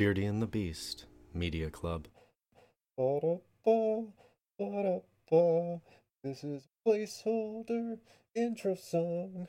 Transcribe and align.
Beardy 0.00 0.24
and 0.24 0.40
the 0.40 0.46
Beast 0.46 1.04
Media 1.34 1.68
Club. 1.68 2.08
This 6.24 6.42
is 6.42 6.68
placeholder 6.86 7.98
intro 8.34 8.76
song. 8.76 9.46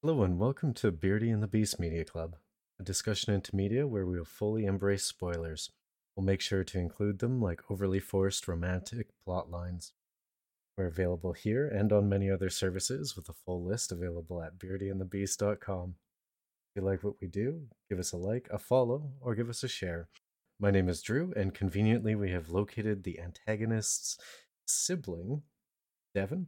Hello 0.00 0.22
and 0.22 0.38
welcome 0.38 0.72
to 0.72 0.90
Beardy 0.90 1.28
and 1.28 1.42
the 1.42 1.46
Beast 1.46 1.78
Media 1.78 2.02
Club, 2.02 2.36
a 2.80 2.82
discussion 2.82 3.34
into 3.34 3.54
media 3.54 3.86
where 3.86 4.06
we 4.06 4.16
will 4.16 4.24
fully 4.24 4.64
embrace 4.64 5.04
spoilers. 5.04 5.68
We'll 6.16 6.24
make 6.24 6.40
sure 6.40 6.64
to 6.64 6.78
include 6.78 7.18
them 7.18 7.38
like 7.42 7.70
overly 7.70 8.00
forced 8.00 8.48
romantic 8.48 9.08
plot 9.22 9.50
lines. 9.50 9.92
We're 10.78 10.86
available 10.86 11.34
here 11.34 11.68
and 11.68 11.92
on 11.92 12.08
many 12.08 12.30
other 12.30 12.48
services 12.48 13.16
with 13.16 13.28
a 13.28 13.34
full 13.34 13.62
list 13.62 13.92
available 13.92 14.42
at 14.42 14.58
beardyandthebeast.com. 14.58 15.96
If 16.74 16.80
you 16.80 16.88
like 16.88 17.04
what 17.04 17.20
we 17.20 17.28
do, 17.28 17.66
give 17.90 17.98
us 17.98 18.12
a 18.12 18.16
like, 18.16 18.48
a 18.50 18.58
follow, 18.58 19.10
or 19.20 19.34
give 19.34 19.50
us 19.50 19.62
a 19.62 19.68
share. 19.68 20.08
My 20.58 20.70
name 20.70 20.88
is 20.88 21.02
Drew, 21.02 21.30
and 21.36 21.52
conveniently 21.52 22.14
we 22.14 22.30
have 22.30 22.48
located 22.48 23.04
the 23.04 23.20
antagonist's 23.20 24.16
sibling, 24.64 25.42
Devin. 26.14 26.46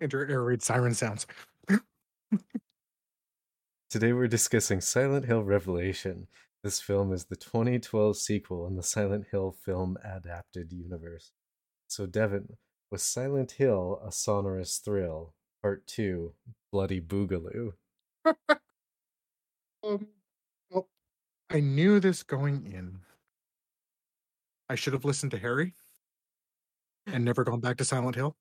Enter 0.00 0.26
air 0.26 0.42
raid 0.42 0.62
siren 0.62 0.94
sounds. 0.94 1.26
Today 3.90 4.14
we're 4.14 4.26
discussing 4.26 4.80
Silent 4.80 5.26
Hill 5.26 5.42
Revelation. 5.42 6.26
This 6.62 6.80
film 6.80 7.12
is 7.12 7.26
the 7.26 7.36
2012 7.36 8.16
sequel 8.16 8.66
in 8.66 8.74
the 8.74 8.82
Silent 8.82 9.26
Hill 9.30 9.52
film 9.52 9.98
adapted 10.02 10.72
universe. 10.72 11.32
So, 11.88 12.06
Devin, 12.06 12.56
was 12.90 13.02
Silent 13.02 13.52
Hill 13.52 14.00
a 14.02 14.10
sonorous 14.10 14.78
thrill? 14.78 15.34
Part 15.60 15.86
2 15.88 16.32
Bloody 16.72 17.02
Boogaloo. 17.02 17.72
Um, 19.84 20.06
well, 20.70 20.88
I 21.50 21.60
knew 21.60 22.00
this 22.00 22.22
going 22.22 22.64
in. 22.72 23.00
I 24.68 24.76
should 24.76 24.94
have 24.94 25.04
listened 25.04 25.32
to 25.32 25.38
Harry 25.38 25.74
and 27.06 27.24
never 27.24 27.44
gone 27.44 27.60
back 27.60 27.76
to 27.78 27.84
Silent 27.84 28.16
Hill. 28.16 28.34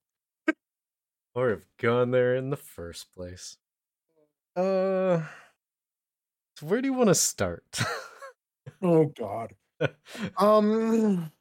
Or 1.35 1.49
have 1.49 1.65
gone 1.79 2.11
there 2.11 2.35
in 2.35 2.49
the 2.49 2.57
first 2.57 3.13
place. 3.13 3.57
Uh. 4.55 5.21
So 6.57 6.67
where 6.67 6.81
do 6.81 6.87
you 6.87 6.93
want 6.93 7.09
to 7.09 7.15
start? 7.15 7.63
Oh 8.81 9.05
God. 9.05 9.53
Um. 10.37 11.31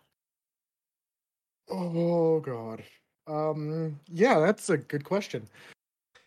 Oh 1.69 2.41
God. 2.41 2.83
Um. 3.29 4.01
Yeah, 4.09 4.41
that's 4.41 4.71
a 4.71 4.79
good 4.79 5.05
question. 5.05 5.47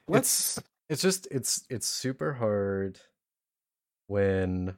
Let's. 0.08 0.62
it's 0.88 1.02
just 1.02 1.28
it's 1.32 1.66
it's 1.70 1.88
super 1.88 2.34
hard 2.34 3.00
when 4.08 4.76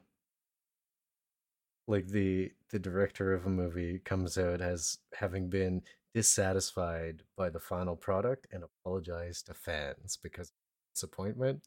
like 1.86 2.08
the 2.08 2.52
the 2.70 2.78
director 2.78 3.32
of 3.32 3.46
a 3.46 3.50
movie 3.50 3.98
comes 4.04 4.36
out 4.36 4.60
as 4.60 4.98
having 5.14 5.48
been 5.48 5.82
dissatisfied 6.14 7.22
by 7.36 7.48
the 7.48 7.60
final 7.60 7.96
product 7.96 8.46
and 8.52 8.62
apologize 8.64 9.42
to 9.42 9.54
fans 9.54 10.18
because 10.22 10.48
of 10.48 10.54
disappointment 10.94 11.62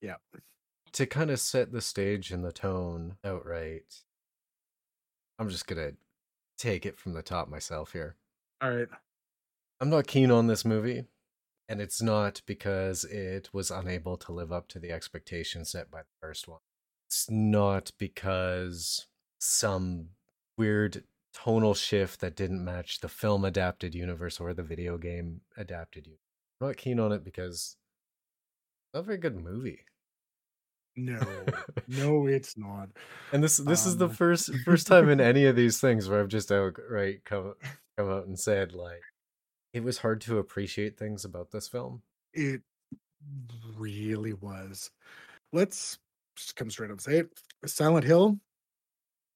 Yeah. 0.00 0.16
to 0.92 1.06
kind 1.06 1.30
of 1.30 1.38
set 1.40 1.72
the 1.72 1.80
stage 1.80 2.30
and 2.30 2.44
the 2.44 2.52
tone 2.52 3.16
outright 3.24 4.02
i'm 5.38 5.48
just 5.48 5.66
gonna 5.66 5.92
take 6.58 6.86
it 6.86 6.98
from 6.98 7.12
the 7.12 7.22
top 7.22 7.48
myself 7.48 7.92
here 7.92 8.16
All 8.60 8.70
right. 8.74 8.88
i'm 9.80 9.90
not 9.90 10.06
keen 10.06 10.30
on 10.30 10.46
this 10.46 10.64
movie 10.64 11.04
and 11.68 11.80
it's 11.80 12.00
not 12.00 12.42
because 12.46 13.04
it 13.04 13.50
was 13.52 13.70
unable 13.70 14.16
to 14.16 14.32
live 14.32 14.52
up 14.52 14.68
to 14.68 14.78
the 14.78 14.90
expectations 14.90 15.70
set 15.70 15.90
by 15.90 16.00
the 16.02 16.14
first 16.20 16.48
one 16.48 16.60
it's 17.08 17.30
not 17.30 17.92
because 17.98 19.06
some 19.38 20.08
weird 20.58 21.04
tonal 21.34 21.74
shift 21.74 22.20
that 22.20 22.36
didn't 22.36 22.64
match 22.64 23.00
the 23.00 23.08
film 23.08 23.44
adapted 23.44 23.94
universe 23.94 24.40
or 24.40 24.54
the 24.54 24.62
video 24.62 24.98
game 24.98 25.42
adapted 25.56 26.06
universe. 26.06 26.20
I'm 26.60 26.68
not 26.68 26.76
keen 26.76 26.98
on 26.98 27.12
it 27.12 27.24
because 27.24 27.76
it's 28.86 28.94
not 28.94 29.00
a 29.00 29.02
very 29.04 29.18
good 29.18 29.36
movie. 29.36 29.84
No. 30.96 31.20
no, 31.88 32.26
it's 32.26 32.56
not. 32.56 32.88
And 33.32 33.44
this 33.44 33.58
this 33.58 33.86
is 33.86 33.98
the 33.98 34.06
Um, 34.06 34.10
first 34.10 34.50
first 34.64 34.86
time 34.86 35.08
in 35.10 35.20
any 35.20 35.44
of 35.46 35.56
these 35.56 35.80
things 35.80 36.08
where 36.08 36.20
I've 36.20 36.28
just 36.28 36.50
outright 36.50 37.24
come 37.24 37.54
come 37.96 38.10
out 38.10 38.26
and 38.26 38.38
said 38.38 38.72
like 38.72 39.02
it 39.72 39.84
was 39.84 39.98
hard 39.98 40.20
to 40.22 40.38
appreciate 40.38 40.98
things 40.98 41.24
about 41.24 41.50
this 41.50 41.68
film. 41.68 42.02
It 42.32 42.62
really 43.76 44.32
was. 44.32 44.90
Let's 45.52 45.98
just 46.36 46.54
come 46.56 46.70
straight 46.70 46.86
up 46.86 46.92
and 46.92 47.00
say 47.00 47.18
it. 47.18 47.28
Silent 47.66 48.04
Hill 48.04 48.38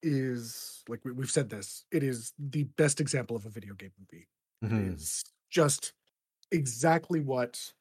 is 0.03 0.83
like 0.87 1.03
we, 1.03 1.11
we've 1.11 1.29
said 1.31 1.49
this. 1.49 1.85
It 1.91 2.03
is 2.03 2.33
the 2.39 2.63
best 2.77 2.99
example 3.01 3.35
of 3.35 3.45
a 3.45 3.49
video 3.49 3.73
game 3.73 3.91
movie. 3.99 4.27
It 4.61 4.69
Mhm. 4.69 4.93
is 4.95 5.23
just 5.49 5.93
exactly 6.51 7.19
what 7.19 7.73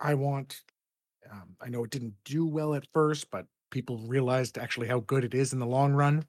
I 0.00 0.14
want. 0.14 0.62
Um, 1.30 1.56
I 1.60 1.68
know 1.68 1.84
it 1.84 1.90
didn't 1.90 2.14
do 2.24 2.46
well 2.46 2.74
at 2.74 2.86
first, 2.92 3.30
but 3.30 3.46
people 3.70 3.98
realized 3.98 4.58
actually 4.58 4.88
how 4.88 5.00
good 5.00 5.24
it 5.24 5.34
is 5.34 5.52
in 5.52 5.58
the 5.58 5.66
long 5.66 5.92
run. 5.92 6.26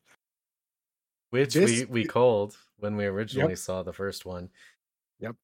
Which 1.32 1.54
This- 1.54 1.82
we, 1.82 1.86
we 1.86 2.06
called 2.06 2.58
when 2.78 2.96
we 2.96 3.06
originally 3.06 3.56
saw 3.56 3.84
the 3.84 3.94
first 3.94 4.26
one. 4.26 4.50
Yep. 5.20 5.36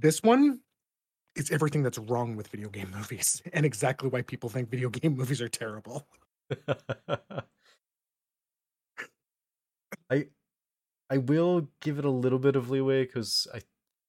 This 0.00 0.22
one 0.22 0.60
is 1.36 1.50
everything 1.50 1.82
that's 1.82 1.98
wrong 1.98 2.36
with 2.36 2.48
video 2.48 2.68
game 2.68 2.90
movies, 2.90 3.42
and 3.52 3.66
exactly 3.66 4.08
why 4.08 4.22
people 4.22 4.48
think 4.50 4.70
video 4.70 4.90
game 4.90 5.14
movies 5.16 5.40
are 5.40 5.48
terrible. 5.48 6.08
I 10.10 10.30
I 11.10 11.18
will 11.18 11.70
give 11.80 11.98
it 11.98 12.04
a 12.06 12.10
little 12.10 12.38
bit 12.40 12.56
of 12.56 12.70
leeway 12.70 13.06
because 13.06 13.46
I 13.54 13.62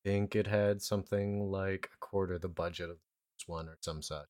think 0.05 0.35
it 0.35 0.47
had 0.47 0.81
something 0.83 1.51
like 1.51 1.89
a 1.93 1.97
quarter 1.99 2.39
the 2.39 2.49
budget 2.49 2.89
of 2.91 2.97
this 3.39 3.47
one 3.47 3.69
or 3.69 3.77
some 3.81 4.01
such. 4.03 4.27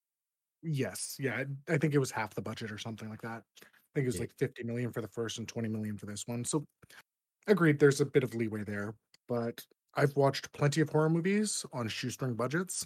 Yes, 0.63 1.17
yeah, 1.19 1.43
I 1.69 1.73
I 1.73 1.77
think 1.77 1.93
it 1.93 1.99
was 1.99 2.11
half 2.11 2.33
the 2.33 2.41
budget 2.41 2.71
or 2.71 2.77
something 2.77 3.09
like 3.09 3.21
that. 3.21 3.43
I 3.63 3.67
think 3.93 4.03
it 4.03 4.07
was 4.07 4.19
Yeah. 4.19 4.19
like 4.19 4.33
50 4.37 4.63
million 4.63 4.91
for 4.91 5.01
the 5.01 5.07
first 5.07 5.37
and 5.37 5.47
20 5.47 5.69
million 5.69 5.97
for 5.97 6.07
this 6.07 6.23
one. 6.27 6.43
So 6.45 6.65
agreed, 7.47 7.79
there's 7.79 8.01
a 8.01 8.05
bit 8.05 8.23
of 8.23 8.35
leeway 8.35 8.63
there, 8.65 8.95
but 9.27 9.65
I've 9.97 10.15
watched 10.15 10.53
plenty 10.53 10.79
of 10.81 10.89
horror 10.89 11.09
movies 11.09 11.65
on 11.73 11.87
shoestring 11.89 12.35
budgets 12.35 12.85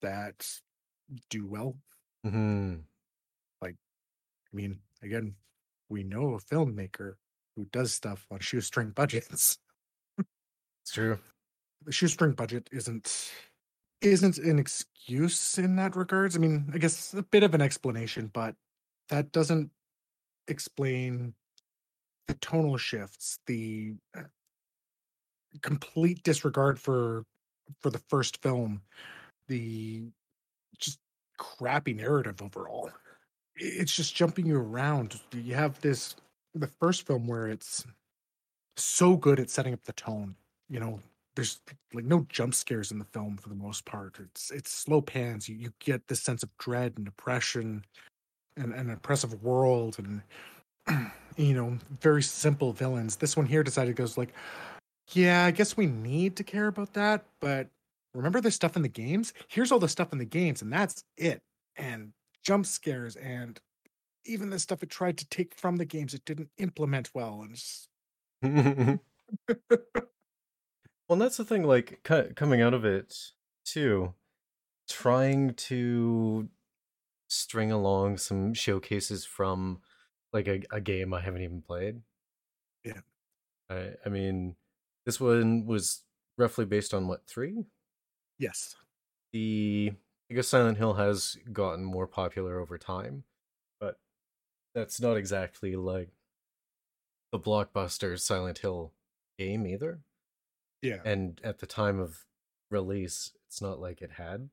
that 0.00 0.48
do 1.28 1.46
well. 1.46 1.76
hmm 2.24 2.76
I 4.52 4.56
mean, 4.56 4.80
again, 5.02 5.36
we 5.88 6.02
know 6.02 6.34
a 6.34 6.40
filmmaker 6.40 7.14
who 7.54 7.66
does 7.66 7.92
stuff 7.92 8.26
on 8.30 8.40
shoestring 8.40 8.90
budgets. 8.90 9.58
It's 10.82 10.92
true. 10.92 11.18
The 11.84 11.92
shoestring 11.92 12.32
budget 12.32 12.68
isn't 12.72 13.30
isn't 14.00 14.38
an 14.38 14.58
excuse 14.58 15.58
in 15.58 15.76
that 15.76 15.94
regards. 15.94 16.34
I 16.34 16.38
mean, 16.38 16.70
I 16.74 16.78
guess 16.78 17.12
a 17.12 17.22
bit 17.22 17.42
of 17.42 17.54
an 17.54 17.60
explanation, 17.60 18.30
but 18.32 18.56
that 19.10 19.30
doesn't 19.30 19.70
explain 20.48 21.34
the 22.28 22.34
tonal 22.34 22.78
shifts, 22.78 23.38
the 23.46 23.92
uh, 24.16 24.22
complete 25.62 26.22
disregard 26.22 26.78
for 26.78 27.24
for 27.80 27.90
the 27.90 27.98
first 27.98 28.42
film, 28.42 28.82
the 29.48 30.02
just 30.78 30.98
crappy 31.38 31.94
narrative 31.94 32.42
overall. 32.42 32.90
It's 33.56 33.94
just 33.94 34.14
jumping 34.14 34.46
you 34.46 34.58
around. 34.58 35.20
You 35.32 35.54
have 35.54 35.80
this 35.80 36.16
the 36.54 36.66
first 36.66 37.06
film 37.06 37.26
where 37.26 37.48
it's 37.48 37.86
so 38.76 39.16
good 39.16 39.38
at 39.38 39.50
setting 39.50 39.74
up 39.74 39.84
the 39.84 39.92
tone. 39.92 40.34
You 40.68 40.80
know, 40.80 41.00
there's 41.36 41.60
like 41.92 42.04
no 42.04 42.26
jump 42.28 42.54
scares 42.54 42.90
in 42.90 42.98
the 42.98 43.04
film 43.04 43.36
for 43.36 43.48
the 43.48 43.54
most 43.54 43.84
part. 43.84 44.18
It's 44.20 44.50
it's 44.50 44.70
slow 44.72 45.00
pans. 45.00 45.48
You 45.48 45.56
you 45.56 45.72
get 45.78 46.08
this 46.08 46.22
sense 46.22 46.42
of 46.42 46.56
dread 46.58 46.94
and 46.96 47.06
oppression 47.06 47.84
and 48.56 48.74
an 48.74 48.90
oppressive 48.90 49.42
world 49.42 49.96
and 49.98 50.22
you 51.36 51.54
know, 51.54 51.78
very 52.00 52.22
simple 52.22 52.72
villains. 52.72 53.16
This 53.16 53.36
one 53.36 53.46
here 53.46 53.62
decided 53.62 53.96
goes 53.96 54.18
like, 54.18 54.32
yeah, 55.12 55.44
I 55.44 55.50
guess 55.50 55.76
we 55.76 55.86
need 55.86 56.36
to 56.36 56.44
care 56.44 56.66
about 56.66 56.94
that, 56.94 57.24
but 57.40 57.68
remember 58.14 58.40
the 58.40 58.50
stuff 58.50 58.76
in 58.76 58.82
the 58.82 58.88
games? 58.88 59.32
Here's 59.48 59.72
all 59.72 59.78
the 59.78 59.88
stuff 59.88 60.12
in 60.12 60.18
the 60.18 60.24
games, 60.24 60.62
and 60.62 60.72
that's 60.72 61.04
it. 61.16 61.42
And 61.76 62.12
jump 62.42 62.66
scares 62.66 63.16
and 63.16 63.60
even 64.24 64.50
the 64.50 64.58
stuff 64.58 64.82
it 64.82 64.90
tried 64.90 65.18
to 65.18 65.26
take 65.28 65.54
from 65.54 65.76
the 65.76 65.84
games, 65.84 66.14
it 66.14 66.24
didn't 66.24 66.50
implement 66.58 67.10
well. 67.14 67.42
And 67.42 67.52
it's, 67.52 67.88
well, 71.08 71.18
that's 71.18 71.36
the 71.36 71.44
thing. 71.44 71.64
Like 71.64 72.00
co- 72.02 72.30
coming 72.34 72.60
out 72.60 72.74
of 72.74 72.84
it 72.84 73.14
too, 73.64 74.14
trying 74.88 75.54
to 75.54 76.48
string 77.28 77.70
along 77.72 78.18
some 78.18 78.54
showcases 78.54 79.24
from 79.24 79.80
like 80.32 80.48
a, 80.48 80.62
a 80.70 80.80
game 80.80 81.14
I 81.14 81.20
haven't 81.20 81.42
even 81.42 81.62
played. 81.62 82.00
Yeah. 82.84 83.00
I 83.68 83.94
I 84.04 84.08
mean, 84.08 84.56
this 85.10 85.18
one 85.20 85.66
was 85.66 86.02
roughly 86.38 86.64
based 86.64 86.94
on 86.94 87.08
what 87.08 87.26
three? 87.26 87.64
yes, 88.38 88.76
the 89.32 89.92
I 90.30 90.34
guess 90.34 90.46
Silent 90.46 90.78
Hill 90.78 90.94
has 90.94 91.36
gotten 91.52 91.84
more 91.84 92.06
popular 92.06 92.60
over 92.60 92.78
time, 92.78 93.24
but 93.80 93.98
that's 94.72 95.00
not 95.00 95.16
exactly 95.16 95.74
like 95.74 96.10
the 97.32 97.40
blockbuster 97.40 98.18
Silent 98.20 98.58
Hill 98.58 98.92
game 99.36 99.66
either. 99.66 99.98
Yeah. 100.80 100.98
And 101.04 101.40
at 101.42 101.58
the 101.58 101.66
time 101.66 101.98
of 101.98 102.24
release, 102.70 103.32
it's 103.48 103.60
not 103.60 103.80
like 103.80 104.00
it 104.00 104.12
had 104.12 104.48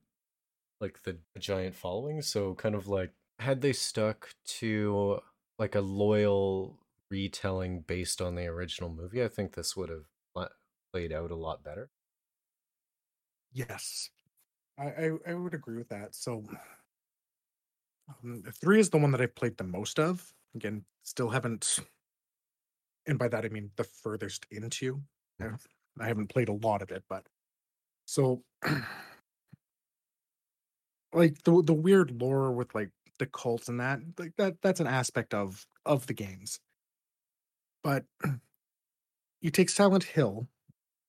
like 0.81 1.03
the 1.03 1.17
giant 1.37 1.75
following. 1.75 2.23
So 2.23 2.55
kind 2.55 2.73
of 2.73 2.87
like 2.87 3.11
had 3.37 3.61
they 3.61 3.73
stuck 3.73 4.29
to 4.45 5.19
like 5.59 5.75
a 5.75 5.81
loyal 5.81 6.79
retelling 7.11 7.81
based 7.81 8.21
on 8.23 8.33
the 8.33 8.47
original 8.47 8.89
movie, 8.89 9.23
I 9.23 9.27
think 9.27 9.53
this 9.53 9.77
would 9.77 9.89
have 9.89 10.05
played 10.97 11.13
out 11.13 11.29
a 11.29 11.35
lot 11.35 11.63
better. 11.63 11.91
Yes, 13.51 14.09
I, 14.79 14.85
I 14.85 15.11
I 15.27 15.33
would 15.35 15.53
agree 15.53 15.77
with 15.77 15.89
that. 15.89 16.15
So, 16.15 16.43
um, 18.23 18.43
three 18.59 18.79
is 18.79 18.89
the 18.89 18.97
one 18.97 19.11
that 19.11 19.21
I've 19.21 19.35
played 19.35 19.57
the 19.57 19.63
most 19.63 19.99
of. 19.99 20.33
Again, 20.55 20.83
still 21.03 21.29
haven't, 21.29 21.79
and 23.05 23.19
by 23.19 23.27
that 23.27 23.45
I 23.45 23.49
mean 23.49 23.71
the 23.75 23.83
furthest 23.83 24.45
into. 24.51 25.01
I 25.39 25.49
I 25.99 26.07
haven't 26.07 26.27
played 26.27 26.49
a 26.49 26.53
lot 26.53 26.81
of 26.81 26.91
it, 26.91 27.03
but 27.09 27.25
so 28.05 28.43
like 31.13 31.41
the 31.43 31.61
the 31.63 31.73
weird 31.73 32.21
lore 32.21 32.51
with 32.51 32.73
like 32.75 32.91
the 33.19 33.25
cults 33.25 33.67
and 33.67 33.79
that 33.79 33.99
like 34.19 34.33
that 34.37 34.61
that's 34.61 34.79
an 34.79 34.87
aspect 34.87 35.33
of 35.33 35.65
of 35.85 36.07
the 36.07 36.13
games. 36.13 36.59
But 37.83 38.05
you 39.41 39.51
take 39.51 39.69
Silent 39.69 40.03
Hill, 40.03 40.47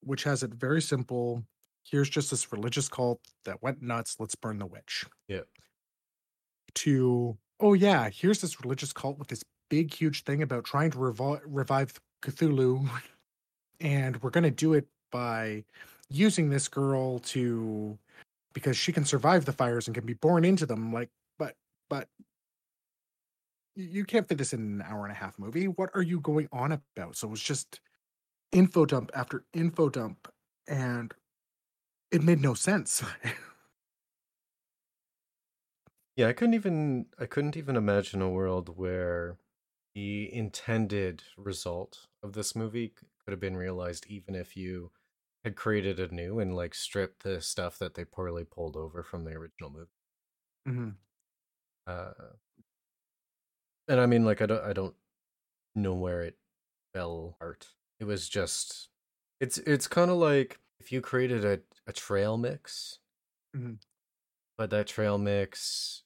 which 0.00 0.24
has 0.24 0.42
it 0.42 0.54
very 0.54 0.82
simple. 0.82 1.42
Here's 1.84 2.08
just 2.08 2.30
this 2.30 2.52
religious 2.52 2.88
cult 2.88 3.20
that 3.44 3.62
went 3.62 3.82
nuts. 3.82 4.16
Let's 4.18 4.34
burn 4.34 4.58
the 4.58 4.66
witch. 4.66 5.04
Yeah. 5.26 5.42
To 6.74 7.36
oh 7.60 7.72
yeah, 7.72 8.10
here's 8.10 8.40
this 8.40 8.60
religious 8.60 8.92
cult 8.92 9.18
with 9.18 9.28
this 9.28 9.42
big 9.70 9.92
huge 9.92 10.24
thing 10.24 10.42
about 10.42 10.64
trying 10.64 10.90
to 10.90 10.98
revol- 10.98 11.40
revive 11.46 11.92
Cthulhu, 12.22 12.88
and 13.80 14.20
we're 14.22 14.30
gonna 14.30 14.50
do 14.50 14.74
it 14.74 14.86
by 15.10 15.64
using 16.10 16.50
this 16.50 16.68
girl 16.68 17.18
to 17.20 17.98
because 18.52 18.76
she 18.76 18.92
can 18.92 19.04
survive 19.04 19.44
the 19.44 19.52
fires 19.52 19.86
and 19.86 19.94
can 19.94 20.04
be 20.04 20.14
born 20.14 20.44
into 20.44 20.66
them. 20.66 20.92
Like, 20.92 21.10
but 21.38 21.54
but 21.88 22.08
you 23.76 24.04
can't 24.04 24.26
fit 24.26 24.38
this 24.38 24.52
in 24.52 24.60
an 24.60 24.84
hour 24.86 25.04
and 25.04 25.12
a 25.12 25.14
half 25.14 25.38
movie. 25.38 25.68
What 25.68 25.90
are 25.94 26.02
you 26.02 26.20
going 26.20 26.48
on 26.52 26.72
about? 26.72 27.16
So 27.16 27.28
it 27.28 27.30
was 27.30 27.42
just 27.42 27.80
info 28.52 28.86
dump 28.86 29.10
after 29.14 29.44
info 29.52 29.88
dump, 29.88 30.32
and 30.66 31.14
it 32.10 32.22
made 32.22 32.40
no 32.40 32.54
sense. 32.54 33.04
Yeah, 36.16 36.28
I 36.28 36.32
couldn't 36.32 36.54
even 36.54 37.10
I 37.18 37.26
couldn't 37.26 37.56
even 37.56 37.76
imagine 37.76 38.20
a 38.22 38.28
world 38.30 38.76
where 38.76 39.38
the 39.94 40.32
intended 40.32 41.24
result 41.36 42.08
of 42.22 42.32
this 42.34 42.54
movie 42.56 42.88
could 42.90 43.30
have 43.32 43.40
been 43.40 43.56
realized 43.56 44.06
even 44.06 44.34
if 44.34 44.56
you 44.56 44.92
had 45.44 45.56
created 45.56 46.00
a 46.00 46.12
new 46.14 46.38
and 46.40 46.54
like 46.54 46.74
stripped 46.74 47.22
the 47.22 47.40
stuff 47.40 47.78
that 47.78 47.94
they 47.94 48.04
poorly 48.04 48.44
pulled 48.44 48.76
over 48.76 49.02
from 49.02 49.24
the 49.24 49.32
original 49.32 49.70
movie. 49.70 49.90
hmm 50.66 50.90
Uh 51.86 52.38
and 53.88 54.00
I 54.00 54.06
mean 54.06 54.24
like 54.24 54.40
I 54.42 54.46
don't 54.46 54.64
I 54.64 54.72
don't 54.72 54.96
know 55.74 55.94
where 55.94 56.22
it 56.22 56.38
fell 56.94 57.36
apart. 57.36 57.74
It 58.00 58.04
was 58.04 58.28
just 58.28 58.88
it's 59.40 59.58
it's 59.58 59.86
kind 59.88 60.10
of 60.10 60.16
like 60.18 60.60
if 60.80 60.92
you 60.92 61.00
created 61.00 61.44
a 61.44 61.60
a 61.86 61.92
trail 61.92 62.36
mix, 62.36 62.98
Mhm. 63.56 63.78
but 64.58 64.70
that 64.70 64.86
trail 64.88 65.18
mix 65.18 66.04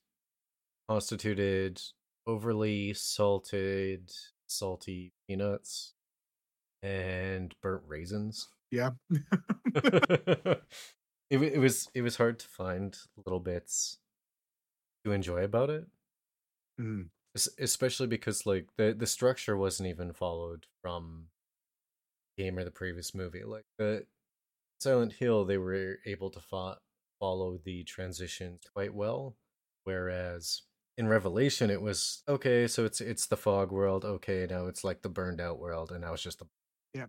constituted 0.89 1.83
overly 2.27 2.94
salted 2.94 4.12
salty 4.49 5.12
peanuts 5.29 5.94
and 6.83 7.55
burnt 7.62 7.85
raisins. 7.87 8.49
Yeah. 8.71 8.93
it 9.75 10.62
it 11.31 11.59
was 11.61 11.88
it 11.95 12.03
was 12.03 12.17
hard 12.17 12.38
to 12.41 12.49
find 12.49 12.99
little 13.25 13.41
bits 13.41 13.99
to 15.05 15.12
enjoy 15.12 15.45
about 15.45 15.71
it. 15.71 15.87
Es- 17.35 17.49
especially 17.59 18.06
because 18.06 18.45
like 18.47 18.69
the 18.77 18.95
the 18.95 19.06
structure 19.06 19.56
wasn't 19.56 19.88
even 19.88 20.12
followed 20.12 20.67
from 20.83 21.29
game 22.37 22.58
or 22.58 22.64
the 22.64 22.70
previous 22.70 23.14
movie 23.14 23.44
like 23.44 23.64
the 23.79 24.06
silent 24.81 25.14
hill 25.14 25.44
they 25.44 25.58
were 25.58 25.99
able 26.06 26.31
to 26.31 26.40
fo- 26.40 26.79
follow 27.20 27.58
the 27.64 27.84
transitions 27.84 28.62
quite 28.75 28.94
well 28.94 29.37
whereas 29.84 30.62
in 30.99 31.08
revelation 31.08 31.70
it 31.70 31.81
was 31.82 32.23
okay 32.29 32.67
so 32.67 32.84
it's 32.84 33.00
it's 33.00 33.26
the 33.26 33.37
fog 33.37 33.73
world 33.73 34.05
okay 34.05 34.46
now 34.49 34.67
it's 34.67 34.84
like 34.84 35.02
the 35.02 35.08
burned 35.08 35.40
out 35.40 35.58
world 35.58 35.90
and 35.93 36.00
now 36.02 36.12
it's 36.12 36.23
just 36.23 36.38
the 36.40 36.46
yeah, 36.94 37.06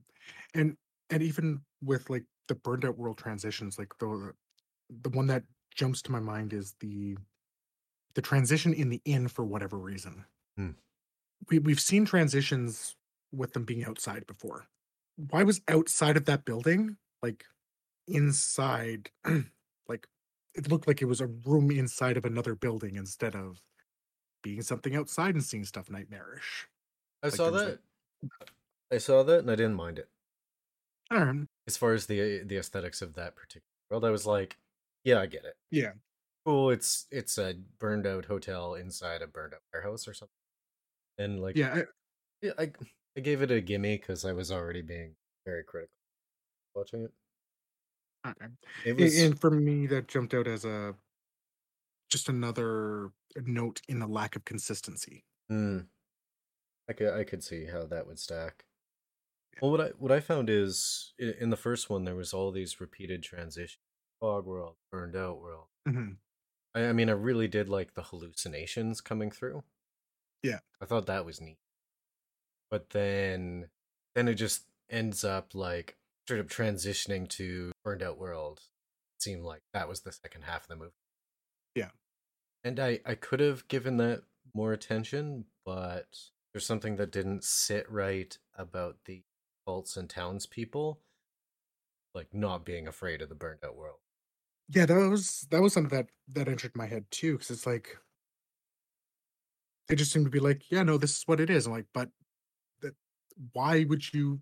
and 0.53 0.77
and 1.09 1.23
even 1.23 1.61
with 1.81 2.09
like 2.09 2.25
the 2.47 2.55
burned 2.55 2.85
out 2.85 2.97
world 2.97 3.17
transitions 3.17 3.77
like 3.77 3.97
the 3.99 4.33
the 4.89 5.09
one 5.09 5.27
that 5.27 5.43
jumps 5.75 6.01
to 6.03 6.11
my 6.11 6.19
mind 6.19 6.53
is 6.53 6.75
the 6.79 7.17
the 8.15 8.21
transition 8.21 8.73
in 8.73 8.89
the 8.89 9.01
inn 9.05 9.27
for 9.27 9.45
whatever 9.45 9.77
reason 9.77 10.25
Hmm. 10.57 10.73
we, 11.49 11.59
we've 11.59 11.79
seen 11.79 12.05
transitions 12.05 12.95
with 13.31 13.53
them 13.53 13.65
being 13.65 13.83
outside 13.85 14.25
before 14.27 14.67
why 15.15 15.43
was 15.43 15.61
outside 15.67 16.17
of 16.17 16.25
that 16.25 16.45
building 16.45 16.97
like 17.21 17.45
inside 18.07 19.09
like 19.87 20.07
it 20.55 20.69
looked 20.69 20.87
like 20.87 21.01
it 21.01 21.05
was 21.05 21.21
a 21.21 21.27
room 21.27 21.71
inside 21.71 22.17
of 22.17 22.25
another 22.25 22.55
building 22.55 22.95
instead 22.95 23.35
of 23.35 23.61
being 24.43 24.61
something 24.61 24.95
outside 24.95 25.33
and 25.35 25.43
seeing 25.43 25.63
stuff 25.65 25.89
nightmarish. 25.89 26.67
I 27.23 27.27
Like, 27.27 27.35
saw 27.35 27.49
that. 27.51 27.67
Like- 28.21 28.49
i 28.91 28.97
saw 28.99 29.23
that 29.23 29.39
and 29.39 29.49
i 29.49 29.55
didn't 29.55 29.73
mind 29.75 29.97
it. 29.99 30.09
I 31.09 31.33
as 31.67 31.77
far 31.77 31.93
as 31.93 32.05
the 32.07 32.43
the 32.43 32.57
aesthetics 32.57 33.01
of 33.01 33.13
that 33.15 33.35
particular 33.35 33.63
world 33.89 34.05
i 34.05 34.09
was 34.09 34.25
like 34.25 34.57
yeah 35.03 35.19
i 35.19 35.25
get 35.25 35.45
it. 35.45 35.55
Yeah. 35.71 35.93
Cool 36.45 36.71
it's 36.71 37.07
it's 37.11 37.37
a 37.37 37.55
burned 37.79 38.05
out 38.05 38.25
hotel 38.25 38.75
inside 38.75 39.21
a 39.21 39.27
burned 39.27 39.53
out 39.53 39.61
warehouse 39.73 40.07
or 40.07 40.13
something. 40.13 40.33
And 41.17 41.41
like 41.41 41.55
yeah 41.55 41.73
I- 41.73 41.83
yeah, 42.41 42.51
i 42.57 42.71
i 43.17 43.19
gave 43.21 43.41
it 43.41 43.51
a 43.51 43.61
gimme 43.61 43.97
because 43.97 44.25
i 44.25 44.31
was 44.33 44.51
already 44.51 44.81
being 44.81 45.15
very 45.45 45.63
critical 45.63 45.93
watching 46.75 47.03
it. 47.03 47.11
Okay. 48.25 48.45
it 48.85 48.89
And- 48.91 48.99
was 48.99 49.19
and 49.21 49.39
for 49.41 49.51
me 49.51 49.85
that 49.87 50.07
jumped 50.07 50.33
out 50.33 50.47
as 50.47 50.63
a 50.65 50.95
just 52.09 52.29
another 52.29 53.11
note 53.35 53.81
in 53.87 53.99
the 53.99 54.07
lack 54.07 54.35
of 54.35 54.45
consistency. 54.45 55.25
Mm, 55.51 55.87
i 56.89 56.93
could 56.93 57.13
i 57.13 57.23
could 57.23 57.43
see 57.43 57.65
how 57.65 57.85
that 57.85 58.07
would 58.07 58.19
stack. 58.19 58.65
Well 59.61 59.71
what 59.71 59.81
i 59.81 59.87
what 59.99 60.11
i 60.11 60.19
found 60.19 60.49
is 60.49 61.13
in 61.19 61.49
the 61.49 61.57
first 61.57 61.89
one 61.89 62.05
there 62.05 62.15
was 62.15 62.33
all 62.33 62.51
these 62.51 62.79
repeated 62.79 63.21
transitions 63.23 63.79
fog 64.19 64.45
world 64.45 64.75
burned 64.91 65.15
out 65.15 65.41
world. 65.41 65.67
Mhm. 65.87 66.17
I, 66.73 66.85
I 66.87 66.93
mean 66.93 67.09
i 67.09 67.13
really 67.13 67.47
did 67.49 67.67
like 67.69 67.93
the 67.93 68.03
hallucinations 68.03 69.01
coming 69.01 69.29
through. 69.31 69.63
Yeah. 70.41 70.59
i 70.81 70.85
thought 70.85 71.05
that 71.07 71.25
was 71.25 71.41
neat 71.41 71.57
but 72.73 72.89
then 72.89 73.67
then 74.15 74.27
it 74.27 74.33
just 74.33 74.63
ends 74.89 75.23
up 75.23 75.53
like 75.53 75.95
straight 76.25 76.39
up 76.39 76.47
transitioning 76.47 77.29
to 77.29 77.71
burned 77.83 78.01
out 78.01 78.17
world. 78.17 78.61
It 79.15 79.21
seemed 79.21 79.43
like 79.43 79.61
that 79.75 79.87
was 79.87 79.99
the 79.99 80.11
second 80.11 80.41
half 80.41 80.63
of 80.63 80.69
the 80.69 80.75
movie. 80.77 80.91
Yeah. 81.75 81.89
and 82.63 82.79
i 82.79 82.99
i 83.05 83.13
could 83.13 83.39
have 83.39 83.67
given 83.67 83.97
that 83.97 84.23
more 84.55 84.73
attention 84.73 85.45
but 85.65 86.07
there's 86.51 86.65
something 86.65 86.95
that 86.95 87.11
didn't 87.11 87.43
sit 87.43 87.91
right 87.91 88.35
about 88.57 88.97
the 89.05 89.21
cults 89.67 89.95
and 89.95 90.09
townspeople 90.09 90.99
like 92.15 92.33
not 92.33 92.65
being 92.65 92.87
afraid 92.87 93.21
of 93.21 93.29
the 93.29 93.35
burned 93.35 93.59
out 93.63 93.75
world. 93.75 93.99
Yeah 94.69 94.87
that 94.87 95.09
was 95.11 95.45
that 95.51 95.61
was 95.61 95.73
something 95.73 95.95
that 95.95 96.07
that 96.27 96.47
entered 96.47 96.75
my 96.75 96.87
head 96.87 97.05
too 97.11 97.33
because 97.33 97.51
it's 97.51 97.67
like 97.67 97.99
they 99.87 99.95
just 99.95 100.11
seem 100.11 100.23
to 100.23 100.31
be 100.31 100.39
like 100.39 100.71
yeah 100.71 100.81
no 100.81 100.97
this 100.97 101.17
is 101.17 101.23
what 101.27 101.39
it 101.39 101.51
is. 101.51 101.67
I'm 101.67 101.73
like 101.73 101.85
but 101.93 102.09
why 103.53 103.85
would 103.85 104.13
you 104.13 104.39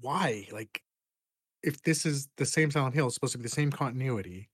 why? 0.00 0.46
Like 0.52 0.82
if 1.62 1.82
this 1.82 2.06
is 2.06 2.28
the 2.36 2.46
same 2.46 2.70
silent 2.70 2.94
hill 2.94 3.06
it's 3.06 3.14
supposed 3.14 3.32
to 3.32 3.38
be 3.38 3.42
the 3.42 3.48
same 3.48 3.72
continuity 3.72 4.48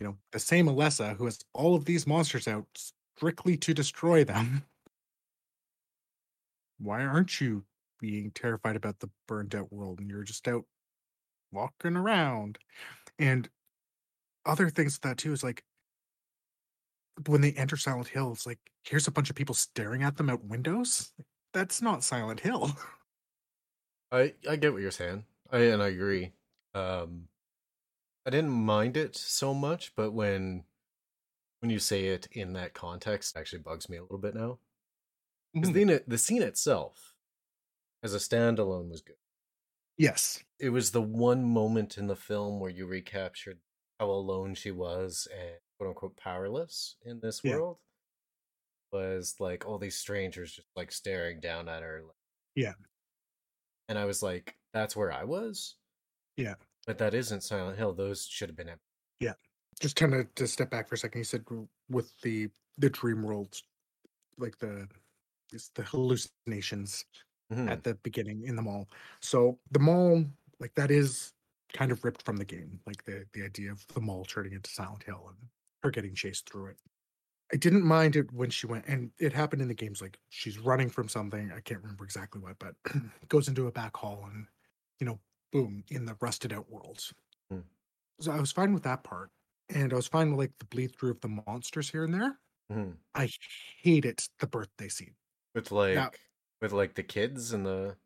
you 0.00 0.06
know 0.06 0.16
the 0.32 0.38
same 0.38 0.66
alessa 0.66 1.16
who 1.16 1.24
has 1.24 1.40
all 1.52 1.74
of 1.74 1.84
these 1.84 2.06
monsters 2.06 2.48
out 2.48 2.66
strictly 3.16 3.56
to 3.56 3.74
destroy 3.74 4.24
them. 4.24 4.62
Why 6.78 7.04
aren't 7.04 7.40
you 7.40 7.64
being 8.00 8.30
terrified 8.30 8.76
about 8.76 9.00
the 9.00 9.10
burned 9.26 9.56
out 9.56 9.72
world 9.72 9.98
and 9.98 10.08
you're 10.08 10.22
just 10.22 10.46
out 10.46 10.64
walking 11.50 11.96
around? 11.96 12.58
And 13.18 13.48
other 14.46 14.70
things 14.70 15.00
that 15.00 15.18
too 15.18 15.32
is 15.32 15.42
like 15.42 15.64
when 17.26 17.40
they 17.40 17.50
enter 17.52 17.76
silent 17.76 18.06
hill 18.06 18.32
it's 18.32 18.46
like 18.46 18.60
here's 18.84 19.08
a 19.08 19.10
bunch 19.10 19.28
of 19.28 19.34
people 19.34 19.54
staring 19.54 20.04
at 20.04 20.16
them 20.16 20.30
out 20.30 20.44
windows 20.44 21.12
that's 21.52 21.82
not 21.82 22.04
silent 22.04 22.40
hill 22.40 22.72
I 24.12 24.34
I 24.48 24.56
get 24.56 24.72
what 24.72 24.82
you're 24.82 24.90
saying. 24.90 25.26
I 25.50 25.58
and 25.60 25.82
I 25.82 25.88
agree. 25.88 26.32
Um 26.74 27.28
I 28.26 28.30
didn't 28.30 28.50
mind 28.52 28.96
it 28.96 29.16
so 29.16 29.54
much, 29.54 29.94
but 29.96 30.12
when 30.12 30.64
when 31.60 31.70
you 31.70 31.78
say 31.80 32.06
it 32.08 32.26
in 32.32 32.54
that 32.54 32.74
context, 32.74 33.36
it 33.36 33.40
actually 33.40 33.60
bugs 33.62 33.88
me 33.88 33.98
a 33.98 34.02
little 34.02 34.18
bit 34.18 34.34
now. 34.34 34.60
Because 35.60 35.72
Mhm. 35.72 35.74
the, 35.74 36.04
the 36.06 36.18
scene 36.18 36.42
itself, 36.42 37.14
as 38.02 38.14
a 38.14 38.18
standalone, 38.18 38.90
was 38.90 39.02
good. 39.02 39.16
Yes. 39.98 40.42
It 40.60 40.68
was 40.70 40.92
the 40.92 41.02
one 41.02 41.44
moment 41.44 41.98
in 41.98 42.06
the 42.06 42.14
film 42.14 42.60
where 42.60 42.70
you 42.70 42.86
recaptured 42.86 43.60
how 43.98 44.08
alone 44.10 44.54
she 44.54 44.70
was 44.70 45.26
and 45.32 45.58
quote 45.76 45.88
unquote 45.88 46.16
powerless 46.16 46.96
in 47.02 47.18
this 47.18 47.42
Yeah. 47.42 47.60
world. 47.60 47.80
Was 48.92 49.34
like 49.38 49.66
all 49.66 49.78
these 49.78 49.96
strangers 49.96 50.52
just 50.52 50.68
like 50.76 50.90
staring 50.92 51.40
down 51.40 51.68
at 51.68 51.82
her. 51.82 52.02
like- 52.06 52.14
Yeah. 52.54 52.72
And 53.88 53.98
I 53.98 54.04
was 54.04 54.22
like, 54.22 54.56
that's 54.72 54.96
where 54.96 55.12
I 55.12 55.24
was. 55.24 55.76
Yeah. 56.36 56.54
But 56.86 56.98
that 56.98 57.14
isn't 57.14 57.42
Silent 57.42 57.78
Hill. 57.78 57.92
Those 57.92 58.26
should 58.26 58.48
have 58.48 58.56
been 58.56 58.68
empty. 58.68 58.84
Yeah. 59.20 59.34
Just 59.80 59.96
kind 59.96 60.14
of 60.14 60.34
to 60.36 60.46
step 60.46 60.70
back 60.70 60.88
for 60.88 60.94
a 60.94 60.98
second. 60.98 61.18
You 61.20 61.24
said 61.24 61.44
with 61.88 62.12
the 62.22 62.48
the 62.78 62.88
dream 62.90 63.22
worlds, 63.22 63.62
like 64.38 64.58
the 64.58 64.88
it's 65.52 65.68
the 65.70 65.82
hallucinations 65.82 67.04
Mhm. 67.52 67.70
at 67.70 67.82
the 67.84 67.94
beginning 67.96 68.44
in 68.44 68.56
the 68.56 68.62
mall. 68.62 68.88
So 69.20 69.58
the 69.70 69.78
mall, 69.80 70.24
like 70.60 70.74
that 70.74 70.90
is 70.90 71.32
kind 71.72 71.90
of 71.92 72.04
ripped 72.04 72.22
from 72.22 72.36
the 72.36 72.44
game. 72.44 72.80
Like 72.86 73.04
the 73.04 73.26
the 73.32 73.42
idea 73.42 73.70
of 73.72 73.86
the 73.88 74.00
mall 74.00 74.24
turning 74.24 74.52
into 74.52 74.70
Silent 74.70 75.02
Hill 75.02 75.26
and 75.28 75.48
her 75.82 75.90
getting 75.90 76.14
chased 76.14 76.48
through 76.50 76.68
it. 76.68 76.78
I 77.52 77.56
didn't 77.56 77.84
mind 77.84 78.16
it 78.16 78.30
when 78.32 78.50
she 78.50 78.66
went, 78.66 78.86
and 78.86 79.12
it 79.18 79.32
happened 79.32 79.62
in 79.62 79.68
the 79.68 79.74
games. 79.74 80.02
Like 80.02 80.18
she's 80.28 80.58
running 80.58 80.90
from 80.90 81.08
something. 81.08 81.50
I 81.52 81.60
can't 81.60 81.82
remember 81.82 82.04
exactly 82.04 82.40
what, 82.40 82.58
but 82.58 82.76
goes 83.28 83.48
into 83.48 83.66
a 83.66 83.72
back 83.72 83.96
hall, 83.96 84.24
and 84.30 84.46
you 85.00 85.06
know, 85.06 85.20
boom, 85.52 85.84
in 85.88 86.04
the 86.04 86.16
rusted 86.20 86.52
out 86.52 86.68
world. 86.70 87.00
Hmm. 87.50 87.60
So 88.20 88.32
I 88.32 88.40
was 88.40 88.52
fine 88.52 88.72
with 88.74 88.82
that 88.82 89.04
part, 89.04 89.30
and 89.68 89.92
I 89.92 89.96
was 89.96 90.08
fine 90.08 90.30
with 90.30 90.38
like 90.38 90.58
the 90.58 90.64
bleed 90.66 90.94
through 90.96 91.10
of 91.12 91.20
the 91.20 91.28
monsters 91.46 91.90
here 91.90 92.04
and 92.04 92.14
there. 92.14 92.40
Mhm. 92.70 92.98
I 93.14 93.30
hated 93.82 94.22
the 94.40 94.46
birthday 94.48 94.88
scene. 94.88 95.16
With 95.54 95.70
like 95.70 96.20
with 96.62 96.72
like 96.72 96.94
the 96.94 97.02
kids 97.02 97.52
and 97.52 97.66
the 97.66 97.98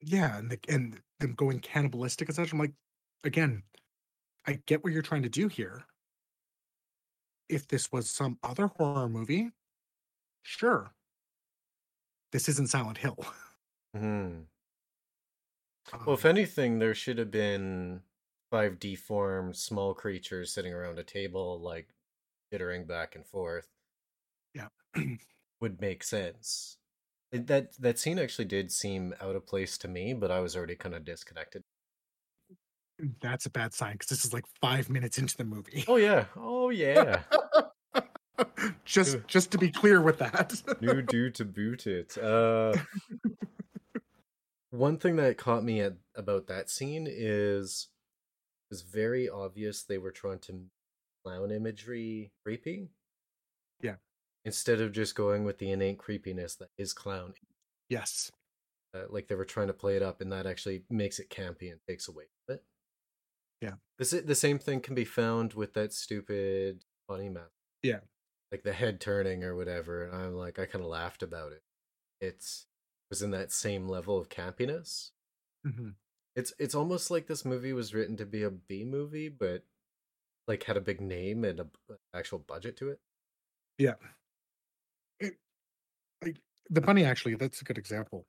Yeah, 0.00 0.38
and 0.38 0.50
the, 0.50 0.58
and 0.68 1.02
them 1.20 1.34
going 1.34 1.60
cannibalistic 1.60 2.28
and 2.28 2.36
such. 2.36 2.52
I'm 2.52 2.58
like, 2.58 2.74
again, 3.22 3.62
I 4.46 4.54
get 4.66 4.84
what 4.84 4.92
you're 4.92 5.02
trying 5.02 5.22
to 5.24 5.28
do 5.28 5.48
here. 5.48 5.86
If 7.48 7.66
this 7.68 7.90
was 7.90 8.10
some 8.10 8.38
other 8.42 8.66
horror 8.66 9.08
movie, 9.08 9.50
sure. 10.42 10.94
This 12.32 12.48
isn't 12.50 12.68
Silent 12.68 12.98
Hill. 12.98 13.16
Mhm. 13.94 14.48
Well, 16.06 16.14
if 16.14 16.24
Um, 16.24 16.24
anything, 16.24 16.78
there 16.78 16.94
should 16.94 17.18
have 17.18 17.30
been 17.30 18.04
five 18.50 18.78
deformed 18.78 19.56
small 19.56 19.94
creatures 19.94 20.50
sitting 20.52 20.72
around 20.72 20.98
a 20.98 21.04
table, 21.04 21.58
like 21.60 21.94
jittering 22.52 22.86
back 22.86 23.14
and 23.16 23.26
forth. 23.26 23.68
Yeah. 24.54 24.68
would 25.60 25.80
make 25.80 26.02
sense. 26.04 26.78
It- 27.32 27.46
that 27.48 27.74
that 27.74 27.98
scene 27.98 28.18
actually 28.18 28.46
did 28.46 28.72
seem 28.72 29.14
out 29.20 29.36
of 29.36 29.46
place 29.46 29.78
to 29.78 29.88
me, 29.88 30.14
but 30.14 30.30
I 30.30 30.40
was 30.40 30.56
already 30.56 30.76
kind 30.76 30.94
of 30.94 31.04
disconnected. 31.04 31.64
That's 33.20 33.46
a 33.46 33.50
bad 33.50 33.74
sign 33.74 33.92
because 33.92 34.08
this 34.08 34.24
is 34.24 34.32
like 34.32 34.44
five 34.60 34.90
minutes 34.90 35.18
into 35.18 35.36
the 35.36 35.44
movie. 35.44 35.84
Oh 35.88 35.96
yeah, 35.96 36.26
oh 36.36 36.70
yeah, 36.70 37.22
just 38.84 39.18
just 39.26 39.50
to 39.52 39.58
be 39.58 39.70
clear 39.70 40.00
with 40.00 40.18
that. 40.18 40.60
new 40.80 41.02
due 41.02 41.30
to 41.30 41.44
boot 41.44 41.86
it. 41.86 42.16
Uh, 42.18 42.74
one 44.70 44.98
thing 44.98 45.16
that 45.16 45.38
caught 45.38 45.64
me 45.64 45.80
at 45.80 45.94
about 46.16 46.48
that 46.48 46.68
scene 46.68 47.06
is 47.08 47.88
it 48.70 48.74
was 48.74 48.82
very 48.82 49.28
obvious 49.28 49.82
they 49.82 49.98
were 49.98 50.10
trying 50.10 50.40
to 50.40 50.64
clown 51.24 51.50
imagery 51.50 52.32
creepy. 52.42 52.88
Yeah. 53.80 53.96
Instead 54.44 54.80
of 54.80 54.92
just 54.92 55.14
going 55.14 55.44
with 55.44 55.58
the 55.58 55.70
innate 55.70 55.98
creepiness 55.98 56.56
that 56.56 56.68
is 56.76 56.92
clown, 56.92 57.34
yes. 57.88 58.30
uh, 58.94 59.04
like 59.08 59.28
they 59.28 59.34
were 59.34 59.44
trying 59.44 59.68
to 59.68 59.72
play 59.72 59.96
it 59.96 60.02
up, 60.02 60.20
and 60.20 60.32
that 60.32 60.46
actually 60.46 60.82
makes 60.90 61.18
it 61.18 61.30
campy 61.30 61.70
and 61.70 61.80
takes 61.88 62.08
away 62.08 62.24
from 62.46 62.56
it. 62.56 62.64
Yeah. 63.60 63.74
This 63.98 64.10
the 64.10 64.34
same 64.34 64.58
thing 64.58 64.80
can 64.80 64.94
be 64.94 65.04
found 65.04 65.54
with 65.54 65.74
that 65.74 65.92
stupid 65.92 66.84
bunny 67.08 67.28
mask. 67.28 67.50
Yeah. 67.82 68.00
Like 68.52 68.62
the 68.62 68.72
head 68.72 69.00
turning 69.00 69.42
or 69.42 69.56
whatever, 69.56 70.04
and 70.04 70.14
I'm 70.14 70.34
like, 70.34 70.58
I 70.58 70.66
kind 70.66 70.84
of 70.84 70.90
laughed 70.90 71.22
about 71.22 71.52
it. 71.52 71.62
It's 72.20 72.66
was 73.10 73.22
in 73.22 73.30
that 73.32 73.52
same 73.52 73.88
level 73.88 74.18
of 74.18 74.28
campiness. 74.28 75.10
hmm 75.64 75.90
It's 76.36 76.52
it's 76.58 76.74
almost 76.74 77.10
like 77.10 77.26
this 77.26 77.44
movie 77.44 77.72
was 77.72 77.94
written 77.94 78.16
to 78.18 78.26
be 78.26 78.42
a 78.42 78.50
B 78.50 78.84
movie, 78.84 79.28
but 79.28 79.64
like 80.48 80.64
had 80.64 80.76
a 80.76 80.80
big 80.80 81.00
name 81.00 81.44
and 81.44 81.60
a 81.60 81.66
actual 82.14 82.38
budget 82.40 82.76
to 82.78 82.90
it. 82.90 83.00
Yeah. 83.78 83.94
It, 85.18 85.38
like 86.22 86.38
the 86.70 86.80
bunny 86.82 87.04
actually, 87.04 87.36
that's 87.36 87.62
a 87.62 87.64
good 87.64 87.78
example. 87.78 88.26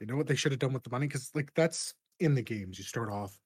You 0.00 0.06
know 0.06 0.16
what 0.16 0.26
they 0.26 0.34
should 0.34 0.52
have 0.52 0.58
done 0.58 0.72
with 0.72 0.82
the 0.82 0.90
bunny? 0.90 1.06
Because 1.06 1.30
like 1.34 1.52
that's 1.54 1.94
in 2.20 2.34
the 2.34 2.42
games. 2.42 2.78
You 2.78 2.84
start 2.84 3.10
off 3.10 3.38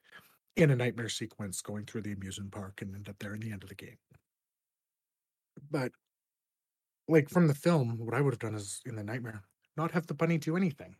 in 0.58 0.70
a 0.70 0.76
nightmare 0.76 1.08
sequence 1.08 1.62
going 1.62 1.84
through 1.84 2.02
the 2.02 2.12
amusement 2.12 2.50
park 2.50 2.82
and 2.82 2.94
end 2.94 3.08
up 3.08 3.18
there 3.20 3.34
in 3.34 3.40
the 3.40 3.52
end 3.52 3.62
of 3.62 3.68
the 3.68 3.74
game. 3.74 3.98
But 5.70 5.92
like 7.06 7.28
from 7.28 7.48
the 7.48 7.54
film, 7.54 7.98
what 7.98 8.14
I 8.14 8.20
would 8.20 8.34
have 8.34 8.40
done 8.40 8.54
is 8.54 8.80
in 8.84 8.96
the 8.96 9.04
nightmare, 9.04 9.42
not 9.76 9.92
have 9.92 10.06
the 10.06 10.14
bunny 10.14 10.38
do 10.38 10.56
anything. 10.56 10.96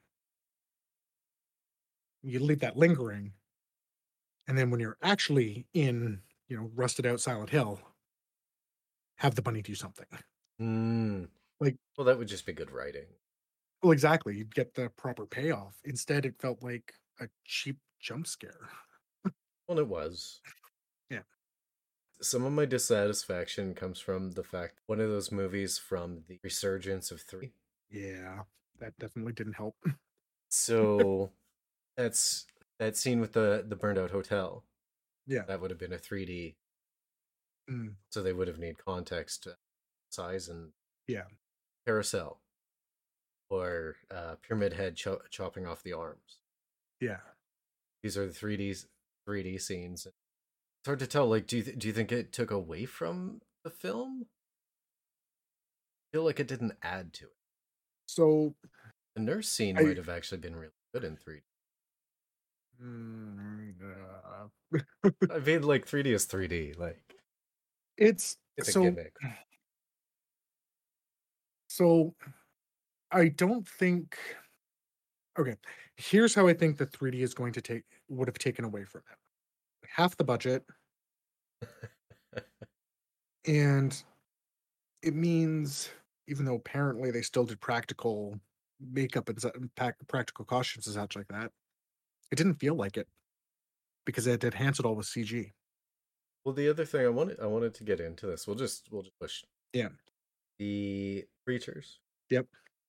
You 2.22 2.40
leave 2.40 2.60
that 2.60 2.76
lingering. 2.76 3.32
And 4.46 4.56
then 4.56 4.70
when 4.70 4.80
you're 4.80 4.96
actually 5.02 5.66
in, 5.74 6.20
you 6.48 6.56
know, 6.56 6.70
rusted 6.74 7.06
out 7.06 7.20
Silent 7.20 7.50
Hill, 7.50 7.80
have 9.16 9.34
the 9.34 9.42
bunny 9.42 9.62
do 9.62 9.74
something. 9.74 10.06
Mm. 10.60 11.28
Like- 11.60 11.76
well, 11.96 12.06
that 12.06 12.18
would 12.18 12.28
just 12.28 12.46
be 12.46 12.52
good 12.52 12.70
writing. 12.70 13.06
Well, 13.82 13.92
exactly. 13.92 14.36
You'd 14.36 14.54
get 14.54 14.74
the 14.74 14.90
proper 14.96 15.26
payoff. 15.26 15.76
Instead, 15.84 16.26
it 16.26 16.40
felt 16.40 16.62
like 16.62 16.94
a 17.20 17.28
cheap 17.44 17.76
jump 18.00 18.26
scare. 18.26 18.68
Well, 19.68 19.78
it 19.78 19.86
was. 19.88 20.40
Yeah. 21.10 21.20
Some 22.20 22.44
of 22.44 22.52
my 22.52 22.64
dissatisfaction 22.64 23.74
comes 23.74 24.00
from 24.00 24.32
the 24.32 24.42
fact 24.42 24.80
one 24.86 25.00
of 25.00 25.08
those 25.10 25.30
movies 25.30 25.78
from 25.78 26.22
the 26.26 26.38
resurgence 26.42 27.10
of 27.10 27.20
three. 27.20 27.52
Yeah, 27.90 28.40
that 28.80 28.98
definitely 28.98 29.32
didn't 29.34 29.54
help. 29.54 29.76
So 30.48 31.30
that's 31.96 32.46
that 32.78 32.96
scene 32.96 33.20
with 33.20 33.32
the 33.34 33.64
the 33.66 33.76
burned 33.76 33.98
out 33.98 34.10
hotel. 34.10 34.64
Yeah. 35.26 35.42
That 35.46 35.60
would 35.60 35.70
have 35.70 35.78
been 35.78 35.92
a 35.92 35.98
3D. 35.98 36.54
Mm, 37.70 37.94
So 38.08 38.22
they 38.22 38.32
would 38.32 38.48
have 38.48 38.58
need 38.58 38.82
context, 38.82 39.46
size, 40.08 40.48
and 40.48 40.70
Yeah. 41.06 41.24
carousel, 41.86 42.40
or 43.50 43.96
uh, 44.10 44.36
pyramid 44.36 44.72
head 44.72 44.96
cho- 44.96 45.20
chopping 45.30 45.66
off 45.66 45.82
the 45.82 45.92
arms. 45.92 46.38
yeah. 47.00 47.18
These 48.02 48.16
are 48.16 48.26
the 48.26 48.32
3D 48.32 48.86
3D 49.28 49.60
scenes. 49.60 50.06
It's 50.06 50.86
hard 50.86 50.98
to 51.00 51.06
tell. 51.06 51.26
Like, 51.28 51.46
do 51.46 51.58
you 51.58 51.62
th- 51.62 51.78
do 51.78 51.86
you 51.88 51.92
think 51.92 52.12
it 52.12 52.32
took 52.32 52.50
away 52.50 52.86
from 52.86 53.40
the 53.64 53.70
film? 53.70 54.26
I 56.10 56.16
feel 56.16 56.24
like 56.24 56.40
it 56.40 56.48
didn't 56.48 56.72
add 56.82 57.12
to 57.14 57.24
it. 57.26 57.36
So, 58.06 58.54
The 59.14 59.22
nurse 59.22 59.48
scene 59.50 59.76
I- 59.78 59.82
might 59.82 59.96
have 59.98 60.08
actually 60.08 60.38
been 60.38 60.56
really 60.56 60.72
good 60.94 61.04
in 61.04 61.16
3D. 61.16 61.42
mm, 62.82 63.74
I 65.30 65.38
mean, 65.40 65.62
like 65.62 65.86
3D 65.86 66.06
is 66.14 66.26
3D. 66.26 66.78
Like 66.78 67.14
it's 67.96 68.36
it's 68.56 68.74
a 68.74 68.80
gimmick. 68.80 69.12
so. 71.68 72.14
I 73.10 73.28
don't 73.28 73.66
think. 73.66 74.16
Okay, 75.38 75.56
here's 75.96 76.34
how 76.34 76.48
I 76.48 76.54
think 76.54 76.76
the 76.76 76.86
3D 76.86 77.20
is 77.20 77.34
going 77.34 77.52
to 77.52 77.60
take 77.60 77.84
would 78.08 78.28
have 78.28 78.38
taken 78.38 78.64
away 78.64 78.84
from 78.84 79.02
it. 79.10 79.88
Half 79.88 80.16
the 80.16 80.24
budget, 80.24 80.64
and 83.46 84.02
it 85.02 85.14
means 85.14 85.90
even 86.26 86.44
though 86.44 86.56
apparently 86.56 87.10
they 87.10 87.22
still 87.22 87.44
did 87.44 87.60
practical 87.60 88.38
makeup 88.80 89.28
and 89.28 89.70
practical 90.08 90.44
costumes 90.44 90.86
and 90.86 90.94
such 90.94 91.16
like 91.16 91.28
that, 91.28 91.50
it 92.30 92.36
didn't 92.36 92.54
feel 92.56 92.74
like 92.74 92.96
it 92.96 93.08
because 94.04 94.26
it 94.26 94.44
enhanced 94.44 94.80
it 94.80 94.86
all 94.86 94.94
with 94.94 95.06
CG. 95.06 95.52
Well, 96.44 96.54
the 96.54 96.68
other 96.68 96.84
thing 96.84 97.04
I 97.04 97.10
wanted 97.10 97.40
I 97.40 97.46
wanted 97.46 97.74
to 97.74 97.84
get 97.84 98.00
into 98.00 98.26
this. 98.26 98.46
We'll 98.46 98.56
just 98.56 98.88
we'll 98.90 99.02
just 99.02 99.18
push. 99.20 99.44
Yeah. 99.72 99.88
The 100.58 101.24
creatures. 101.44 102.00
Yep. 102.30 102.46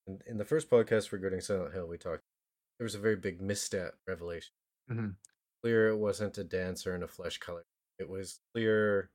In, 0.08 0.20
in 0.28 0.38
the 0.38 0.46
first 0.46 0.70
podcast 0.70 1.12
regarding 1.12 1.42
Silent 1.42 1.74
Hill, 1.74 1.88
we 1.88 1.98
talked. 1.98 2.24
There 2.80 2.86
was 2.86 2.96
a 2.96 3.00
very 3.00 3.18
big 3.18 3.42
misstep 3.42 3.96
revelation. 4.08 4.54
Mhm. 4.90 5.16
Clear, 5.62 5.90
it 5.90 5.98
wasn't 5.98 6.38
a 6.38 6.44
dancer 6.44 6.96
in 6.96 7.04
a 7.04 7.08
flesh 7.08 7.38
color. 7.38 7.66
It 8.00 8.08
was 8.08 8.40
clear, 8.54 9.12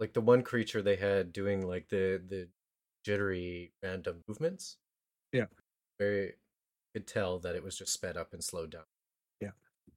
like 0.00 0.14
the 0.14 0.22
one 0.22 0.42
creature 0.42 0.80
they 0.82 0.96
had 0.96 1.32
doing 1.32 1.66
like 1.66 1.88
the 1.88 2.22
the 2.26 2.48
jittery 3.04 3.74
random 3.82 4.24
movements. 4.26 4.78
Yeah. 5.32 5.46
Very 5.98 6.38
could 6.94 7.06
tell 7.06 7.38
that 7.40 7.54
it 7.54 7.62
was 7.62 7.76
just 7.78 7.92
sped 7.92 8.16
up 8.16 8.32
and 8.32 8.42
slowed 8.42 8.70
down. 8.70 8.86
Yeah. 9.40 9.52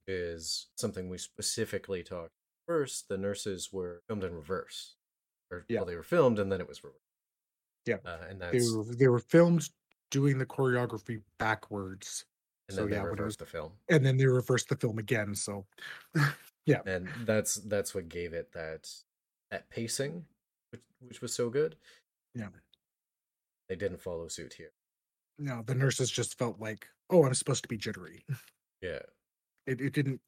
Is 0.06 0.68
something 0.76 1.08
we 1.08 1.18
specifically 1.18 2.02
talked. 2.02 2.32
First, 2.66 3.08
the 3.08 3.18
nurses 3.18 3.72
were 3.72 4.02
filmed 4.08 4.24
in 4.24 4.34
reverse. 4.34 4.96
or 5.50 5.64
Yeah. 5.68 5.78
well, 5.80 5.86
they 5.86 5.96
were 5.96 6.02
filmed 6.02 6.38
and 6.40 6.50
then 6.52 6.60
it 6.60 6.68
was 6.68 6.82
released. 6.84 7.00
Yeah. 7.86 7.98
uh, 8.04 8.26
and 8.28 8.40
They 8.42 8.60
were 8.76 8.84
they 8.84 9.08
were 9.08 9.20
filmed 9.20 9.70
doing 10.10 10.38
the 10.38 10.46
choreography 10.46 11.22
backwards, 11.38 12.26
and 12.68 12.76
so 12.76 12.86
they 12.86 12.96
yeah, 12.96 13.02
reversed 13.02 13.40
was- 13.40 13.46
the 13.46 13.46
film. 13.46 13.72
and 13.88 14.04
then 14.04 14.16
they 14.16 14.26
reversed 14.26 14.68
the 14.68 14.76
film 14.76 14.98
again. 14.98 15.34
So 15.34 15.66
yeah. 16.66 16.80
and 16.86 17.08
that's 17.24 17.56
that's 17.56 17.94
what 17.94 18.08
gave 18.08 18.32
it 18.32 18.52
that 18.52 18.88
that 19.50 19.68
pacing 19.70 20.24
which, 20.72 20.82
which 21.00 21.20
was 21.22 21.32
so 21.32 21.48
good 21.50 21.76
Yeah. 22.34 22.48
they 23.68 23.76
didn't 23.76 24.00
follow 24.02 24.26
suit 24.28 24.54
here 24.54 24.72
no, 25.38 25.62
the 25.66 25.74
nurses 25.74 26.10
just 26.10 26.38
felt 26.38 26.58
like, 26.58 26.86
oh, 27.10 27.26
I'm 27.26 27.34
supposed 27.34 27.62
to 27.62 27.68
be 27.68 27.76
jittery. 27.76 28.24
yeah 28.82 29.00
It 29.66 29.80
it 29.82 29.92
didn't 29.92 30.20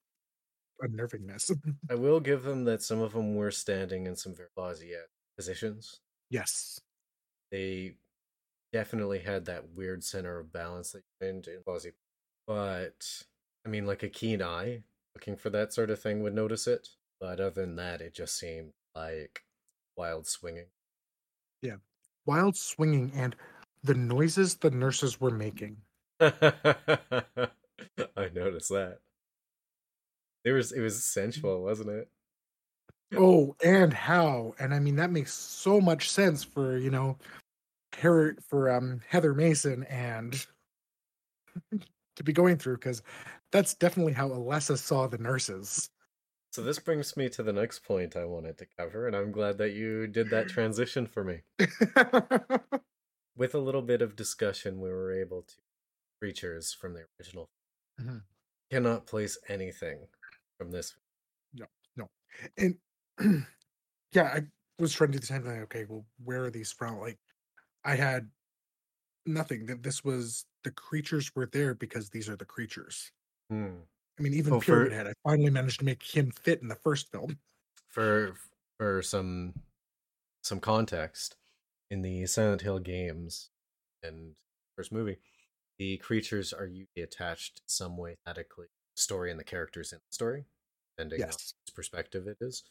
unnervingness. 0.84 1.50
i 1.90 1.94
will 2.04 2.20
give 2.20 2.42
them 2.44 2.64
that 2.64 2.82
some 2.82 3.00
of 3.00 3.12
them 3.14 3.34
were 3.34 3.50
standing 3.50 4.06
in 4.06 4.14
some 4.14 4.34
very 4.34 4.50
lousy 4.56 4.94
uh, 4.94 4.98
positions 5.36 6.00
yes. 6.30 6.78
they 7.50 7.94
definitely 8.72 9.18
had 9.20 9.46
that 9.46 9.64
weird 9.74 10.04
center 10.04 10.38
of 10.38 10.52
balance 10.52 10.92
that 10.92 10.98
you 11.20 11.26
find 11.26 11.46
in 11.48 11.60
Fozzie. 11.66 11.92
But 12.48 13.26
I 13.64 13.68
mean, 13.68 13.86
like 13.86 14.02
a 14.02 14.08
keen 14.08 14.42
eye 14.42 14.82
looking 15.14 15.36
for 15.36 15.50
that 15.50 15.72
sort 15.72 15.90
of 15.90 16.00
thing 16.00 16.20
would 16.24 16.34
notice 16.34 16.66
it. 16.66 16.88
But 17.20 17.38
other 17.38 17.50
than 17.50 17.76
that, 17.76 18.00
it 18.00 18.12
just 18.12 18.36
seemed 18.36 18.72
like 18.96 19.44
wild 19.96 20.26
swinging. 20.26 20.66
Yeah, 21.62 21.76
wild 22.26 22.56
swinging 22.56 23.12
and 23.12 23.36
the 23.82 23.94
noises 23.94 24.56
the 24.56 24.70
nurses 24.72 25.20
were 25.20 25.30
making. 25.30 25.82
I 26.20 27.50
noticed 28.32 28.70
that. 28.70 29.00
It 30.42 30.50
was 30.50 30.72
it 30.72 30.80
was 30.80 31.04
sensual, 31.04 31.62
wasn't 31.62 31.90
it? 31.90 32.10
Oh, 33.14 33.54
and 33.64 33.92
how? 33.92 34.54
And 34.58 34.72
I 34.74 34.78
mean 34.78 34.96
that 34.96 35.10
makes 35.10 35.32
so 35.34 35.78
much 35.80 36.10
sense 36.10 36.42
for, 36.44 36.76
you 36.78 36.90
know, 36.90 37.18
Her- 37.98 38.36
for 38.48 38.70
um 38.70 39.00
Heather 39.08 39.34
Mason 39.34 39.84
and 39.84 40.46
to 42.18 42.24
be 42.24 42.32
going 42.32 42.58
through 42.58 42.76
because 42.76 43.02
that's 43.50 43.74
definitely 43.74 44.12
how 44.12 44.28
Alessa 44.28 44.76
saw 44.76 45.06
the 45.06 45.18
nurses. 45.18 45.90
So 46.52 46.62
this 46.62 46.78
brings 46.78 47.16
me 47.16 47.28
to 47.30 47.42
the 47.42 47.52
next 47.52 47.80
point 47.80 48.16
I 48.16 48.24
wanted 48.24 48.58
to 48.58 48.66
cover, 48.78 49.06
and 49.06 49.14
I'm 49.14 49.32
glad 49.32 49.58
that 49.58 49.72
you 49.72 50.06
did 50.06 50.30
that 50.30 50.48
transition 50.48 51.06
for 51.06 51.24
me. 51.24 51.42
With 53.36 53.54
a 53.54 53.58
little 53.58 53.82
bit 53.82 54.02
of 54.02 54.16
discussion, 54.16 54.80
we 54.80 54.88
were 54.90 55.12
able 55.12 55.42
to 55.42 55.54
creatures 56.20 56.72
from 56.74 56.94
the 56.94 57.04
original. 57.18 57.48
Mhm. 58.00 58.22
Cannot 58.70 59.06
place 59.06 59.38
anything 59.48 60.08
from 60.58 60.70
this. 60.70 60.96
No, 61.54 61.66
no, 61.96 62.08
and 62.56 62.78
yeah, 64.12 64.24
I 64.24 64.42
was 64.78 64.92
trying 64.92 65.12
to 65.12 65.18
do 65.18 65.20
the 65.20 65.26
same 65.26 65.42
thing. 65.42 65.60
Okay, 65.62 65.84
well, 65.88 66.04
where 66.24 66.44
are 66.44 66.50
these 66.50 66.72
from? 66.72 66.98
Like, 66.98 67.18
I 67.84 67.94
had 67.96 68.30
nothing. 69.28 69.66
That 69.66 69.82
this 69.82 70.02
was 70.04 70.44
the 70.64 70.70
creatures 70.70 71.30
were 71.36 71.46
there 71.46 71.74
because 71.74 72.10
these 72.10 72.28
are 72.28 72.36
the 72.36 72.44
creatures. 72.44 73.12
Hmm. 73.50 73.76
I 74.18 74.22
mean, 74.22 74.34
even 74.34 74.54
Oh, 74.54 74.60
for- 74.60 74.64
Pyramid 74.66 74.92
Head, 74.92 75.06
I 75.06 75.12
finally 75.24 75.50
managed 75.50 75.78
to 75.80 75.84
make 75.84 76.02
him 76.02 76.30
fit 76.32 76.60
in 76.62 76.68
the 76.68 76.74
first 76.74 77.10
film. 77.12 77.38
For 77.88 78.34
for 78.78 79.02
some 79.02 79.54
some 80.42 80.60
context, 80.60 81.36
in 81.90 82.02
the 82.02 82.26
Silent 82.26 82.62
Hill 82.62 82.78
games 82.78 83.50
and 84.02 84.34
first 84.76 84.92
movie, 84.92 85.18
the 85.78 85.96
creatures 85.98 86.52
are 86.52 86.66
usually 86.66 87.02
attached 87.02 87.62
some 87.66 87.96
way 87.96 88.16
thematically 88.26 88.66
to 88.66 88.78
the 88.96 89.02
story 89.02 89.30
and 89.30 89.38
the 89.38 89.44
characters 89.44 89.92
in 89.92 89.98
the 89.98 90.12
story, 90.14 90.44
depending 90.96 91.22
on 91.22 91.28
Yes. 91.28 91.54
whose 91.66 91.74
perspective 91.74 92.26
it 92.26 92.38
is. 92.40 92.64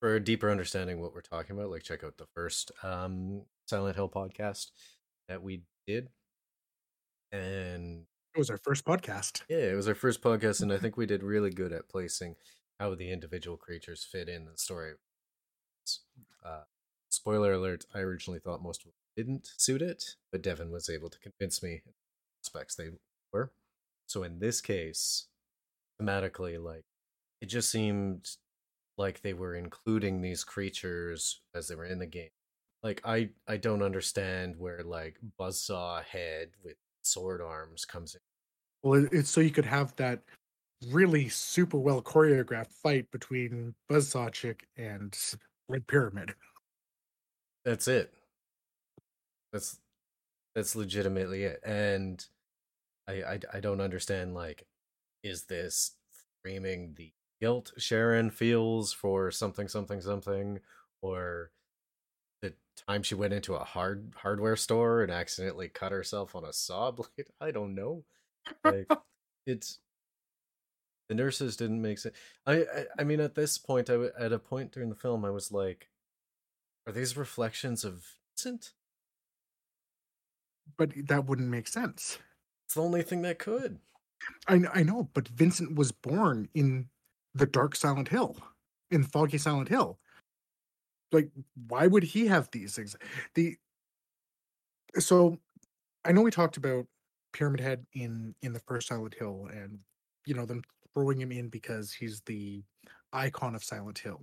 For 0.00 0.16
a 0.16 0.20
deeper 0.20 0.50
understanding 0.50 1.00
what 1.00 1.14
we're 1.14 1.20
talking 1.22 1.56
about, 1.56 1.70
like 1.70 1.82
check 1.82 2.04
out 2.04 2.18
the 2.18 2.26
first 2.34 2.70
um, 2.82 3.42
Silent 3.66 3.96
Hill 3.96 4.08
podcast 4.08 4.70
that 5.28 5.42
we 5.42 5.62
did, 5.86 6.08
and 7.32 8.06
It 8.34 8.38
was 8.38 8.50
our 8.50 8.58
first 8.58 8.84
podcast. 8.84 9.42
yeah, 9.48 9.58
it 9.72 9.74
was 9.76 9.88
our 9.88 9.94
first 9.94 10.22
podcast, 10.22 10.62
and 10.62 10.72
I 10.72 10.78
think 10.78 10.96
we 10.96 11.06
did 11.06 11.22
really 11.22 11.50
good 11.50 11.72
at 11.72 11.88
placing 11.88 12.36
how 12.80 12.94
the 12.94 13.10
individual 13.10 13.56
creatures 13.56 14.04
fit 14.10 14.28
in 14.28 14.44
the 14.46 14.56
story. 14.56 14.94
Uh, 16.44 16.62
spoiler 17.10 17.52
alert: 17.52 17.84
I 17.94 18.00
originally 18.00 18.40
thought 18.40 18.62
most 18.62 18.82
of 18.82 18.86
them 18.86 18.94
didn't 19.16 19.50
suit 19.56 19.82
it, 19.82 20.16
but 20.32 20.42
Devin 20.42 20.70
was 20.70 20.88
able 20.88 21.10
to 21.10 21.18
convince 21.18 21.62
me 21.62 21.82
aspects 22.44 22.74
they 22.74 22.90
were. 23.32 23.52
So 24.06 24.22
in 24.22 24.38
this 24.40 24.60
case, 24.60 25.26
thematically, 26.00 26.62
like 26.62 26.84
it 27.40 27.46
just 27.46 27.70
seemed 27.70 28.28
like 28.98 29.22
they 29.22 29.34
were 29.34 29.54
including 29.54 30.20
these 30.20 30.44
creatures 30.44 31.40
as 31.54 31.68
they 31.68 31.74
were 31.74 31.86
in 31.86 31.98
the 31.98 32.06
game. 32.06 32.30
Like 32.84 33.00
I, 33.04 33.30
I 33.48 33.56
don't 33.56 33.82
understand 33.82 34.56
where 34.58 34.82
like 34.84 35.16
Buzzsaw 35.40 36.04
head 36.04 36.50
with 36.62 36.76
sword 37.02 37.40
arms 37.40 37.86
comes 37.86 38.14
in. 38.14 38.20
Well, 38.82 39.08
it's 39.10 39.30
so 39.30 39.40
you 39.40 39.50
could 39.50 39.64
have 39.64 39.96
that 39.96 40.20
really 40.90 41.30
super 41.30 41.78
well 41.78 42.02
choreographed 42.02 42.74
fight 42.82 43.10
between 43.10 43.74
Buzzsaw 43.90 44.30
Chick 44.30 44.68
and 44.76 45.16
Red 45.68 45.86
Pyramid. 45.86 46.34
That's 47.64 47.88
it. 47.88 48.12
That's 49.50 49.78
that's 50.54 50.76
legitimately 50.76 51.44
it. 51.44 51.60
And 51.64 52.22
I, 53.08 53.12
I 53.22 53.38
I 53.54 53.60
don't 53.60 53.80
understand 53.80 54.34
like 54.34 54.66
is 55.22 55.44
this 55.44 55.92
framing 56.42 56.92
the 56.94 57.10
guilt 57.40 57.72
Sharon 57.78 58.28
feels 58.28 58.92
for 58.92 59.30
something 59.30 59.68
something 59.68 60.02
something 60.02 60.60
or 61.00 61.52
time 62.76 63.02
she 63.02 63.14
went 63.14 63.32
into 63.32 63.54
a 63.54 63.64
hard 63.64 64.12
hardware 64.16 64.56
store 64.56 65.02
and 65.02 65.12
accidentally 65.12 65.68
cut 65.68 65.92
herself 65.92 66.34
on 66.34 66.44
a 66.44 66.52
saw 66.52 66.90
blade? 66.92 67.28
I 67.40 67.50
don't 67.50 67.74
know. 67.74 68.04
Like 68.62 68.88
it's 69.46 69.78
the 71.08 71.14
nurses 71.14 71.56
didn't 71.56 71.82
make 71.82 71.98
sense. 71.98 72.16
I, 72.46 72.60
I 72.60 72.86
I 73.00 73.04
mean 73.04 73.20
at 73.20 73.34
this 73.34 73.58
point 73.58 73.90
I 73.90 73.94
w- 73.94 74.12
at 74.18 74.32
a 74.32 74.38
point 74.38 74.72
during 74.72 74.88
the 74.88 74.94
film 74.94 75.24
I 75.24 75.30
was 75.30 75.52
like 75.52 75.88
are 76.86 76.92
these 76.92 77.16
reflections 77.16 77.84
of 77.84 78.16
Vincent? 78.36 78.72
But 80.76 80.92
that 81.08 81.26
wouldn't 81.26 81.48
make 81.48 81.68
sense. 81.68 82.18
It's 82.66 82.74
the 82.74 82.82
only 82.82 83.02
thing 83.02 83.22
that 83.22 83.38
could. 83.38 83.78
I, 84.48 84.62
I 84.72 84.82
know, 84.82 85.08
but 85.14 85.28
Vincent 85.28 85.76
was 85.76 85.92
born 85.92 86.48
in 86.54 86.88
the 87.34 87.46
Dark 87.46 87.76
Silent 87.76 88.08
Hill, 88.08 88.36
in 88.90 89.04
Foggy 89.04 89.38
Silent 89.38 89.68
Hill. 89.68 89.98
Like, 91.14 91.30
why 91.68 91.86
would 91.86 92.02
he 92.04 92.26
have 92.28 92.50
these 92.52 92.76
things? 92.76 92.96
The 93.34 93.56
so 94.98 95.38
I 96.04 96.12
know 96.12 96.22
we 96.22 96.32
talked 96.32 96.56
about 96.58 96.86
Pyramid 97.32 97.60
Head 97.60 97.86
in 97.94 98.34
in 98.42 98.54
the 98.54 98.60
first 98.60 98.88
Silent 98.88 99.14
Hill, 99.14 99.48
and 99.52 99.80
you 100.26 100.34
know 100.34 100.46
them 100.46 100.62
throwing 100.94 101.20
him 101.20 101.32
in 101.32 101.48
because 101.48 101.92
he's 101.92 102.22
the 102.22 102.64
icon 103.12 103.54
of 103.54 103.64
Silent 103.64 103.98
Hill, 103.98 104.22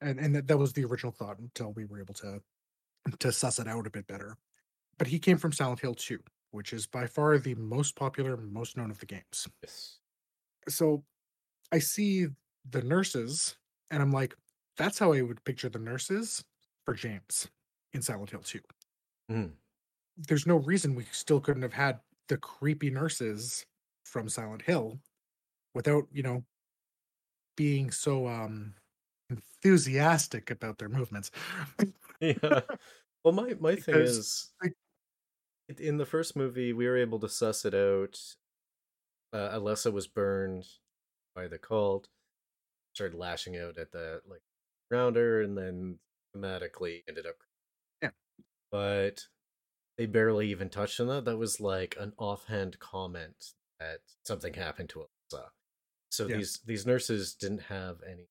and 0.00 0.18
and 0.18 0.34
that, 0.34 0.46
that 0.48 0.58
was 0.58 0.72
the 0.72 0.84
original 0.84 1.12
thought 1.12 1.38
until 1.38 1.72
we 1.72 1.84
were 1.84 2.00
able 2.00 2.14
to 2.14 2.40
to 3.20 3.32
suss 3.32 3.58
it 3.58 3.68
out 3.68 3.86
a 3.86 3.90
bit 3.90 4.06
better. 4.06 4.36
But 4.98 5.08
he 5.08 5.18
came 5.18 5.38
from 5.38 5.52
Silent 5.52 5.80
Hill 5.80 5.94
2, 5.94 6.20
which 6.52 6.72
is 6.72 6.86
by 6.86 7.06
far 7.06 7.38
the 7.38 7.56
most 7.56 7.96
popular, 7.96 8.36
most 8.36 8.76
known 8.76 8.90
of 8.90 9.00
the 9.00 9.06
games 9.06 9.48
Yes. 9.62 10.00
so 10.68 11.04
I 11.72 11.80
see 11.80 12.28
the 12.68 12.82
nurses, 12.82 13.56
and 13.90 14.02
I'm 14.02 14.12
like, 14.12 14.36
that's 14.76 14.98
how 14.98 15.12
I 15.12 15.22
would 15.22 15.44
picture 15.44 15.68
the 15.68 15.78
nurses 15.78 16.44
for 16.84 16.94
James 16.94 17.48
in 17.92 18.02
Silent 18.02 18.30
Hill 18.30 18.42
2. 18.42 18.60
Mhm. 19.28 19.58
There's 20.16 20.46
no 20.46 20.56
reason 20.56 20.94
we 20.94 21.04
still 21.06 21.40
couldn't 21.40 21.62
have 21.62 21.72
had 21.72 22.00
the 22.28 22.36
creepy 22.38 22.90
nurses 22.90 23.66
from 24.04 24.28
Silent 24.28 24.62
Hill 24.62 25.00
without, 25.74 26.08
you 26.12 26.22
know, 26.22 26.44
being 27.56 27.90
so 27.90 28.26
um 28.26 28.74
enthusiastic 29.30 30.50
about 30.50 30.78
their 30.78 30.88
movements. 30.88 31.30
Yeah. 32.20 32.60
Well, 33.24 33.32
my 33.34 33.54
my 33.60 33.76
thing 33.76 34.00
is, 34.00 34.52
it- 35.68 35.80
in 35.80 35.96
the 35.98 36.06
first 36.06 36.36
movie, 36.36 36.72
we 36.72 36.86
were 36.86 36.96
able 36.96 37.18
to 37.20 37.28
suss 37.28 37.64
it 37.64 37.74
out. 37.74 38.18
Uh, 39.32 39.58
Alessa 39.58 39.92
was 39.92 40.06
burned 40.06 40.66
by 41.34 41.48
the 41.48 41.58
cult, 41.58 42.08
started 42.94 43.16
lashing 43.18 43.56
out 43.56 43.78
at 43.78 43.92
the 43.92 44.22
like 44.26 44.42
rounder, 44.94 45.42
and 45.42 45.56
then 45.56 45.98
thematically 46.34 47.02
ended 47.08 47.26
up. 47.26 47.36
Yeah. 48.02 48.10
But 48.70 49.26
they 49.98 50.06
barely 50.06 50.48
even 50.50 50.68
touched 50.70 51.00
on 51.00 51.08
that. 51.08 51.24
That 51.24 51.36
was 51.38 51.60
like 51.60 51.96
an 51.98 52.12
offhand 52.18 52.78
comment 52.78 53.52
that 53.80 53.98
something 54.24 54.54
happened 54.54 54.88
to 54.90 55.00
Alessa. 55.32 55.50
So 56.10 56.26
Yeah. 56.26 56.36
these 56.36 56.60
these 56.64 56.86
nurses 56.86 57.34
didn't 57.34 57.62
have 57.62 58.02
any 58.02 58.28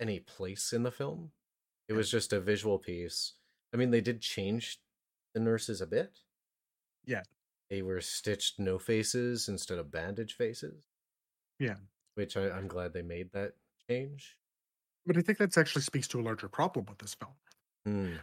any 0.00 0.20
place 0.20 0.72
in 0.72 0.82
the 0.82 0.90
film. 0.92 1.32
It 1.88 1.94
was 1.94 2.10
just 2.10 2.32
a 2.32 2.40
visual 2.40 2.78
piece. 2.78 3.34
I 3.72 3.76
mean, 3.76 3.90
they 3.90 4.00
did 4.00 4.20
change 4.20 4.78
the 5.34 5.40
nurses 5.40 5.80
a 5.80 5.86
bit. 5.86 6.20
Yeah. 7.04 7.22
They 7.70 7.82
were 7.82 8.00
stitched 8.00 8.58
no 8.58 8.78
faces 8.78 9.48
instead 9.48 9.78
of 9.78 9.90
bandage 9.90 10.34
faces. 10.34 10.84
Yeah. 11.58 11.76
Which 12.14 12.36
I, 12.36 12.50
I'm 12.50 12.68
glad 12.68 12.92
they 12.92 13.02
made 13.02 13.32
that 13.32 13.54
change. 13.88 14.36
But 15.08 15.18
I 15.18 15.22
think 15.22 15.38
that 15.38 15.58
actually 15.58 15.82
speaks 15.82 16.08
to 16.10 16.20
a 16.20 16.22
larger 16.22 16.48
problem 16.48 16.86
with 16.88 16.98
this 16.98 17.14
film. 17.14 17.34
Hmm. 17.84 18.18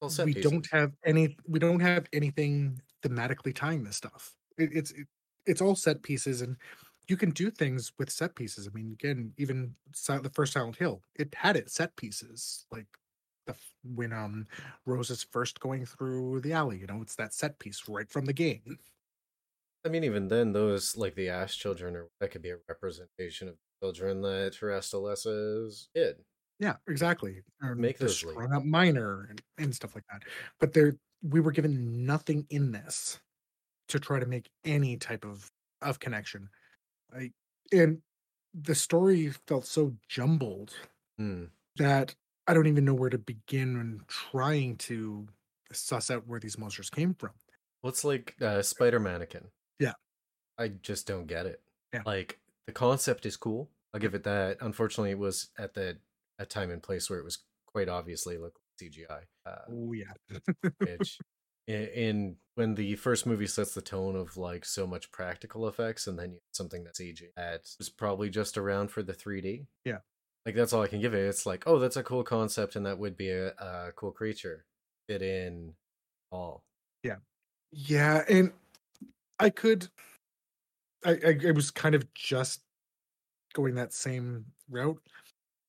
Well, 0.00 0.10
we 0.24 0.32
pieces. 0.32 0.50
don't 0.50 0.66
have 0.72 0.92
any 1.04 1.36
we 1.46 1.58
don't 1.58 1.80
have 1.80 2.06
anything 2.12 2.80
thematically 3.02 3.54
tying 3.54 3.84
this 3.84 3.96
stuff 3.96 4.34
it, 4.56 4.70
it's 4.72 4.90
it, 4.92 5.06
it's 5.46 5.60
all 5.60 5.76
set 5.76 6.02
pieces 6.02 6.40
and 6.40 6.56
you 7.06 7.16
can 7.18 7.30
do 7.30 7.50
things 7.50 7.92
with 7.98 8.10
set 8.10 8.34
pieces 8.34 8.66
i 8.66 8.70
mean 8.74 8.92
again 8.92 9.34
even 9.36 9.74
the 10.08 10.30
first 10.32 10.54
silent 10.54 10.76
hill 10.76 11.02
it 11.16 11.34
had 11.34 11.54
its 11.56 11.74
set 11.74 11.94
pieces 11.96 12.66
like 12.72 12.86
the 13.46 13.54
when 13.84 14.12
um 14.12 14.46
rose 14.86 15.10
is 15.10 15.22
first 15.22 15.60
going 15.60 15.84
through 15.84 16.40
the 16.40 16.52
alley 16.54 16.78
you 16.78 16.86
know 16.86 17.02
it's 17.02 17.16
that 17.16 17.34
set 17.34 17.58
piece 17.58 17.86
right 17.86 18.10
from 18.10 18.24
the 18.24 18.32
game 18.32 18.78
I 19.84 19.88
mean, 19.88 20.04
even 20.04 20.28
then, 20.28 20.52
those 20.52 20.96
like 20.96 21.14
the 21.14 21.28
Ash 21.28 21.56
children, 21.56 21.96
or 21.96 22.10
that 22.20 22.30
could 22.30 22.42
be 22.42 22.50
a 22.50 22.58
representation 22.68 23.48
of 23.48 23.56
children 23.82 24.20
that 24.22 24.52
Terestolessa 24.60 25.66
is 25.66 25.88
kid. 25.94 26.16
yeah 26.58 26.76
exactly 26.88 27.42
or 27.62 27.74
Make 27.74 27.98
the 27.98 28.04
those 28.06 28.24
up 28.54 28.64
minor 28.64 29.26
and, 29.30 29.40
and 29.58 29.74
stuff 29.74 29.94
like 29.94 30.04
that 30.10 30.22
but 30.58 30.72
there 30.72 30.94
we 31.22 31.40
were 31.40 31.52
given 31.52 32.04
nothing 32.06 32.46
in 32.50 32.72
this 32.72 33.20
to 33.88 33.98
try 33.98 34.18
to 34.20 34.26
make 34.26 34.48
any 34.64 34.96
type 34.96 35.24
of 35.24 35.50
of 35.82 35.98
connection 35.98 36.48
I, 37.16 37.30
and 37.72 38.02
the 38.54 38.74
story 38.74 39.30
felt 39.46 39.66
so 39.66 39.94
jumbled 40.08 40.74
Hmm. 41.18 41.44
that 41.76 42.14
i 42.46 42.54
don't 42.54 42.66
even 42.66 42.84
know 42.84 42.94
where 42.94 43.10
to 43.10 43.18
begin 43.18 43.76
when 43.78 44.00
trying 44.08 44.76
to 44.78 45.26
suss 45.72 46.10
out 46.10 46.26
where 46.26 46.40
these 46.40 46.58
monsters 46.58 46.90
came 46.90 47.14
from 47.14 47.30
Well, 47.82 47.90
it's 47.90 48.04
like 48.04 48.34
uh, 48.42 48.60
Spider 48.62 48.98
Mannequin. 49.00 49.44
Yeah. 49.78 49.92
I 50.58 50.68
just 50.68 51.06
don't 51.06 51.26
get 51.26 51.46
it. 51.46 51.62
Yeah. 51.94 52.02
Like 52.04 52.39
the 52.70 52.78
concept 52.78 53.26
is 53.26 53.36
cool. 53.36 53.68
I'll 53.92 54.00
give 54.00 54.14
it 54.14 54.22
that. 54.22 54.58
Unfortunately, 54.60 55.10
it 55.10 55.18
was 55.18 55.48
at 55.58 55.74
the 55.74 55.98
a 56.38 56.46
time 56.46 56.70
and 56.70 56.80
place 56.80 57.10
where 57.10 57.18
it 57.18 57.24
was 57.24 57.38
quite 57.66 57.88
obviously 57.88 58.38
look 58.38 58.54
like 58.54 58.92
CGI. 58.92 59.22
Uh, 59.44 59.72
oh 59.72 59.92
yeah 59.92 60.38
which 60.78 61.18
in, 61.66 61.86
in 61.88 62.36
when 62.54 62.76
the 62.76 62.94
first 62.94 63.26
movie 63.26 63.48
sets 63.48 63.74
the 63.74 63.82
tone 63.82 64.14
of 64.14 64.36
like 64.36 64.64
so 64.64 64.86
much 64.86 65.10
practical 65.10 65.66
effects, 65.66 66.06
and 66.06 66.16
then 66.16 66.30
you 66.30 66.36
have 66.36 66.54
something 66.54 66.84
that's 66.84 67.00
CG 67.00 67.22
that 67.36 67.62
was 67.78 67.88
probably 67.88 68.30
just 68.30 68.56
around 68.56 68.92
for 68.92 69.02
the 69.02 69.12
3D. 69.12 69.66
Yeah. 69.84 69.98
Like 70.46 70.54
that's 70.54 70.72
all 70.72 70.82
I 70.82 70.86
can 70.86 71.00
give 71.00 71.12
it. 71.12 71.26
It's 71.26 71.44
like, 71.44 71.64
oh, 71.66 71.80
that's 71.80 71.96
a 71.96 72.04
cool 72.04 72.22
concept, 72.22 72.76
and 72.76 72.86
that 72.86 73.00
would 73.00 73.16
be 73.16 73.30
a, 73.30 73.48
a 73.48 73.92
cool 73.96 74.12
creature. 74.12 74.64
Fit 75.08 75.22
in 75.22 75.74
all. 76.30 76.62
Yeah. 77.02 77.16
Yeah 77.72 78.22
and 78.28 78.52
i 79.40 79.48
could 79.48 79.88
I, 81.04 81.10
I 81.10 81.38
i 81.48 81.50
was 81.50 81.70
kind 81.70 81.94
of 81.94 82.12
just 82.14 82.60
going 83.54 83.74
that 83.76 83.92
same 83.92 84.44
route 84.68 85.00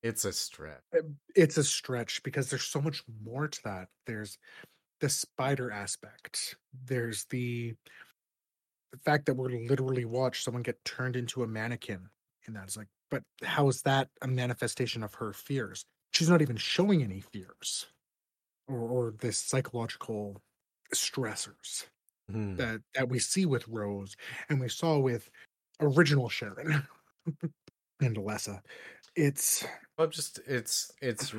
It's 0.04 0.26
a 0.26 0.34
stretch. 0.34 0.82
Uh, 0.96 1.02
it's 1.36 1.58
a 1.58 1.64
stretch 1.64 2.24
because 2.24 2.50
there's 2.50 2.64
so 2.64 2.82
much 2.82 3.04
more 3.24 3.48
to 3.48 3.60
that. 3.66 3.88
There's 4.08 4.38
the 5.00 5.10
spider 5.10 5.72
aspect. 5.72 6.56
There's 6.86 7.26
the 7.30 7.76
the 8.92 8.98
fact 9.00 9.26
that 9.26 9.36
we're 9.36 9.50
literally 9.50 10.06
watch 10.06 10.44
someone 10.44 10.64
get 10.64 10.84
turned 10.84 11.16
into 11.16 11.44
a 11.44 11.48
mannequin 11.48 12.10
and 12.46 12.56
that's 12.56 12.76
like 12.78 12.88
but 13.10 13.24
how 13.44 13.68
is 13.70 13.82
that 13.84 14.10
a 14.22 14.28
manifestation 14.28 15.04
of 15.04 15.14
her 15.14 15.34
fears 15.34 15.86
she's 16.12 16.30
not 16.30 16.42
even 16.42 16.58
showing 16.58 17.02
any 17.02 17.22
fears 17.22 17.88
or, 18.68 18.80
or 18.80 19.14
this 19.20 19.38
psychological 19.38 20.42
stressors 20.94 21.86
Hmm. 22.32 22.56
that 22.56 22.82
that 22.96 23.10
we 23.10 23.20
see 23.20 23.46
with 23.46 23.68
rose 23.68 24.16
and 24.50 24.60
we 24.60 24.70
saw 24.70 24.98
with 25.00 25.30
original 25.82 26.30
sharon 26.30 26.88
and 28.02 28.18
alessa 28.18 28.62
it's 29.16 29.66
I'm 29.98 30.12
just 30.12 30.40
it's 30.48 30.92
it's 31.02 31.34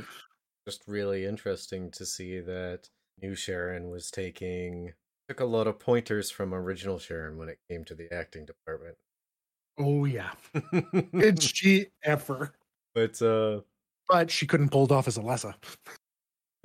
just 0.66 0.82
really 0.86 1.24
interesting 1.26 1.90
to 1.92 2.06
see 2.06 2.40
that 2.40 2.88
new 3.20 3.34
Sharon 3.34 3.90
was 3.90 4.10
taking 4.10 4.92
took 5.28 5.40
a 5.40 5.44
lot 5.44 5.66
of 5.66 5.78
pointers 5.78 6.30
from 6.30 6.52
original 6.54 6.98
Sharon 6.98 7.38
when 7.38 7.48
it 7.48 7.58
came 7.70 7.84
to 7.86 7.94
the 7.94 8.12
acting 8.12 8.44
department. 8.46 8.96
oh 9.78 10.04
yeah 10.04 10.32
did 11.18 11.42
she 11.42 11.86
ever 12.04 12.54
but 12.94 13.20
uh 13.22 13.60
but 14.08 14.30
she 14.30 14.46
couldn't 14.46 14.68
pull 14.70 14.84
it 14.84 14.92
off 14.92 15.08
as 15.08 15.16
alessa 15.18 15.54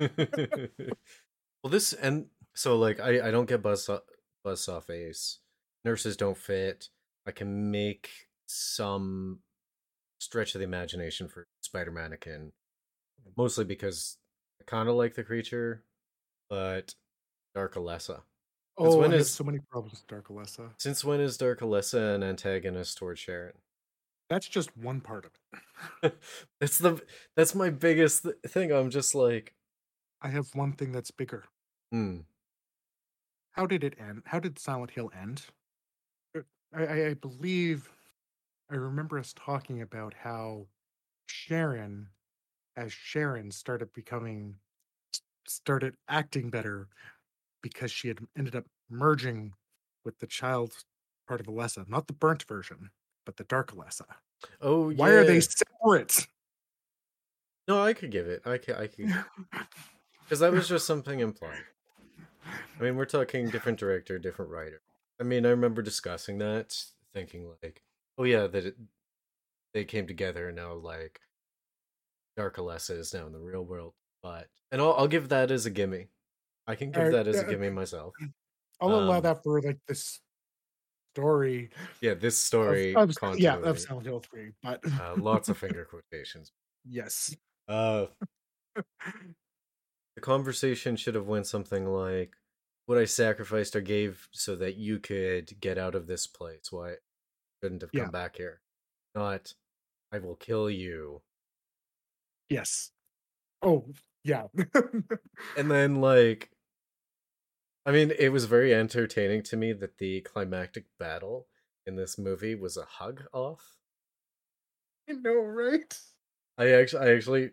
well 1.62 1.70
this 1.70 1.92
and 1.92 2.26
so 2.54 2.76
like 2.78 3.00
I 3.00 3.28
I 3.28 3.30
don't 3.30 3.48
get 3.48 3.62
buzz 3.62 3.88
buzz 4.44 4.68
off 4.68 4.90
ace. 4.90 5.38
Nurses 5.84 6.16
don't 6.16 6.36
fit. 6.36 6.88
I 7.26 7.30
can 7.30 7.70
make 7.70 8.10
some 8.46 9.40
stretch 10.20 10.54
of 10.54 10.58
the 10.60 10.64
imagination 10.64 11.28
for 11.28 11.46
Spider 11.60 11.90
Mannequin. 11.90 12.52
Mostly 13.36 13.64
because 13.64 14.16
I 14.60 14.64
kind 14.64 14.88
of 14.88 14.94
like 14.96 15.14
the 15.14 15.24
creature, 15.24 15.84
but 16.48 16.94
Dark 17.54 17.74
Alessa. 17.74 18.22
oh 18.78 18.98
when 18.98 19.10
I 19.10 19.14
have 19.14 19.20
is- 19.22 19.30
so 19.30 19.44
many 19.44 19.58
problems 19.70 19.98
with 19.98 20.06
dark 20.06 20.28
alessa 20.28 20.70
Since 20.78 21.04
when 21.04 21.20
is 21.20 21.36
Dark 21.36 21.60
Alessa 21.60 22.14
an 22.14 22.22
antagonist 22.22 22.96
toward 22.98 23.18
Sharon? 23.18 23.54
that's 24.30 24.46
just 24.46 24.76
one 24.76 25.00
part 25.00 25.24
of 25.24 25.32
it 26.02 26.14
that's 26.60 26.78
the 26.78 27.00
that's 27.36 27.54
my 27.54 27.70
biggest 27.70 28.22
th- 28.24 28.34
thing. 28.46 28.70
I'm 28.72 28.90
just 28.90 29.14
like, 29.14 29.54
i 30.22 30.28
have 30.28 30.48
one 30.54 30.72
thing 30.72 30.92
that's 30.92 31.10
bigger 31.10 31.44
hmm. 31.90 32.18
How 33.58 33.66
did 33.66 33.82
it 33.82 33.94
end 33.98 34.22
how 34.26 34.38
did 34.38 34.56
silent 34.56 34.92
hill 34.92 35.10
end 35.12 35.46
Uh, 36.36 36.42
i 36.72 37.06
i, 37.06 37.14
believe 37.14 37.90
i 38.70 38.76
remember 38.76 39.18
us 39.18 39.32
talking 39.34 39.82
about 39.82 40.14
how 40.14 40.68
sharon 41.26 42.08
as 42.76 42.92
sharon 42.92 43.50
started 43.50 43.92
becoming 43.92 44.60
started 45.48 45.96
acting 46.08 46.50
better 46.50 46.88
because 47.60 47.90
she 47.90 48.06
had 48.06 48.20
ended 48.36 48.54
up 48.54 48.66
merging 48.88 49.52
with 50.04 50.18
the 50.20 50.26
child 50.26 50.84
part 51.26 51.40
of 51.40 51.46
alessa 51.46 51.88
not 51.88 52.06
the 52.06 52.12
burnt 52.12 52.44
version 52.44 52.90
but 53.26 53.36
the 53.36 53.44
dark 53.44 53.72
alessa 53.74 54.06
Oh, 54.60 54.92
why 54.92 55.10
are 55.10 55.24
they 55.24 55.40
separate 55.40 56.28
No, 57.66 57.82
I 57.82 57.92
could 57.92 58.12
give 58.12 58.28
it. 58.28 58.46
I 58.46 58.56
could. 58.56 58.76
I 58.76 58.86
could 58.86 59.10
because 60.22 60.38
that 60.38 60.52
was 60.52 60.68
just 60.68 60.86
something 60.86 61.18
implied. 61.20 61.64
I 62.78 62.82
mean, 62.82 62.96
we're 62.96 63.04
talking 63.04 63.48
different 63.50 63.78
director, 63.78 64.18
different 64.18 64.50
writer. 64.50 64.82
I 65.20 65.24
mean, 65.24 65.44
I 65.44 65.50
remember 65.50 65.82
discussing 65.82 66.38
that, 66.38 66.74
thinking 67.12 67.48
like, 67.62 67.82
oh 68.16 68.24
yeah, 68.24 68.46
that 68.46 68.66
it, 68.66 68.76
they 69.74 69.84
came 69.84 70.06
together 70.06 70.48
and 70.48 70.56
now 70.56 70.74
like 70.74 71.20
Dark 72.36 72.56
Alessa 72.56 72.96
is 72.98 73.12
now 73.12 73.26
in 73.26 73.32
the 73.32 73.40
real 73.40 73.64
world. 73.64 73.94
But 74.22 74.48
and 74.70 74.80
I'll 74.80 74.94
I'll 74.94 75.08
give 75.08 75.28
that 75.30 75.50
as 75.50 75.66
a 75.66 75.70
gimme. 75.70 76.08
I 76.66 76.74
can 76.74 76.90
give 76.90 77.04
Alright, 77.04 77.12
that 77.12 77.28
as 77.28 77.40
a 77.40 77.42
yeah, 77.42 77.50
gimme 77.50 77.70
myself. 77.70 78.14
I'll 78.80 78.90
allow 78.94 79.16
Um, 79.16 79.22
that 79.22 79.42
for 79.42 79.60
like 79.60 79.78
this 79.88 80.20
story. 81.14 81.70
Yeah, 82.00 82.14
this 82.14 82.34
of- 82.34 82.46
story 82.46 82.94
of, 82.94 83.08
yeah, 83.10 83.14
continuity, 83.14 83.68
of 83.68 83.80
Silent 83.80 84.06
Hill 84.06 84.20
3. 84.20 84.52
But 84.62 84.80
uh, 85.00 85.14
lots 85.16 85.48
of 85.48 85.56
finger 85.58 85.84
quotations. 85.84 86.52
yes. 86.84 87.34
Uh, 87.66 88.06
the 90.18 90.22
conversation 90.22 90.96
should 90.96 91.14
have 91.14 91.28
went 91.28 91.46
something 91.46 91.86
like, 91.86 92.34
"What 92.86 92.98
I 92.98 93.04
sacrificed 93.04 93.76
or 93.76 93.80
gave 93.80 94.28
so 94.32 94.56
that 94.56 94.74
you 94.74 94.98
could 94.98 95.60
get 95.60 95.78
out 95.78 95.94
of 95.94 96.08
this 96.08 96.26
place. 96.26 96.72
Why 96.72 96.96
shouldn't 97.62 97.82
have 97.82 97.92
come 97.92 98.06
Yeah. 98.06 98.10
back 98.10 98.36
here? 98.36 98.62
Not, 99.14 99.54
I 100.12 100.18
will 100.18 100.36
kill 100.36 100.70
you." 100.70 101.22
Yes. 102.48 102.90
Oh, 103.62 103.92
yeah. 104.24 104.48
And 105.56 105.70
then 105.70 105.96
like, 106.00 106.50
I 107.84 107.90
mean, 107.92 108.12
it 108.12 108.28
was 108.30 108.44
very 108.44 108.72
entertaining 108.74 109.42
to 109.44 109.56
me 109.56 109.72
that 109.72 109.98
the 109.98 110.20
climactic 110.20 110.86
battle 110.98 111.48
in 111.86 111.96
this 111.96 112.16
movie 112.18 112.54
was 112.54 112.76
a 112.76 112.84
hug 112.84 113.26
off. 113.32 113.78
I 115.08 115.12
know, 115.14 115.40
right? 115.40 115.98
I 116.58 116.70
actually, 116.72 117.06
I 117.08 117.14
actually, 117.14 117.50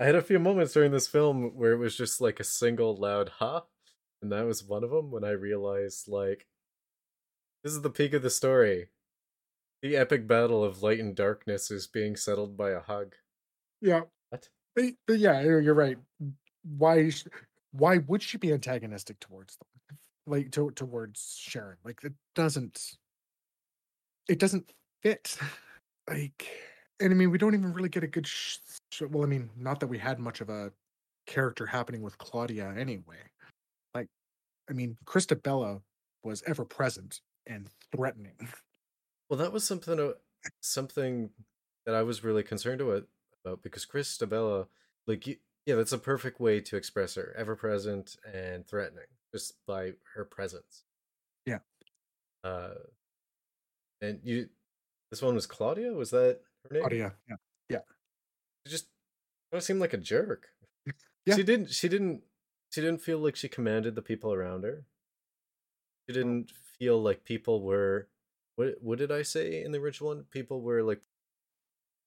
I 0.00 0.04
had 0.04 0.14
a 0.14 0.22
few 0.22 0.38
moments 0.38 0.72
during 0.72 0.90
this 0.92 1.06
film 1.06 1.56
where 1.56 1.72
it 1.72 1.78
was 1.78 1.96
just 1.96 2.20
like 2.20 2.40
a 2.40 2.44
single 2.44 2.96
loud 2.96 3.28
"ha," 3.28 3.64
and 4.20 4.32
that 4.32 4.44
was 4.44 4.64
one 4.64 4.84
of 4.84 4.90
them. 4.90 5.10
When 5.10 5.24
I 5.24 5.30
realized, 5.30 6.08
like, 6.08 6.46
this 7.62 7.72
is 7.72 7.82
the 7.82 7.90
peak 7.90 8.12
of 8.12 8.22
the 8.22 8.30
story. 8.30 8.88
The 9.82 9.96
epic 9.96 10.26
battle 10.26 10.64
of 10.64 10.82
light 10.82 10.98
and 10.98 11.14
darkness 11.14 11.70
is 11.70 11.86
being 11.86 12.16
settled 12.16 12.56
by 12.56 12.70
a 12.70 12.80
hug. 12.80 13.16
Yeah. 13.80 14.02
What? 14.30 14.48
But, 14.74 14.94
but 15.06 15.18
yeah, 15.18 15.40
you're 15.42 15.74
right. 15.74 15.98
Why 16.62 17.10
sh- 17.10 17.26
why 17.72 17.98
would 17.98 18.22
she 18.22 18.38
be 18.38 18.52
antagonistic 18.52 19.20
towards 19.20 19.56
them? 19.56 19.98
Like 20.26 20.50
to, 20.52 20.70
towards 20.70 21.36
Sharon? 21.38 21.76
Like 21.84 22.02
it 22.02 22.14
doesn't 22.34 22.96
it 24.28 24.38
doesn't 24.38 24.72
fit. 25.02 25.38
Like 26.08 26.48
and 27.00 27.12
I 27.12 27.14
mean 27.16 27.30
we 27.30 27.38
don't 27.38 27.54
even 27.54 27.72
really 27.72 27.88
get 27.88 28.04
a 28.04 28.08
good 28.08 28.26
sh- 28.26 28.58
sh- 28.92 29.02
well 29.10 29.24
I 29.24 29.26
mean 29.26 29.50
not 29.56 29.80
that 29.80 29.86
we 29.86 29.98
had 29.98 30.18
much 30.18 30.40
of 30.40 30.48
a 30.48 30.72
character 31.26 31.66
happening 31.66 32.02
with 32.02 32.18
Claudia 32.18 32.74
anyway. 32.76 33.22
Like 33.94 34.08
I 34.68 34.72
mean 34.72 34.96
Christabella 35.04 35.80
was 36.22 36.42
ever 36.46 36.64
present 36.64 37.20
and 37.46 37.68
threatening. 37.94 38.36
Well, 39.30 39.38
that 39.38 39.52
was 39.52 39.64
something, 39.64 40.12
something 40.60 41.30
that 41.86 41.94
I 41.94 42.02
was 42.02 42.22
really 42.22 42.42
concerned 42.42 42.80
about 42.80 43.06
about 43.44 43.62
because 43.62 43.86
Christabella, 43.86 44.66
like, 45.06 45.26
yeah, 45.26 45.74
that's 45.74 45.92
a 45.92 45.98
perfect 45.98 46.40
way 46.40 46.60
to 46.60 46.76
express 46.76 47.14
her, 47.14 47.34
ever 47.36 47.56
present 47.56 48.16
and 48.32 48.66
threatening, 48.66 49.06
just 49.32 49.54
by 49.66 49.92
her 50.14 50.24
presence. 50.24 50.84
Yeah. 51.46 51.58
Uh, 52.42 52.74
and 54.00 54.20
you, 54.22 54.48
this 55.10 55.22
one 55.22 55.34
was 55.34 55.46
Claudia. 55.46 55.92
Was 55.92 56.10
that 56.10 56.40
name? 56.70 56.82
Claudia. 56.82 57.14
Yeah. 57.28 57.36
She 58.66 58.70
just 58.72 58.86
kind 59.52 59.58
of 59.58 59.64
seemed 59.64 59.80
like 59.80 59.92
a 59.92 59.98
jerk. 59.98 60.46
Yeah. 61.26 61.36
She 61.36 61.42
didn't. 61.42 61.70
She 61.70 61.88
didn't. 61.88 62.22
She 62.70 62.80
didn't 62.80 63.02
feel 63.02 63.18
like 63.18 63.36
she 63.36 63.48
commanded 63.48 63.94
the 63.94 64.02
people 64.02 64.32
around 64.32 64.64
her. 64.64 64.84
She 66.08 66.14
didn't 66.14 66.50
feel 66.78 67.00
like 67.02 67.24
people 67.24 67.62
were. 67.62 68.08
What 68.56 68.76
What 68.80 68.98
did 68.98 69.12
I 69.12 69.22
say 69.22 69.62
in 69.62 69.72
the 69.72 69.78
original 69.78 70.08
one? 70.14 70.24
People 70.30 70.60
were 70.62 70.82
like. 70.82 71.02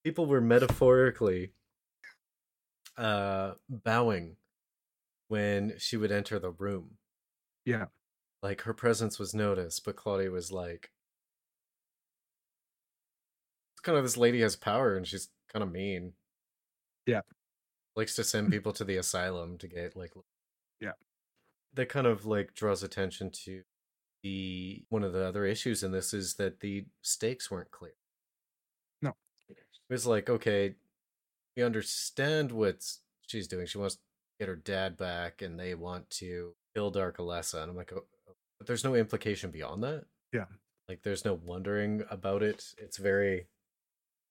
People 0.04 0.26
were 0.26 0.42
metaphorically. 0.42 1.52
Uh, 2.98 3.54
bowing. 3.70 4.36
When 5.30 5.74
she 5.78 5.98
would 5.98 6.12
enter 6.12 6.40
the 6.40 6.52
room, 6.52 6.92
Yeah. 7.66 7.88
like 8.42 8.62
her 8.62 8.74
presence 8.74 9.20
was 9.20 9.34
noticed, 9.34 9.84
but 9.84 9.98
Claudia 9.98 10.32
was 10.32 10.52
like. 10.54 10.92
It's 13.88 13.94
kind 13.94 13.98
of 13.98 14.04
this 14.04 14.18
lady 14.18 14.42
has 14.42 14.58
power 14.58 14.98
and 14.98 15.08
she's 15.08 15.30
kind 15.54 15.64
of 15.64 15.72
mean. 15.72 16.14
Yeah. 17.06 17.22
Likes 17.96 18.16
to 18.16 18.24
send 18.24 18.52
people 18.52 18.74
to 18.74 18.84
the 18.84 18.98
asylum 18.98 19.58
to 19.60 19.68
get 19.68 19.96
like 19.96 20.12
Yeah. 20.82 20.92
That 21.76 21.88
kind 21.88 22.06
of 22.06 22.26
like 22.26 22.54
draws 22.54 22.84
attention 22.84 23.32
to 23.46 23.62
the 24.24 24.84
one 24.90 25.04
of 25.04 25.14
the 25.14 25.24
other 25.24 25.46
issues 25.46 25.84
in 25.84 25.92
this 25.92 26.14
is 26.14 26.34
that 26.34 26.60
the 26.60 26.86
stakes 27.02 27.50
weren't 27.50 27.72
clear. 27.72 27.94
No. 29.02 29.14
It 29.48 29.58
was 29.90 30.06
like, 30.06 30.30
okay, 30.30 30.76
we 31.56 31.64
understand 31.64 32.52
what 32.52 32.84
she's 33.26 33.48
doing. 33.48 33.68
She 33.68 33.78
wants 33.78 33.96
to 33.96 34.02
get 34.40 34.50
her 34.50 34.56
dad 34.58 34.98
back 34.98 35.42
and 35.42 35.58
they 35.58 35.76
want 35.76 36.10
to 36.10 36.56
kill 36.76 36.92
Dark 36.92 37.20
Alessa. 37.20 37.62
And 37.62 37.72
I'm 37.72 37.78
like, 37.78 37.94
oh, 37.96 38.04
oh, 38.28 38.34
but 38.58 38.68
there's 38.68 38.84
no 38.84 38.96
implication 38.96 39.50
beyond 39.50 39.84
that. 39.84 40.04
Yeah. 40.34 40.46
Like 40.90 41.04
there's 41.04 41.24
no 41.24 41.40
wondering 41.46 42.04
about 42.10 42.44
it. 42.44 42.74
It's 42.78 42.98
very 42.98 43.48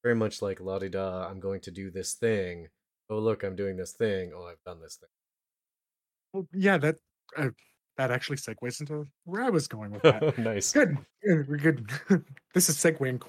very 0.06 0.14
much 0.14 0.40
like 0.40 0.60
la 0.60 0.78
di 0.78 0.88
da, 0.88 1.26
I'm 1.28 1.40
going 1.40 1.60
to 1.62 1.72
do 1.72 1.90
this 1.90 2.14
thing. 2.14 2.68
Oh 3.10 3.18
look, 3.18 3.42
I'm 3.42 3.56
doing 3.56 3.76
this 3.76 3.90
thing. 3.90 4.30
Oh, 4.32 4.44
I've 4.46 4.62
done 4.64 4.80
this 4.80 4.98
thing. 5.00 5.08
Well, 6.32 6.46
yeah, 6.52 6.78
that 6.78 6.94
uh, 7.36 7.48
that 7.96 8.12
actually 8.12 8.36
segues 8.36 8.78
into 8.78 9.04
where 9.24 9.42
I 9.42 9.50
was 9.50 9.66
going 9.66 9.90
with 9.90 10.02
that. 10.02 10.38
nice. 10.52 10.72
good. 10.72 10.96
We're 11.24 11.56
good. 11.56 11.90
this 12.54 12.68
is 12.68 12.76
segueing 12.76 13.20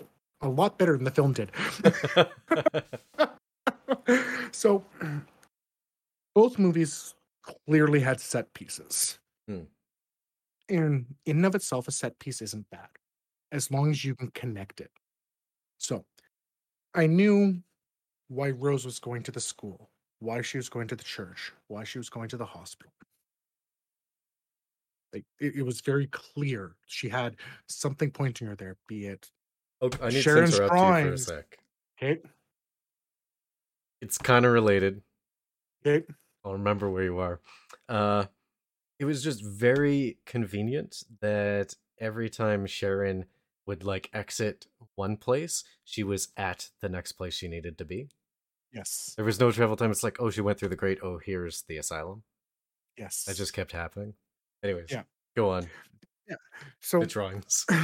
a 0.42 0.48
lot 0.48 0.78
better 0.78 0.96
than 0.96 1.04
the 1.04 1.10
film 1.10 1.34
did. 1.34 1.52
so 4.52 4.86
both 6.36 6.60
movies 6.60 7.16
clearly 7.66 8.02
had 8.02 8.22
set 8.22 8.54
pieces. 8.54 9.18
Hmm. 9.48 9.66
And 10.70 11.08
in 11.26 11.38
and 11.38 11.46
of 11.48 11.56
itself, 11.56 11.88
a 11.88 11.92
set 11.92 12.20
piece 12.20 12.40
isn't 12.44 12.70
bad 12.70 12.90
as 13.52 13.72
long 13.72 13.90
as 13.90 14.06
you 14.06 14.14
can 14.14 14.30
connect 14.30 14.80
it. 14.80 14.92
So 15.80 16.06
I 16.94 17.08
knew 17.08 17.62
why 18.28 18.50
Rose 18.52 18.86
was 18.86 19.00
going 19.00 19.24
to 19.24 19.32
the 19.32 19.40
school, 19.40 19.90
why 20.20 20.42
she 20.42 20.58
was 20.58 20.70
going 20.70 20.88
to 20.90 20.96
the 20.96 21.04
church, 21.04 21.54
why 21.68 21.84
she 21.84 21.98
was 21.98 22.10
going 22.10 22.30
to 22.30 22.38
the 22.38 22.46
hospital. 22.46 22.92
Like 25.14 25.26
it, 25.40 25.56
it 25.58 25.62
was 25.64 25.82
very 25.82 26.08
clear. 26.08 26.76
She 26.86 27.10
had 27.10 27.38
something 27.68 28.12
pointing 28.12 28.48
her 28.48 28.56
there, 28.56 28.76
be 28.88 29.06
it 29.06 29.30
oh, 29.82 29.90
I 30.02 30.10
need 30.10 30.22
Sharon's 30.22 30.58
to 30.58 30.66
interrupt 30.66 31.04
you 31.04 31.10
for 31.10 31.14
a 31.14 31.18
sec. 31.18 31.58
okay, 32.02 32.22
It's 34.02 34.18
kind 34.18 34.46
of 34.46 34.52
related. 34.52 35.02
okay, 35.86 36.06
I'll 36.44 36.54
remember 36.54 36.90
where 36.90 37.04
you 37.04 37.20
are. 37.20 37.40
Uh, 37.88 38.26
it 39.00 39.06
was 39.06 39.24
just 39.24 39.44
very 39.44 40.18
convenient 40.26 41.04
that 41.22 41.76
every 42.00 42.30
time 42.30 42.66
Sharon 42.66 43.26
would 43.68 43.84
like 43.84 44.10
exit 44.14 44.66
one 44.96 45.18
place, 45.18 45.64
she 45.84 46.04
was 46.04 46.30
at 46.38 46.70
the 46.82 46.90
next 46.90 47.14
place 47.14 47.34
she 47.36 47.48
needed 47.48 47.78
to 47.78 47.86
be. 47.86 48.10
yes, 48.74 49.14
There 49.16 49.26
was 49.26 49.40
no 49.40 49.52
travel 49.52 49.76
time. 49.76 49.92
It's 49.92 50.04
like, 50.04 50.20
oh, 50.20 50.30
she 50.30 50.42
went 50.42 50.58
through 50.60 50.70
the 50.70 50.76
grate. 50.76 51.00
Oh, 51.04 51.20
here's 51.24 51.64
the 51.68 51.78
asylum. 51.78 52.24
yes. 52.98 53.24
That 53.26 53.36
just 53.38 53.54
kept 53.54 53.72
happening. 53.72 54.14
Anyways, 54.64 54.92
Yeah. 54.92 55.04
go 55.36 55.52
on. 55.52 55.68
Yeah. 56.28 56.36
So 56.82 57.00
The 57.00 57.06
drawings. 57.06 57.66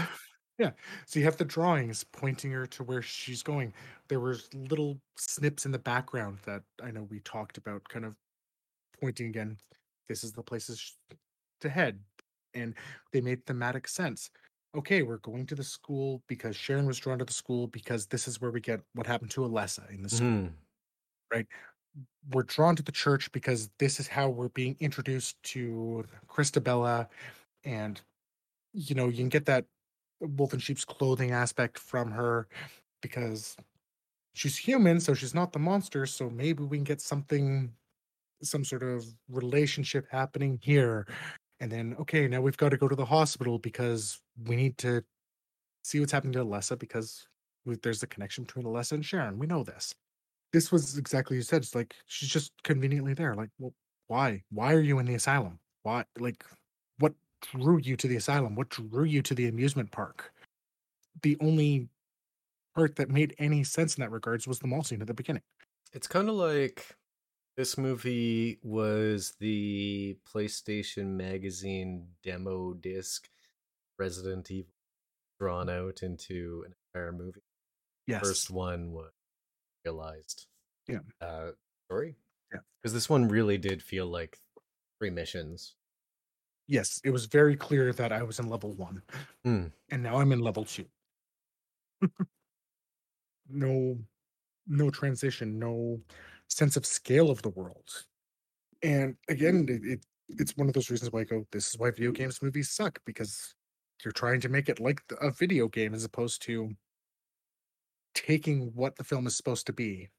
yeah 0.60 0.69
so 1.08 1.17
you 1.19 1.26
have 1.26 1.38
the 1.38 1.46
drawings 1.46 2.04
pointing 2.04 2.52
her 2.52 2.67
to 2.67 2.84
where 2.84 3.02
she's 3.02 3.41
going 3.41 3.74
there 4.08 4.19
were 4.19 4.38
little 4.54 5.00
snips 5.17 5.65
in 5.65 5.72
the 5.72 5.80
background 5.80 6.38
that 6.46 6.62
i 6.84 6.91
know 6.91 7.02
we 7.10 7.19
talked 7.22 7.58
about 7.58 7.82
kind 7.89 8.06
of 8.06 8.13
pointing 9.02 9.26
again 9.30 9.58
this 10.08 10.24
is 10.24 10.32
the 10.32 10.43
places 10.43 10.96
to 11.60 11.69
head 11.69 11.98
and 12.54 12.76
they 13.12 13.19
made 13.19 13.43
thematic 13.48 13.88
sense 13.88 14.30
okay 14.76 15.02
we're 15.02 15.18
going 15.18 15.46
to 15.46 15.56
the 15.56 15.64
school 15.64 16.22
because 16.28 16.56
sharon 16.56 16.86
was 16.86 16.98
drawn 16.98 17.20
to 17.20 17.26
the 17.26 17.34
school 17.34 17.68
because 17.68 18.06
this 18.08 18.28
is 18.28 18.42
where 18.42 18.52
we 18.52 18.60
get 18.60 18.82
what 18.94 19.08
happened 19.08 19.32
to 19.32 19.42
alessa 19.42 19.90
in 19.92 20.02
the 20.02 20.10
school 20.10 20.28
mm. 20.28 20.52
right? 21.32 21.48
we're 22.32 22.44
drawn 22.44 22.76
to 22.76 22.84
the 22.84 22.92
church 22.92 23.32
because 23.32 23.70
this 23.80 24.00
is 24.00 24.08
how 24.08 24.30
we're 24.30 24.50
being 24.50 24.76
introduced 24.80 25.42
to 25.44 26.06
Christabella, 26.28 27.08
and 27.64 28.02
you 28.74 28.96
know 28.96 29.10
you 29.10 29.18
can 29.18 29.30
get 29.30 29.46
that 29.46 29.66
wolf 30.20 30.54
in 30.54 30.60
sheep's 30.60 30.86
clothing 30.86 31.32
aspect 31.32 31.78
from 31.78 32.12
her 32.12 32.48
because 33.02 33.56
she's 34.34 34.58
human, 34.58 35.00
so 35.00 35.14
she's 35.14 35.36
not 35.36 35.52
the 35.54 35.60
monster. 35.60 36.06
So 36.06 36.30
maybe 36.30 36.64
we 36.64 36.78
can 36.78 36.84
get 36.84 37.02
something, 37.02 37.72
some 38.42 38.64
sort 38.64 38.84
of 38.84 39.06
relationship 39.30 40.08
happening 40.10 40.60
here, 40.62 41.08
and 41.63 41.71
then 41.71 41.95
okay, 42.02 42.28
now 42.28 42.41
we've 42.41 42.58
got 42.58 42.69
to 42.69 42.78
go 42.78 42.89
to 42.89 42.95
the 42.95 43.06
hospital 43.06 43.58
because 43.58 44.19
we 44.45 44.56
need 44.58 44.78
to 44.80 45.04
see 45.84 45.99
what's 45.99 46.12
happening 46.12 46.34
to 46.34 46.43
Alessa 46.43 46.78
because 46.78 47.26
there's 47.65 48.04
a 48.04 48.08
connection 48.08 48.43
between 48.43 48.65
Alessa 48.65 48.91
and 48.91 49.06
Sharon. 49.06 49.39
We 49.39 49.47
know 49.47 49.63
this 49.63 49.95
this 50.54 50.71
was 50.71 50.97
exactly 50.97 51.36
you 51.36 51.43
said. 51.43 51.63
It's 51.63 51.76
like 51.76 51.95
she's 52.06 52.30
just 52.30 52.52
conveniently 52.63 53.13
there. 53.13 53.34
Like, 53.34 53.49
well, 53.60 53.73
why? 54.08 54.43
Why 54.52 54.73
are 54.73 54.82
you 54.82 54.99
in 54.99 55.06
the 55.06 55.15
asylum? 55.15 55.60
Why? 55.82 56.06
Like, 56.19 56.45
what 56.99 57.13
drew 57.41 57.80
you 57.80 57.97
to 57.97 58.08
the 58.08 58.17
asylum? 58.17 58.56
What 58.56 58.69
drew 58.69 59.04
you 59.06 59.21
to 59.23 59.34
the 59.34 59.47
amusement 59.47 59.91
park? 59.91 60.32
The 61.23 61.38
only 61.41 61.89
part 62.76 62.95
that 62.97 63.10
made 63.10 63.36
any 63.39 63.63
sense 63.63 63.95
in 63.95 64.02
that 64.02 64.12
regards 64.12 64.47
was 64.47 64.60
the 64.60 64.67
mall 64.67 64.84
scene 64.84 65.02
at 65.02 65.08
the 65.08 65.13
beginning. 65.13 65.43
It's 65.93 66.08
kind 66.08 66.30
of 66.30 66.36
like 66.36 66.95
this 67.56 67.78
movie 67.78 68.60
was 68.63 69.34
the 69.39 70.18
PlayStation 70.32 71.08
Magazine 71.16 72.08
demo 72.24 72.74
disc 72.74 73.30
Resident 74.00 74.50
Evil 74.50 74.74
drawn 75.39 75.70
out 75.70 76.02
into 76.04 76.63
an 76.66 76.74
entire 76.94 77.12
movie. 77.12 77.44
Yes. 78.08 78.22
First 78.22 78.50
one 78.50 78.92
was 78.92 79.12
realized. 79.86 80.48
Yeah. 80.88 81.00
Uh, 81.22 81.52
story. 81.88 82.16
Yeah. 82.52 82.60
Because 82.82 82.94
this 82.94 83.10
one 83.10 83.28
really 83.28 83.58
did 83.58 83.82
feel 83.82 84.08
like 84.08 84.38
three 85.00 85.10
missions. 85.10 85.76
Yes, 86.68 87.02
it 87.04 87.10
was 87.10 87.26
very 87.26 87.56
clear 87.58 87.92
that 87.94 88.13
I 88.13 88.24
was 88.24 88.39
in 88.39 88.48
level 88.48 88.72
one, 88.74 89.02
Hmm. 89.44 89.66
and 89.89 90.02
now 90.02 90.16
I'm 90.18 90.32
in 90.32 90.39
level 90.39 90.63
two. 90.63 90.86
no, 93.50 93.98
no 94.68 94.89
transition, 94.89 95.60
no 95.60 96.00
sense 96.58 96.78
of 96.78 96.86
scale 96.86 97.30
of 97.30 97.42
the 97.42 97.50
world. 97.50 98.06
And 98.84 99.18
again, 99.30 99.68
it, 99.70 99.86
it 99.86 100.06
it's 100.30 100.58
one 100.58 100.68
of 100.68 100.74
those 100.74 100.89
reasons 100.89 101.12
why 101.12 101.22
I 101.22 101.26
go, 101.26 101.46
this 101.52 101.70
is 101.70 101.80
why 101.80 101.92
video 101.92 102.12
games 102.12 102.42
movies 102.42 102.72
suck 102.72 103.00
because 103.06 103.56
you're 104.04 104.12
trying 104.13 104.42
to 104.42 104.50
make 104.50 104.70
it 104.70 104.80
like 104.80 105.02
the- 105.08 105.18
a 105.18 105.32
video 105.32 105.68
game 105.68 105.94
as 105.94 106.04
opposed 106.06 106.42
to 106.44 106.72
taking 108.16 108.74
what 108.74 108.96
the 108.96 109.04
film 109.04 109.28
is 109.28 109.36
supposed 109.38 109.66
to 109.68 109.74
be 109.74 110.10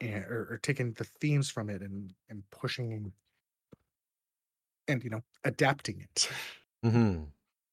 and 0.00 0.24
or, 0.26 0.48
or 0.52 0.58
taking 0.58 0.92
the 0.94 1.04
themes 1.04 1.50
from 1.50 1.70
it 1.70 1.82
and 1.82 2.12
and 2.28 2.42
pushing 2.50 3.12
and 4.88 5.02
you 5.04 5.10
know 5.10 5.22
adapting 5.44 6.00
it 6.00 6.28
Mm-hmm. 6.84 7.24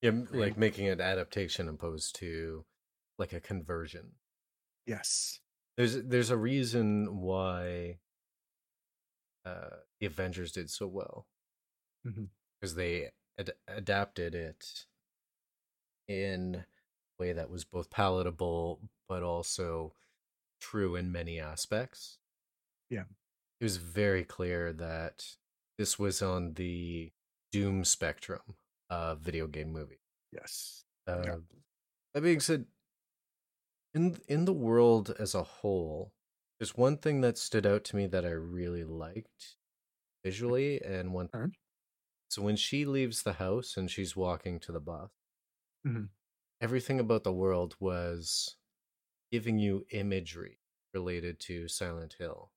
Yeah, 0.01 0.23
like 0.31 0.57
making 0.57 0.87
an 0.87 0.99
adaptation 1.01 1.67
opposed 1.67 2.15
to 2.15 2.65
like 3.17 3.33
a 3.33 3.39
conversion. 3.41 4.13
yes 4.85 5.41
There's 5.81 6.03
there's 6.03 6.29
a 6.29 6.37
reason 6.37 7.21
why 7.21 7.97
uh 9.43 9.77
the 9.99 10.05
Avengers 10.05 10.51
did 10.51 10.69
so 10.69 10.85
well. 10.85 11.25
Because 12.59 12.75
they 12.75 13.09
ad- 13.39 13.53
adapted 13.67 14.35
it 14.35 14.85
in 16.07 16.53
a 16.55 17.23
way 17.23 17.33
that 17.33 17.49
was 17.49 17.63
both 17.65 17.89
palatable 17.89 18.79
but 19.09 19.23
also 19.23 19.93
true 20.59 20.95
in 20.95 21.11
many 21.11 21.39
aspects. 21.39 22.19
Yeah. 22.91 23.05
It 23.59 23.63
was 23.63 23.77
very 23.77 24.23
clear 24.23 24.73
that 24.73 25.25
this 25.79 25.97
was 25.97 26.21
on 26.21 26.53
the 26.53 27.11
doom 27.51 27.85
spectrum 27.85 28.41
of 28.91 29.21
video 29.21 29.47
game 29.47 29.73
movie. 29.73 30.01
yes 30.31 30.83
Uh, 31.07 31.23
Yeah. 31.25 31.35
That 32.13 32.21
being 32.21 32.39
said, 32.39 32.65
in 33.93 34.21
in 34.27 34.45
the 34.45 34.53
world 34.53 35.11
as 35.19 35.33
a 35.35 35.43
whole, 35.43 36.13
There's 36.59 36.75
one 36.75 36.97
thing 36.97 37.21
that 37.21 37.37
stood 37.37 37.65
out 37.65 37.83
to 37.85 37.95
me 37.95 38.05
that 38.07 38.25
I 38.25 38.31
really 38.31 38.83
liked 38.83 39.57
visually, 40.25 40.81
and 40.83 41.13
one. 41.13 41.31
Alright. 41.33 41.51
So 42.29 42.41
when 42.41 42.55
she 42.55 42.83
leaves 42.83 43.21
the 43.21 43.33
house 43.33 43.77
and 43.77 43.91
she's 43.91 44.15
walking 44.15 44.59
to 44.61 44.71
the 44.71 44.79
bus, 44.79 45.11
Mhm. 45.83 46.09
everything 46.61 46.97
about 46.99 47.23
the 47.25 47.33
world 47.33 47.75
was 47.81 48.55
giving 49.31 49.59
you 49.59 49.85
imagery 49.91 50.59
related 50.93 51.39
to 51.41 51.67
Silent 51.67 52.13
Hill. 52.13 52.53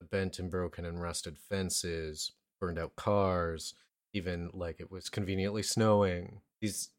The 0.00 0.04
bent 0.06 0.38
and 0.38 0.50
broken 0.50 0.84
and 0.84 1.00
rusted 1.00 1.38
fences, 1.38 2.32
burned 2.60 2.78
out 2.78 2.94
cars, 2.96 3.74
even 4.12 4.50
like 4.52 4.80
it 4.80 4.90
was 4.90 5.08
conveniently 5.08 5.62
snowing. 5.62 6.42
These 6.60 6.90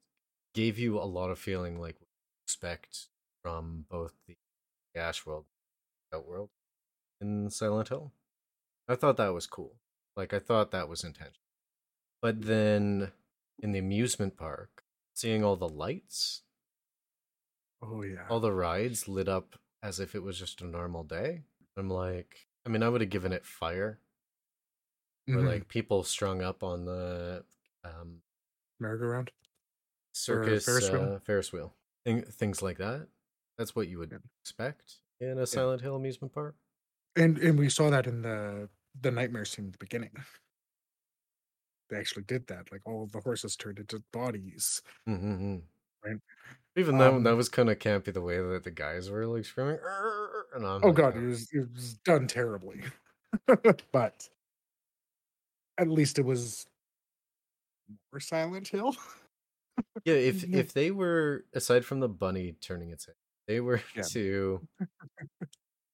gave 0.54 0.80
you 0.80 1.00
a 1.00 1.06
lot 1.06 1.32
of 1.32 1.40
feeling 1.40 1.80
like 1.80 2.02
expect 2.46 3.10
from 3.44 3.86
both 3.90 4.14
the 4.28 4.36
Ash 4.96 5.26
world 5.26 5.46
and 6.12 6.20
Outworld 6.20 6.50
in 7.22 7.50
Silent 7.50 7.90
Hill. 7.90 8.14
I 8.88 8.96
thought 8.96 9.18
that 9.18 9.34
was 9.34 9.46
cool. 9.48 9.76
Like 10.16 10.34
I 10.34 10.40
thought 10.40 10.72
that 10.72 10.90
was 10.90 11.04
intentional. 11.04 11.40
But 12.22 12.42
then 12.44 13.12
in 13.60 13.72
the 13.74 13.80
amusement 13.80 14.38
park, 14.38 14.84
seeing 15.14 15.44
all 15.44 15.56
the 15.58 15.70
lights, 15.70 16.44
Oh 17.82 18.02
yeah. 18.02 18.28
all 18.30 18.40
the 18.40 18.52
rides 18.52 19.08
lit 19.10 19.28
up 19.28 19.56
as 19.82 20.00
if 20.00 20.16
it 20.16 20.24
was 20.24 20.40
just 20.40 20.62
a 20.62 20.66
normal 20.66 21.04
day. 21.04 21.42
I'm 21.78 21.90
like, 21.90 22.48
I 22.66 22.70
mean, 22.70 22.82
I 22.84 22.88
would 22.90 23.02
have 23.02 23.10
given 23.10 23.34
it 23.34 23.46
fire 23.46 24.00
or 25.28 25.36
Mhm. 25.36 25.46
like 25.46 25.68
people 25.68 26.04
strung 26.04 26.42
up 26.42 26.64
on 26.64 26.86
the 26.86 27.44
um, 27.84 28.22
merry-go-round. 28.80 29.32
circus 30.14 30.66
Ferris 30.66 30.92
wheel? 30.92 31.14
uh, 31.16 31.20
Ferris 31.20 31.52
wheel, 31.52 31.74
Thing, 32.06 32.22
things 32.24 32.62
like 32.62 32.78
that. 32.78 33.08
That's 33.58 33.76
what 33.76 33.88
you 33.88 34.00
would 34.00 34.20
expect 34.42 35.02
in 35.20 35.38
a 35.38 35.48
Silent 35.48 35.82
Hill 35.82 35.96
amusement 35.96 36.34
park. 36.34 36.56
And 37.16 37.38
and 37.38 37.58
we 37.60 37.70
saw 37.70 37.90
that 37.90 38.08
in 38.08 38.22
the 38.22 38.70
the 39.00 39.12
nightmare 39.12 39.46
scene 39.46 39.68
at 39.68 39.74
the 39.74 39.78
beginning. 39.80 40.12
They 41.90 41.98
actually 41.98 42.24
did 42.24 42.48
that. 42.48 42.72
Like 42.72 42.82
all 42.86 43.04
of 43.04 43.12
the 43.12 43.22
horses 43.22 43.56
turned 43.56 43.80
into 43.80 44.04
bodies. 44.12 44.82
Mm-hmm. 45.08 45.58
Right. 46.04 46.18
Even 46.76 46.98
though 46.98 47.20
that 47.20 47.36
Um, 47.36 47.38
was 47.38 47.50
kind 47.50 47.70
of 47.70 47.80
campy, 47.80 48.14
the 48.14 48.22
way 48.22 48.38
that 48.42 48.64
the 48.64 48.72
guys 48.72 49.10
were 49.10 49.28
like 49.28 49.46
screaming, 49.46 49.80
and 50.54 50.66
I'm 50.66 50.84
Oh 50.84 50.90
like, 50.90 50.98
god, 50.98 51.16
"Oh." 51.16 51.18
it 51.18 51.26
was 51.26 51.52
it 51.52 51.72
was 51.74 51.96
done 52.00 52.28
terribly. 52.28 52.84
but 53.92 54.30
at 55.78 55.88
least 55.88 56.20
it 56.20 56.26
was 56.26 56.66
more 58.12 58.20
Silent 58.20 58.68
Hill. 58.70 58.96
Yeah, 60.06 60.16
if 60.16 60.44
Yeah. 60.44 60.60
if 60.60 60.74
they 60.74 60.92
were 60.92 61.46
aside 61.54 61.86
from 61.86 62.00
the 62.00 62.10
bunny 62.10 62.54
turning 62.54 62.90
its 62.92 63.06
head, 63.06 63.16
they 63.48 63.60
were 63.60 63.82
Yeah. 63.96 64.04
to 64.12 64.68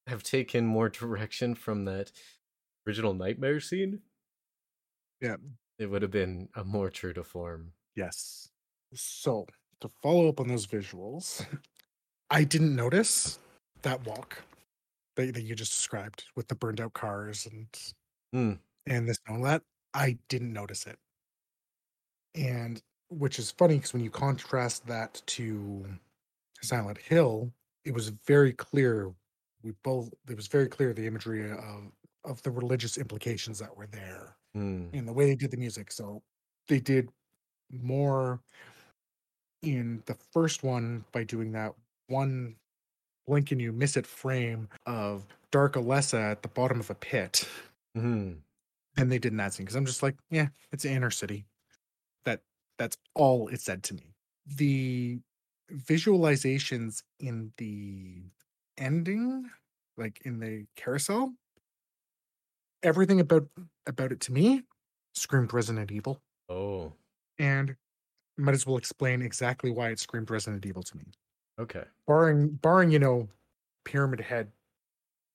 have 0.06 0.22
taken 0.22 0.66
more 0.66 0.88
direction 0.88 1.54
from 1.54 1.84
that 1.84 2.10
original 2.86 3.14
nightmare 3.14 3.60
scene, 3.60 4.00
Yeah. 5.20 5.36
it 5.78 5.86
would 5.86 6.02
have 6.02 6.10
been 6.10 6.48
a 6.54 6.64
more 6.64 6.90
true 6.90 7.12
to 7.12 7.22
form. 7.24 7.72
Yes. 7.94 8.48
So 8.94 9.46
to 9.80 9.88
follow 10.02 10.28
up 10.28 10.40
on 10.40 10.48
those 10.48 10.66
visuals, 10.66 11.44
I 12.30 12.44
didn't 12.44 12.74
notice 12.76 13.38
that 13.82 14.04
walk 14.06 14.42
that, 15.16 15.34
that 15.34 15.42
you 15.42 15.54
just 15.54 15.72
described 15.72 16.24
with 16.36 16.48
the 16.48 16.54
burned 16.54 16.80
out 16.80 16.92
cars 16.94 17.46
and 17.46 17.66
Hmm. 18.32 18.52
and 18.86 19.08
this 19.08 19.18
and 19.26 19.36
all 19.38 19.42
that. 19.44 19.62
I 19.94 20.18
didn't 20.28 20.52
notice 20.52 20.86
it. 20.86 20.98
And 22.34 22.80
which 23.08 23.38
is 23.40 23.50
funny 23.50 23.76
because 23.76 23.92
when 23.92 24.04
you 24.04 24.10
contrast 24.10 24.86
that 24.86 25.20
to 25.26 25.84
Silent 26.62 26.98
Hill, 26.98 27.52
it 27.84 27.92
was 27.94 28.08
very 28.26 28.52
clear. 28.52 29.12
We 29.62 29.72
both 29.82 30.10
it 30.28 30.36
was 30.36 30.46
very 30.46 30.68
clear 30.68 30.92
the 30.92 31.06
imagery 31.06 31.50
of 31.50 31.92
of 32.24 32.42
the 32.42 32.50
religious 32.50 32.98
implications 32.98 33.58
that 33.58 33.74
were 33.76 33.86
there 33.86 34.36
Hmm. 34.54 34.88
and 34.92 35.06
the 35.08 35.12
way 35.12 35.26
they 35.26 35.36
did 35.36 35.50
the 35.50 35.56
music. 35.56 35.90
So 35.92 36.22
they 36.68 36.80
did 36.80 37.08
more 37.70 38.40
in 39.62 40.02
the 40.06 40.14
first 40.32 40.62
one 40.62 41.04
by 41.12 41.24
doing 41.24 41.52
that 41.52 41.74
one 42.08 42.56
blink 43.26 43.52
and 43.52 43.60
you 43.60 43.72
miss 43.72 43.96
it 43.96 44.06
frame 44.06 44.68
of 44.86 45.26
Dark 45.52 45.74
Alessa 45.74 46.30
at 46.32 46.42
the 46.42 46.48
bottom 46.48 46.80
of 46.80 46.90
a 46.90 46.94
pit 46.94 47.48
Hmm. 47.94 48.34
than 48.96 49.08
they 49.08 49.18
did 49.18 49.32
in 49.32 49.36
that 49.38 49.52
scene. 49.54 49.64
Because 49.66 49.76
I'm 49.76 49.86
just 49.86 50.02
like, 50.02 50.16
yeah, 50.30 50.48
it's 50.72 50.84
inner 50.84 51.10
city. 51.10 51.44
That 52.24 52.40
that's 52.78 52.96
all 53.14 53.48
it 53.48 53.60
said 53.60 53.82
to 53.84 53.94
me. 53.94 54.14
The 54.46 55.20
visualizations 55.72 57.02
in 57.18 57.52
the 57.58 58.22
ending, 58.78 59.50
like 59.96 60.20
in 60.24 60.38
the 60.40 60.66
carousel, 60.76 61.34
everything 62.82 63.20
about 63.20 63.48
about 63.86 64.12
it 64.12 64.20
to 64.20 64.32
me 64.32 64.62
screamed 65.14 65.52
Resident 65.52 65.90
Evil. 65.92 66.20
Oh, 66.48 66.92
and 67.38 67.76
might 68.36 68.54
as 68.54 68.66
well 68.66 68.76
explain 68.76 69.22
exactly 69.22 69.70
why 69.70 69.90
it 69.90 69.98
screamed 70.00 70.30
Resident 70.30 70.64
Evil 70.66 70.82
to 70.82 70.96
me. 70.96 71.04
okay. 71.58 71.84
Barring, 72.06 72.48
barring, 72.50 72.90
you 72.90 72.98
know, 72.98 73.28
Pyramid 73.84 74.20
Head 74.20 74.52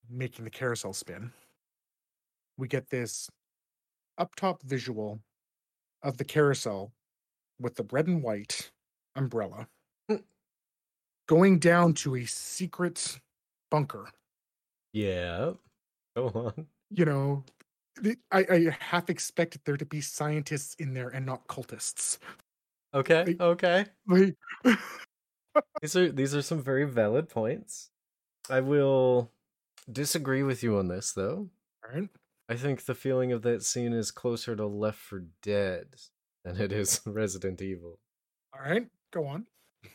making 0.10 0.46
the 0.46 0.52
carousel 0.52 0.94
spin, 0.94 1.32
we 2.58 2.68
get 2.68 2.90
this 2.90 3.30
up 4.18 4.36
top 4.36 4.64
visual 4.64 5.22
of 6.04 6.18
the 6.18 6.24
carousel 6.26 6.94
with 7.60 7.76
the 7.76 7.86
red 7.92 8.08
and 8.08 8.24
white 8.24 8.72
umbrella. 9.16 9.68
Going 11.28 11.60
down 11.60 11.94
to 11.96 12.16
a 12.16 12.26
secret 12.26 13.20
bunker. 13.72 14.10
Yeah. 14.94 15.52
Go 16.16 16.28
on. 16.34 16.68
You 16.92 17.06
know, 17.06 17.44
I, 18.32 18.46
I 18.50 18.78
half 18.80 19.10
expected 19.10 19.62
there 19.66 19.78
to 19.78 19.86
be 19.86 20.02
scientists 20.02 20.76
in 20.76 20.94
there 20.94 21.10
and 21.10 21.26
not 21.26 21.48
cultists. 21.48 22.18
Okay. 22.94 23.26
Like- 23.26 23.42
Okay. 23.42 23.86
Like, 24.08 24.36
These 25.82 25.96
are 25.96 26.12
these 26.12 26.36
are 26.36 26.42
some 26.42 26.62
very 26.62 26.84
valid 26.84 27.30
points. 27.30 27.90
I 28.50 28.60
will 28.60 29.32
disagree 29.90 30.44
with 30.44 30.64
you 30.64 30.78
on 30.78 30.90
this 30.90 31.14
though. 31.14 31.50
all 31.86 31.94
right. 32.00 32.10
I 32.50 32.56
think 32.56 32.84
the 32.86 32.94
feeling 32.94 33.32
of 33.32 33.42
that 33.44 33.64
scene 33.64 33.94
is 33.94 34.12
closer 34.12 34.56
to 34.56 34.68
Left 34.68 35.00
for 35.00 35.24
Dead 35.42 35.96
than 36.44 36.60
it 36.60 36.72
is 36.74 37.00
Resident 37.06 37.62
Evil. 37.62 38.00
All 38.54 38.70
right. 38.70 38.88
Go 39.12 39.26
on. 39.28 39.46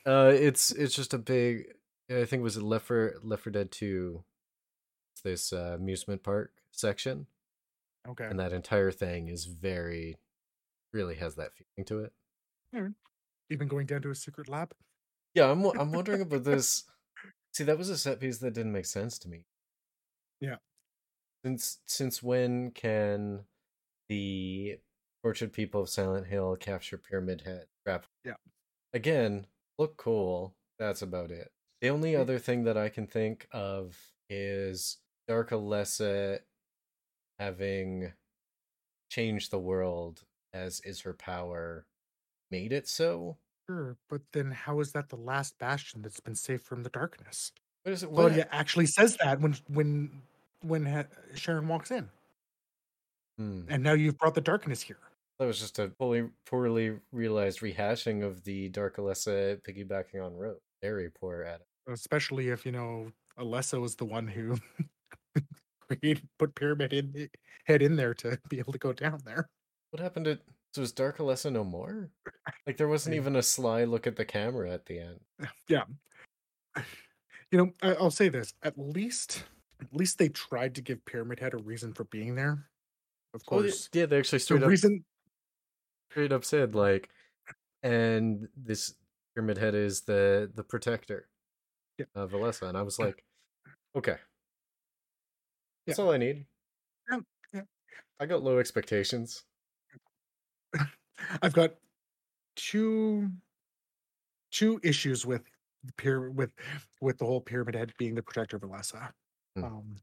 Uh, 0.07 0.33
it's 0.35 0.71
it's 0.71 0.95
just 0.95 1.15
a 1.15 1.19
big. 1.19 1.65
I 2.11 2.25
think 2.25 2.41
it 2.41 2.43
was 2.43 2.61
Left 2.61 2.87
for 2.87 3.17
Left 3.23 3.43
for 3.43 3.51
Dead 3.51 3.71
Two. 3.71 4.25
This 5.23 5.53
uh, 5.53 5.75
amusement 5.79 6.23
park 6.23 6.53
section, 6.73 7.27
Okay. 8.09 8.25
and 8.25 8.41
that 8.41 8.55
entire 8.55 8.91
thing 8.91 9.29
is 9.29 9.45
very, 9.45 10.17
really 10.95 11.17
has 11.17 11.35
that 11.35 11.51
feeling 11.55 11.85
to 11.87 11.99
it. 12.05 12.93
Even 13.51 13.69
going 13.69 13.85
down 13.87 14.01
to 14.03 14.11
a 14.11 14.15
secret 14.15 14.49
lab. 14.49 14.73
Yeah, 15.35 15.51
I'm 15.51 15.63
I'm 15.79 15.93
wondering 15.93 16.23
about 16.23 16.45
this. 16.45 16.85
See, 17.53 17.65
that 17.65 17.77
was 17.79 17.91
a 17.91 17.99
set 17.99 18.19
piece 18.21 18.39
that 18.39 18.55
didn't 18.55 18.73
make 18.73 18.87
sense 18.87 19.19
to 19.19 19.29
me. 19.29 19.45
Yeah. 20.41 20.57
Since 21.45 21.79
since 21.87 22.23
when 22.23 22.71
can 22.71 23.41
the 24.09 24.79
tortured 25.23 25.53
people 25.53 25.83
of 25.83 25.89
Silent 25.91 26.29
Hill 26.29 26.57
capture 26.57 26.97
Pyramid 26.97 27.43
Head? 27.43 27.67
Crap. 27.85 28.07
Yeah. 28.25 28.35
Again, 28.95 29.47
look 29.81 29.97
cool. 29.97 30.55
That's 30.79 31.03
about 31.03 31.31
it. 31.31 31.51
The 31.81 31.89
only 31.89 32.13
Mm. 32.13 32.21
other 32.21 32.39
thing 32.39 32.65
that 32.65 32.77
I 32.77 32.89
can 32.91 33.07
think 33.07 33.49
of 33.53 33.99
is 34.29 34.99
Dark 35.27 35.51
Alessa 35.51 36.41
having 37.39 38.13
changed 39.11 39.51
the 39.51 39.59
world 39.59 40.25
as 40.53 40.81
is 40.81 41.01
her 41.01 41.15
power 41.15 41.87
made 42.51 42.73
it 42.73 42.87
so. 42.89 43.39
Sure, 43.69 43.97
but 44.09 44.23
then 44.33 44.51
how 44.51 44.81
is 44.81 44.93
that 44.93 45.09
the 45.09 45.17
last 45.17 45.59
bastion 45.59 46.03
that's 46.03 46.21
been 46.21 46.35
saved 46.35 46.65
from 46.65 46.83
the 46.83 46.91
darkness? 46.91 47.53
What 47.85 47.93
is 47.93 48.03
it? 48.03 48.11
What? 48.11 48.23
Claudia 48.29 48.49
actually 48.51 48.87
says 48.87 49.17
that 49.19 49.41
when 49.41 49.55
when 49.69 50.23
when 50.63 50.85
ha- 50.87 51.05
Sharon 51.35 51.69
walks 51.69 51.91
in, 51.91 52.11
Hmm. 53.39 53.63
and 53.69 53.83
now 53.83 53.93
you've 53.95 54.19
brought 54.19 54.35
the 54.35 54.41
darkness 54.43 54.83
here. 54.83 54.99
That 55.41 55.47
was 55.47 55.59
just 55.59 55.79
a 55.79 55.89
poorly, 55.89 56.29
poorly 56.45 56.99
realized 57.13 57.61
rehashing 57.61 58.23
of 58.23 58.45
the 58.45 58.69
Dark 58.69 58.99
Alessa 58.99 59.59
piggybacking 59.63 60.23
on 60.23 60.37
Rope. 60.37 60.61
Very 60.83 61.09
poor 61.09 61.43
at 61.43 61.63
it. 61.63 61.67
Especially 61.91 62.51
if 62.51 62.67
you 62.67 62.73
know 62.73 63.11
Alessa 63.39 63.81
was 63.81 63.97
the 63.97 64.05
one 64.05 64.29
who 64.29 64.59
created 65.89 66.29
put 66.39 66.55
Pyramid 66.55 66.93
in, 66.93 67.15
eh, 67.17 67.27
Head 67.65 67.81
in 67.81 67.97
there 67.97 68.13
to 68.15 68.39
be 68.51 68.59
able 68.59 68.75
to 68.75 68.79
go 68.79 68.93
down 68.93 69.19
there. 69.25 69.49
What 69.93 70.03
happened 70.03 70.27
to? 70.27 70.39
So 70.75 70.83
is 70.83 70.93
Dark 70.93 71.17
Alessa 71.17 71.51
no 71.51 71.65
more? 71.65 72.11
Like 72.67 72.77
there 72.77 72.89
wasn't 72.89 73.17
even 73.17 73.37
a 73.37 73.43
sly 73.43 73.85
look 73.85 74.07
at 74.07 74.17
the 74.17 74.27
camera 74.27 74.71
at 74.71 74.85
the 74.85 75.01
end. 75.01 75.21
Yeah, 75.69 75.85
you 77.51 77.57
know 77.57 77.73
I, 77.81 77.95
I'll 77.95 78.11
say 78.11 78.29
this: 78.29 78.53
at 78.63 78.77
least 78.77 79.45
at 79.81 79.89
least 79.91 80.19
they 80.19 80.29
tried 80.29 80.75
to 80.75 80.83
give 80.83 81.03
Pyramid 81.07 81.41
Head 81.41 81.55
a 81.55 81.59
reason 81.59 81.95
for 81.95 82.05
being 82.05 82.35
there. 82.35 82.67
Of 83.33 83.43
Oh, 83.47 83.51
course, 83.51 83.89
yeah, 83.95 84.07
they 84.07 84.19
actually 84.19 84.41
the 84.41 84.57
up, 84.57 84.69
reason 84.69 85.05
straight 86.11 86.33
up 86.33 86.45
said 86.45 86.75
like, 86.75 87.09
and 87.83 88.49
this 88.57 88.95
Pyramid 89.35 89.59
Head 89.59 89.75
is 89.75 90.03
the 90.03 90.51
the 90.55 90.65
protector 90.65 91.29
Yeah. 91.99 92.07
of 92.15 92.33
Alessa, 92.33 92.69
and 92.69 92.77
I 92.77 92.83
was 92.83 92.99
like, 92.99 93.25
okay, 93.97 94.17
That's 95.87 95.99
all 95.99 96.11
I 96.13 96.17
need. 96.19 96.47
Yeah, 97.11 97.21
yeah. 97.53 97.63
I 98.21 98.27
got 98.27 98.43
low 98.43 98.59
expectations. 98.59 99.45
I've 101.43 101.53
got 101.53 101.75
two 102.57 103.31
two 104.51 104.81
issues 104.83 105.25
with 105.25 105.43
the 105.85 105.93
pyramid 105.95 106.37
with 106.37 106.51
with 107.01 107.19
the 107.19 107.25
whole 107.25 107.41
pyramid 107.41 107.75
head 107.75 107.93
being 107.99 108.15
the 108.15 108.23
protector 108.23 108.57
of 108.57 108.63
Alessa. 108.63 109.11
Hmm. 109.57 109.65
Um 109.65 109.97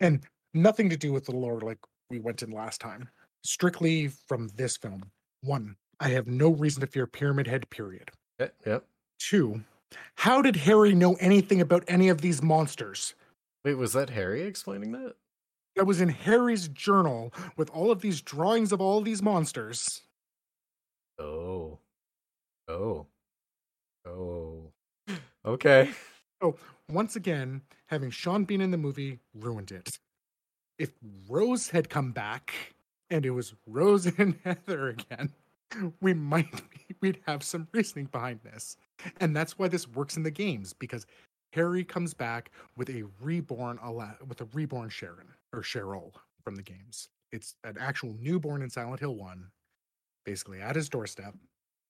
and 0.00 0.24
nothing 0.54 0.88
to 0.90 0.96
do 0.96 1.12
with 1.12 1.26
the 1.26 1.32
lore 1.36 1.60
like 1.60 1.78
we 2.08 2.20
went 2.20 2.42
in 2.42 2.50
last 2.50 2.80
time. 2.80 3.08
Strictly 3.44 4.08
from 4.08 4.48
this 4.48 4.76
film. 4.76 5.10
One, 5.42 5.76
I 5.98 6.08
have 6.10 6.26
no 6.26 6.50
reason 6.50 6.80
to 6.80 6.86
fear 6.86 7.06
Pyramid 7.06 7.46
Head, 7.46 7.70
period. 7.70 8.10
Yep. 8.38 8.84
Two, 9.18 9.62
how 10.16 10.40
did 10.42 10.56
Harry 10.56 10.94
know 10.94 11.14
anything 11.20 11.60
about 11.60 11.84
any 11.88 12.08
of 12.08 12.20
these 12.20 12.42
monsters? 12.42 13.14
Wait, 13.64 13.74
was 13.74 13.92
that 13.92 14.10
Harry 14.10 14.42
explaining 14.42 14.92
that? 14.92 15.14
That 15.76 15.86
was 15.86 16.00
in 16.00 16.08
Harry's 16.08 16.68
journal 16.68 17.32
with 17.56 17.70
all 17.70 17.90
of 17.90 18.00
these 18.00 18.20
drawings 18.20 18.72
of 18.72 18.80
all 18.80 19.00
these 19.02 19.22
monsters. 19.22 20.02
Oh. 21.18 21.78
Oh. 22.68 23.06
Oh. 24.06 24.72
Okay. 25.44 25.90
So, 26.42 26.56
once 26.88 27.16
again, 27.16 27.60
having 27.88 28.08
Sean 28.08 28.44
Bean 28.44 28.62
in 28.62 28.70
the 28.70 28.78
movie 28.78 29.18
ruined 29.34 29.70
it. 29.70 29.98
If 30.78 30.92
Rose 31.28 31.68
had 31.68 31.90
come 31.90 32.12
back 32.12 32.72
and 33.10 33.26
it 33.26 33.30
was 33.30 33.54
Rose 33.66 34.06
and 34.18 34.36
Heather 34.44 34.88
again, 34.88 35.32
we 36.00 36.14
might 36.14 36.48
we'd 37.00 37.18
have 37.26 37.42
some 37.42 37.68
reasoning 37.72 38.06
behind 38.06 38.40
this. 38.42 38.76
And 39.20 39.34
that's 39.34 39.58
why 39.58 39.68
this 39.68 39.88
works 39.88 40.16
in 40.16 40.22
the 40.22 40.30
games 40.30 40.72
because 40.72 41.06
Harry 41.52 41.84
comes 41.84 42.14
back 42.14 42.50
with 42.76 42.90
a 42.90 43.04
reborn 43.20 43.78
with 44.28 44.40
a 44.40 44.48
reborn 44.52 44.88
Sharon 44.88 45.28
or 45.52 45.62
Cheryl 45.62 46.12
from 46.44 46.56
the 46.56 46.62
games. 46.62 47.08
It's 47.32 47.54
an 47.64 47.76
actual 47.78 48.14
newborn 48.20 48.62
in 48.62 48.70
Silent 48.70 49.00
Hill 49.00 49.14
1, 49.14 49.46
basically 50.24 50.60
at 50.60 50.76
his 50.76 50.88
doorstep. 50.88 51.34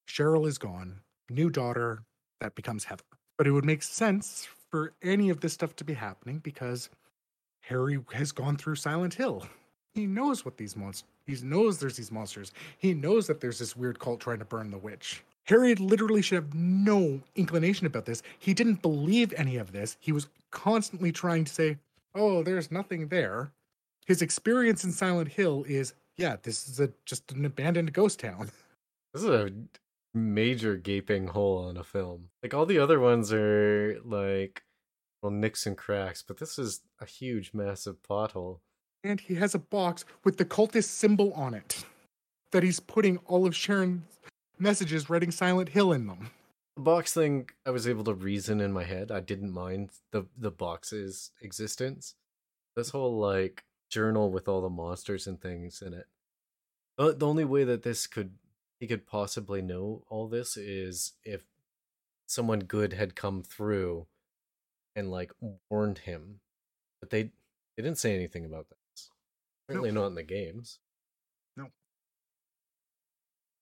Cheryl 0.09 0.47
is 0.47 0.59
gone, 0.59 1.01
new 1.31 1.51
daughter 1.51 2.03
that 2.41 2.55
becomes 2.55 2.85
Heather. 2.85 3.05
But 3.39 3.47
it 3.47 3.53
would 3.53 3.65
make 3.65 3.83
sense 3.83 4.49
for 4.71 4.93
any 5.03 5.31
of 5.31 5.41
this 5.41 5.55
stuff 5.55 5.75
to 5.77 5.85
be 5.85 5.95
happening 5.95 6.39
because 6.39 6.91
Harry 7.63 7.99
has 8.13 8.33
gone 8.33 8.57
through 8.57 8.77
Silent 8.77 9.15
Hill. 9.15 9.47
He 9.95 10.07
knows 10.07 10.45
what 10.45 10.57
these 10.57 10.77
monsters. 10.77 11.09
He 11.27 11.35
knows 11.43 11.79
there's 11.79 11.97
these 11.97 12.13
monsters. 12.13 12.53
He 12.79 12.95
knows 12.95 13.27
that 13.27 13.41
there's 13.41 13.59
this 13.59 13.77
weird 13.77 13.99
cult 13.99 14.21
trying 14.21 14.39
to 14.39 14.45
burn 14.45 14.71
the 14.71 14.79
witch. 14.79 15.23
Harry 15.45 15.75
literally 15.75 16.23
should 16.23 16.37
have 16.37 16.55
no 16.55 17.21
inclination 17.35 17.87
about 17.87 18.05
this. 18.05 18.23
He 18.39 18.55
didn't 18.55 18.83
believe 18.83 19.33
any 19.37 19.57
of 19.57 19.73
this. 19.73 19.97
He 20.01 20.13
was 20.13 20.29
constantly 20.51 21.11
trying 21.11 21.45
to 21.45 21.53
say, 21.53 21.79
"Oh, 22.15 22.43
there's 22.43 22.71
nothing 22.71 23.09
there." 23.09 23.53
His 24.07 24.23
experience 24.23 24.85
in 24.85 24.93
Silent 24.93 25.29
Hill 25.29 25.65
is, 25.69 25.95
yeah, 26.17 26.37
this 26.43 26.69
is 26.69 26.81
a 26.81 26.93
just 27.05 27.33
an 27.33 27.45
abandoned 27.45 27.93
ghost 27.93 28.21
town. 28.21 28.51
This 29.13 29.25
is 29.25 29.29
a 29.29 29.51
major 30.15 30.77
gaping 30.77 31.27
hole 31.27 31.69
in 31.69 31.77
a 31.77 31.83
film. 31.83 32.29
Like 32.45 32.55
all 32.55 32.65
the 32.65 32.79
other 32.79 33.01
ones 33.01 33.33
are 33.33 33.99
like 34.05 34.63
well 35.21 35.33
nicks 35.33 35.67
and 35.67 35.77
cracks, 35.77 36.23
but 36.23 36.39
this 36.39 36.61
is 36.61 36.83
a 37.01 37.07
huge, 37.07 37.53
massive 37.53 38.01
pothole. 38.09 38.61
And 39.03 39.21
he 39.21 39.35
has 39.37 39.55
a 39.55 39.59
box 39.59 40.05
with 40.25 40.37
the 40.37 40.45
cultist 40.45 40.85
symbol 40.85 41.33
on 41.33 41.55
it 41.55 41.85
that 42.53 42.63
he's 42.63 42.81
putting 42.81 43.19
all 43.27 43.47
of 43.47 43.55
Sharon's 43.55 44.03
messages 44.59 45.09
writing 45.09 45.31
Silent 45.31 45.71
Hill 45.71 45.93
in 45.93 46.07
them. 46.07 46.31
The 46.77 46.83
box 46.83 47.15
thing 47.15 47.49
I 47.67 47.71
was 47.71 47.89
able 47.89 48.05
to 48.05 48.15
reason 48.15 48.61
in 48.61 48.73
my 48.73 48.85
head. 48.85 49.11
I 49.11 49.21
didn't 49.21 49.53
mind 49.53 49.91
the 50.13 50.27
the 50.37 50.51
box's 50.51 51.31
existence. 51.41 52.15
This 52.77 52.91
whole 52.91 53.19
like 53.19 53.65
journal 53.91 54.31
with 54.31 54.49
all 54.49 54.61
the 54.61 54.71
monsters 54.71 55.27
and 55.27 55.41
things 55.41 55.83
in 55.83 55.95
it. 55.95 56.07
The, 56.97 57.15
the 57.15 57.27
only 57.27 57.45
way 57.45 57.65
that 57.65 57.83
this 57.83 58.07
could 58.07 58.33
he 58.79 58.87
could 58.87 59.07
possibly 59.07 59.61
know 59.61 60.05
all 60.09 60.29
this 60.29 60.57
is 60.57 61.13
if 61.25 61.43
someone 62.27 62.61
good 62.61 62.93
had 62.93 63.17
come 63.17 63.43
through 63.43 64.07
and 64.95 65.11
like 65.11 65.33
warned 65.69 65.99
him. 65.99 66.41
But 67.01 67.11
they 67.11 67.25
they 67.77 67.83
didn't 67.83 67.99
say 67.99 68.15
anything 68.15 68.45
about 68.45 68.69
this. 68.69 68.80
Certainly 69.71 69.93
not 69.93 70.07
in 70.07 70.15
the 70.15 70.23
games. 70.23 70.79
No. 71.57 71.69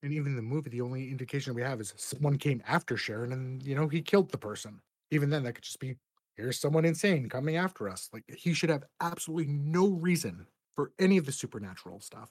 And 0.03 0.13
even 0.13 0.29
in 0.29 0.37
the 0.37 0.43
movie, 0.43 0.71
the 0.71 0.81
only 0.81 1.11
indication 1.11 1.55
we 1.55 1.63
have 1.63 1.81
is 1.81 1.95
someone 1.97 2.39
came 2.39 2.63
after 2.67 2.97
Sharon 2.97 3.33
and, 3.33 3.63
you 3.63 3.75
know, 3.75 3.89
he 3.89 4.01
killed 4.01 4.31
the 4.31 4.39
person. 4.39 4.81
Even 5.11 5.31
then, 5.31 5.43
that 5.45 5.55
could 5.55 5.65
just 5.65 5.81
be 5.81 5.97
here's 6.37 6.59
someone 6.59 6.85
insane 6.85 7.29
coming 7.29 7.57
after 7.57 7.89
us. 7.89 8.09
Like, 8.13 8.25
he 8.29 8.55
should 8.55 8.71
have 8.71 8.85
absolutely 9.01 9.53
no 9.53 9.89
reason 9.89 10.47
for 10.77 10.93
any 10.99 11.19
of 11.19 11.27
the 11.27 11.33
supernatural 11.33 12.01
stuff. 12.01 12.31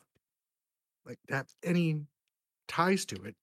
Like, 1.06 1.20
to 1.28 1.36
have 1.36 1.48
any 1.64 2.02
ties 2.68 3.06
to 3.06 3.16
it, 3.24 3.36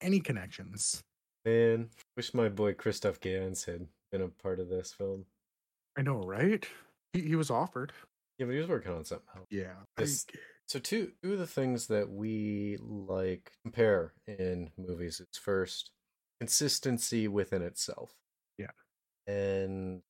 any 0.00 0.20
connections. 0.20 1.02
Man, 1.44 1.88
wish 2.16 2.34
my 2.34 2.48
boy 2.48 2.74
Christophe 2.74 3.20
Gans 3.20 3.64
had 3.64 3.86
been 4.12 4.22
a 4.22 4.28
part 4.28 4.60
of 4.60 4.68
this 4.68 4.92
film. 4.92 5.24
I 5.96 6.02
know, 6.02 6.22
right? 6.22 6.66
He, 7.12 7.22
he 7.22 7.36
was 7.36 7.50
offered. 7.50 7.92
Yeah, 8.42 8.46
but 8.46 8.52
he 8.54 8.58
was 8.58 8.68
working 8.68 8.90
on 8.92 9.04
something 9.04 9.28
else. 9.36 9.46
Yeah. 9.50 9.74
This- 9.96 10.26
So 10.66 10.78
two 10.80 11.12
two 11.22 11.34
of 11.34 11.38
the 11.38 11.46
things 11.46 11.86
that 11.88 12.08
we 12.10 12.76
like 12.80 13.52
compare 13.62 14.14
in 14.26 14.72
movies 14.76 15.20
is 15.20 15.38
first 15.38 15.90
consistency 16.40 17.28
within 17.28 17.62
itself. 17.62 18.10
Yeah. 18.58 18.70
And 19.28 20.02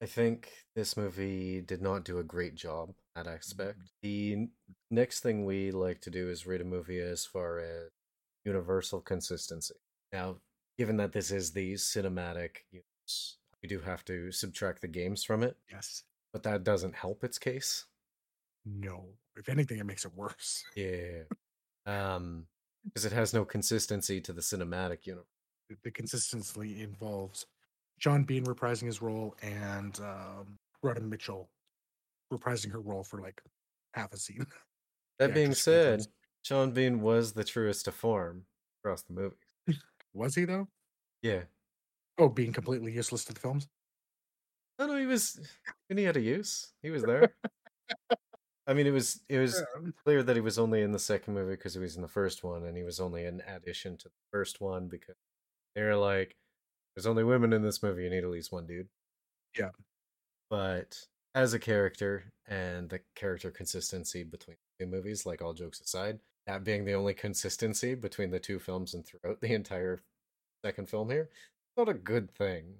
I 0.00 0.06
think 0.06 0.52
this 0.76 0.96
movie 0.96 1.62
did 1.62 1.82
not 1.82 2.04
do 2.04 2.18
a 2.18 2.22
great 2.24 2.54
job 2.54 2.90
at 3.16 3.24
that 3.24 3.34
aspect. 3.34 3.78
The 4.02 4.48
next 4.90 5.20
thing 5.20 5.44
we 5.44 5.72
like 5.72 6.00
to 6.02 6.10
do 6.10 6.28
is 6.30 6.46
rate 6.46 6.60
a 6.60 6.64
movie 6.64 7.00
as 7.00 7.24
far 7.26 7.58
as 7.58 7.90
universal 8.44 9.00
consistency. 9.00 9.74
Now, 10.12 10.36
given 10.78 10.96
that 10.98 11.12
this 11.12 11.30
is 11.32 11.52
the 11.52 11.74
cinematic 11.74 12.58
universe, 12.70 13.38
we 13.62 13.68
do 13.68 13.80
have 13.80 14.04
to 14.06 14.30
subtract 14.32 14.80
the 14.80 14.88
games 14.88 15.24
from 15.24 15.42
it, 15.42 15.56
yes. 15.70 16.04
But 16.32 16.42
that 16.44 16.64
doesn't 16.64 16.94
help 16.94 17.24
its 17.24 17.38
case. 17.38 17.86
No. 18.64 19.06
If 19.36 19.48
anything, 19.48 19.78
it 19.78 19.86
makes 19.86 20.04
it 20.04 20.14
worse. 20.14 20.64
Yeah. 20.76 21.22
Um, 21.86 22.46
because 22.84 23.04
it 23.04 23.12
has 23.12 23.34
no 23.34 23.44
consistency 23.44 24.20
to 24.22 24.32
the 24.32 24.40
cinematic 24.40 25.06
universe. 25.06 25.26
The, 25.68 25.76
the 25.84 25.90
consistency 25.90 26.82
involves 26.82 27.46
Sean 27.98 28.24
Bean 28.24 28.44
reprising 28.44 28.86
his 28.86 29.02
role 29.02 29.34
and 29.42 29.98
um, 30.00 30.56
Radha 30.82 31.00
Mitchell 31.00 31.50
reprising 32.32 32.72
her 32.72 32.80
role 32.80 33.02
for 33.02 33.20
like 33.20 33.42
half 33.94 34.12
a 34.12 34.16
scene. 34.16 34.46
That 35.18 35.28
The 35.28 35.34
being 35.34 35.52
said, 35.52 36.06
Sean 36.40 36.70
Bean 36.70 37.02
was 37.02 37.34
the 37.34 37.44
truest 37.44 37.84
to 37.84 37.92
form 37.92 38.46
across 38.82 39.02
the 39.02 39.12
movies. 39.12 39.38
Was 40.14 40.34
he 40.34 40.46
though? 40.46 40.66
Yeah. 41.20 41.42
Oh, 42.16 42.30
being 42.30 42.54
completely 42.54 42.92
useless 42.92 43.26
to 43.26 43.34
the 43.34 43.40
films. 43.40 43.68
No, 44.80 44.86
no, 44.86 44.96
he 44.96 45.04
was. 45.04 45.38
And 45.90 45.98
he 45.98 46.06
had 46.06 46.16
a 46.16 46.20
use. 46.20 46.72
He 46.82 46.88
was 46.88 47.02
there. 47.02 47.34
I 48.66 48.72
mean, 48.72 48.86
it 48.86 48.92
was 48.92 49.20
it 49.28 49.38
was 49.38 49.62
clear 50.04 50.22
that 50.22 50.36
he 50.36 50.40
was 50.40 50.58
only 50.58 50.80
in 50.80 50.92
the 50.92 50.98
second 50.98 51.34
movie 51.34 51.52
because 51.52 51.74
he 51.74 51.80
was 51.80 51.96
in 51.96 52.02
the 52.02 52.08
first 52.08 52.42
one, 52.42 52.64
and 52.64 52.76
he 52.76 52.82
was 52.82 52.98
only 52.98 53.26
an 53.26 53.42
addition 53.46 53.98
to 53.98 54.08
the 54.08 54.14
first 54.32 54.60
one 54.60 54.88
because 54.88 55.16
they're 55.74 55.96
like, 55.96 56.34
"There's 56.94 57.06
only 57.06 57.24
women 57.24 57.52
in 57.52 57.62
this 57.62 57.82
movie. 57.82 58.04
You 58.04 58.10
need 58.10 58.24
at 58.24 58.30
least 58.30 58.52
one 58.52 58.66
dude." 58.66 58.88
Yeah. 59.58 59.70
But 60.48 60.96
as 61.34 61.52
a 61.52 61.58
character 61.58 62.32
and 62.46 62.88
the 62.88 63.00
character 63.14 63.50
consistency 63.50 64.22
between 64.24 64.56
the 64.78 64.84
two 64.84 64.90
movies, 64.90 65.26
like 65.26 65.42
all 65.42 65.52
jokes 65.52 65.80
aside, 65.80 66.20
that 66.46 66.64
being 66.64 66.84
the 66.86 66.94
only 66.94 67.12
consistency 67.12 67.94
between 67.94 68.30
the 68.30 68.40
two 68.40 68.58
films 68.58 68.94
and 68.94 69.04
throughout 69.04 69.40
the 69.40 69.52
entire 69.52 70.00
second 70.64 70.88
film 70.88 71.10
here, 71.10 71.28
not 71.76 71.88
a 71.88 71.94
good 71.94 72.30
thing. 72.30 72.76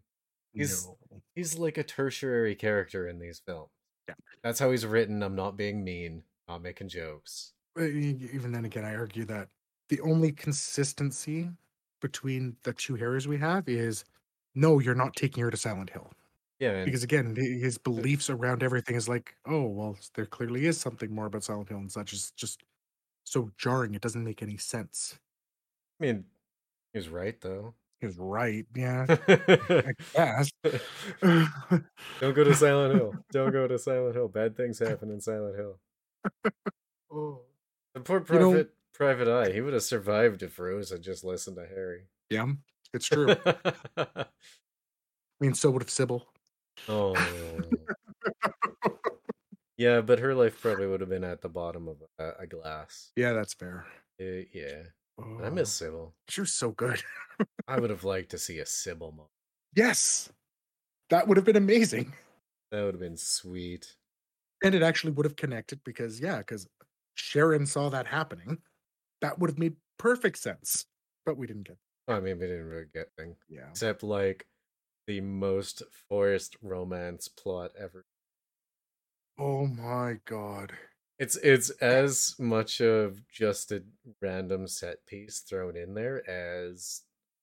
He's- 0.52 0.84
no. 0.86 0.96
He's 1.34 1.58
like 1.58 1.78
a 1.78 1.84
tertiary 1.84 2.54
character 2.54 3.06
in 3.08 3.18
these 3.18 3.40
films. 3.40 3.70
Yeah. 4.08 4.14
That's 4.42 4.58
how 4.58 4.70
he's 4.70 4.84
written. 4.86 5.22
I'm 5.22 5.36
not 5.36 5.56
being 5.56 5.84
mean, 5.84 6.24
not 6.48 6.62
making 6.62 6.88
jokes. 6.88 7.52
Uh, 7.78 7.84
e- 7.84 8.28
even 8.32 8.52
then 8.52 8.64
again, 8.64 8.84
I 8.84 8.94
argue 8.96 9.24
that 9.26 9.48
the 9.88 10.00
only 10.00 10.32
consistency 10.32 11.50
between 12.00 12.56
the 12.62 12.72
two 12.72 12.96
Harrys 12.96 13.28
we 13.28 13.38
have 13.38 13.68
is 13.68 14.04
no, 14.54 14.78
you're 14.80 14.94
not 14.94 15.14
taking 15.14 15.42
her 15.44 15.50
to 15.50 15.56
Silent 15.56 15.90
Hill. 15.90 16.10
Yeah, 16.58 16.72
and 16.72 16.84
Because 16.84 17.02
again, 17.04 17.34
his 17.36 17.78
beliefs 17.78 18.28
around 18.28 18.62
everything 18.62 18.96
is 18.96 19.08
like, 19.08 19.34
oh, 19.46 19.66
well, 19.66 19.96
there 20.14 20.26
clearly 20.26 20.66
is 20.66 20.78
something 20.80 21.14
more 21.14 21.26
about 21.26 21.44
Silent 21.44 21.68
Hill 21.68 21.78
and 21.78 21.90
such. 21.92 22.12
It's 22.12 22.32
just 22.32 22.64
so 23.24 23.50
jarring. 23.56 23.94
It 23.94 24.02
doesn't 24.02 24.24
make 24.24 24.42
any 24.42 24.56
sense. 24.56 25.18
I 26.00 26.04
mean, 26.04 26.24
he 26.92 26.98
was 26.98 27.08
right 27.08 27.40
though. 27.40 27.74
Was 28.02 28.16
right. 28.18 28.64
Yeah. 28.74 29.04
Don't 31.22 32.34
go 32.34 32.44
to 32.44 32.54
Silent 32.54 32.94
Hill. 32.94 33.14
Don't 33.32 33.52
go 33.52 33.66
to 33.68 33.78
Silent 33.78 34.14
Hill. 34.14 34.28
Bad 34.28 34.56
things 34.56 34.78
happen 34.78 35.10
in 35.10 35.20
Silent 35.20 35.56
Hill. 35.56 35.78
oh. 37.12 37.40
The 37.94 38.00
poor 38.00 38.24
You 38.30 38.38
know- 38.38 38.50
private 38.52 38.70
private 38.94 39.28
eye. 39.28 39.52
He 39.52 39.60
would 39.60 39.72
have 39.74 39.82
survived 39.82 40.42
if 40.42 40.58
Rose 40.58 40.90
had 40.90 41.02
just 41.02 41.24
listened 41.24 41.56
to 41.56 41.66
Harry. 41.66 42.04
Yeah, 42.30 42.46
it's 42.94 43.06
true. 43.10 43.34
I 43.96 44.26
mean, 45.40 45.54
so 45.54 45.70
would 45.70 45.82
have 45.82 45.90
Sybil. 45.90 46.26
oh. 46.88 47.14
Yeah, 49.76 50.02
but 50.02 50.18
her 50.18 50.34
life 50.34 50.60
probably 50.60 50.86
would 50.86 51.00
have 51.00 51.08
been 51.08 51.24
at 51.24 51.40
the 51.40 51.48
bottom 51.48 51.88
of 51.88 51.96
a, 52.18 52.42
a 52.42 52.46
glass. 52.46 53.12
Yeah, 53.16 53.32
that's 53.32 53.54
fair. 53.54 53.86
Uh, 54.20 54.44
yeah, 54.52 54.82
and 55.38 55.46
I 55.46 55.50
Oh, 55.50 55.50
miss 55.50 55.72
Sybil. 55.72 56.16
She 56.28 56.40
was 56.42 56.52
so 56.54 56.72
good. 56.72 57.02
I 57.66 57.78
would 57.78 57.88
have 57.88 58.04
liked 58.04 58.32
to 58.32 58.38
see 58.38 58.58
a 58.58 58.66
Sybil 58.66 59.12
moment. 59.12 59.30
yes, 59.74 60.30
that 61.10 61.28
would 61.28 61.38
have 61.38 61.46
been 61.46 61.56
amazing, 61.56 62.14
That 62.72 62.82
would 62.82 62.94
have 62.94 63.00
been 63.00 63.16
sweet. 63.16 63.96
and 64.62 64.74
it 64.74 64.82
actually 64.82 65.12
would 65.12 65.26
have 65.26 65.36
connected 65.36 65.82
because 65.84 66.20
yeah, 66.20 66.38
because 66.38 66.66
Sharon 67.14 67.66
saw 67.66 67.88
that 67.90 68.06
happening. 68.06 68.58
That 69.20 69.38
would 69.38 69.50
have 69.50 69.58
made 69.58 69.76
perfect 69.98 70.38
sense, 70.38 70.86
but 71.26 71.36
we 71.36 71.46
didn't 71.46 71.68
get. 71.68 71.78
I 72.08 72.20
mean, 72.20 72.38
we 72.38 72.46
didn't 72.46 72.66
really 72.66 72.86
get 72.92 73.14
thing 73.16 73.36
Yeah, 73.48 73.70
except 73.70 74.02
like 74.02 74.46
the 75.06 75.20
most 75.20 75.82
forced 76.08 76.56
romance 76.62 77.28
plot 77.28 77.72
ever. 77.78 78.06
Oh 79.36 79.66
my 79.66 80.20
god. 80.24 80.78
It's 81.20 81.36
it's 81.36 81.68
as 81.82 82.34
much 82.38 82.80
of 82.80 83.20
just 83.28 83.72
a 83.72 83.82
random 84.22 84.66
set 84.66 85.04
piece 85.04 85.40
thrown 85.40 85.76
in 85.76 85.92
there 85.92 86.28
as 86.28 87.02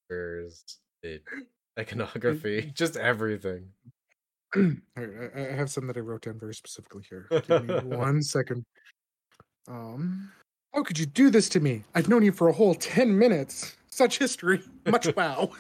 there's 0.09 0.63
the 1.03 1.21
iconography, 1.79 2.71
just 2.75 2.97
everything. 2.97 3.67
All 4.55 4.63
right, 4.97 5.31
I 5.35 5.49
I 5.49 5.51
have 5.51 5.69
some 5.69 5.85
that 5.85 5.95
I 5.95 5.99
wrote 5.99 6.23
down 6.23 6.39
very 6.39 6.55
specifically 6.55 7.03
here. 7.07 7.27
Give 7.47 7.65
me 7.65 7.75
one 7.95 8.23
second. 8.23 8.65
Um, 9.67 10.31
how 10.73 10.81
could 10.81 10.97
you 10.97 11.05
do 11.05 11.29
this 11.29 11.47
to 11.49 11.59
me? 11.59 11.83
I've 11.93 12.09
known 12.09 12.23
you 12.23 12.31
for 12.31 12.47
a 12.47 12.53
whole 12.53 12.73
ten 12.73 13.15
minutes. 13.15 13.77
Such 13.91 14.17
history. 14.17 14.63
Much 14.87 15.15
wow. 15.15 15.51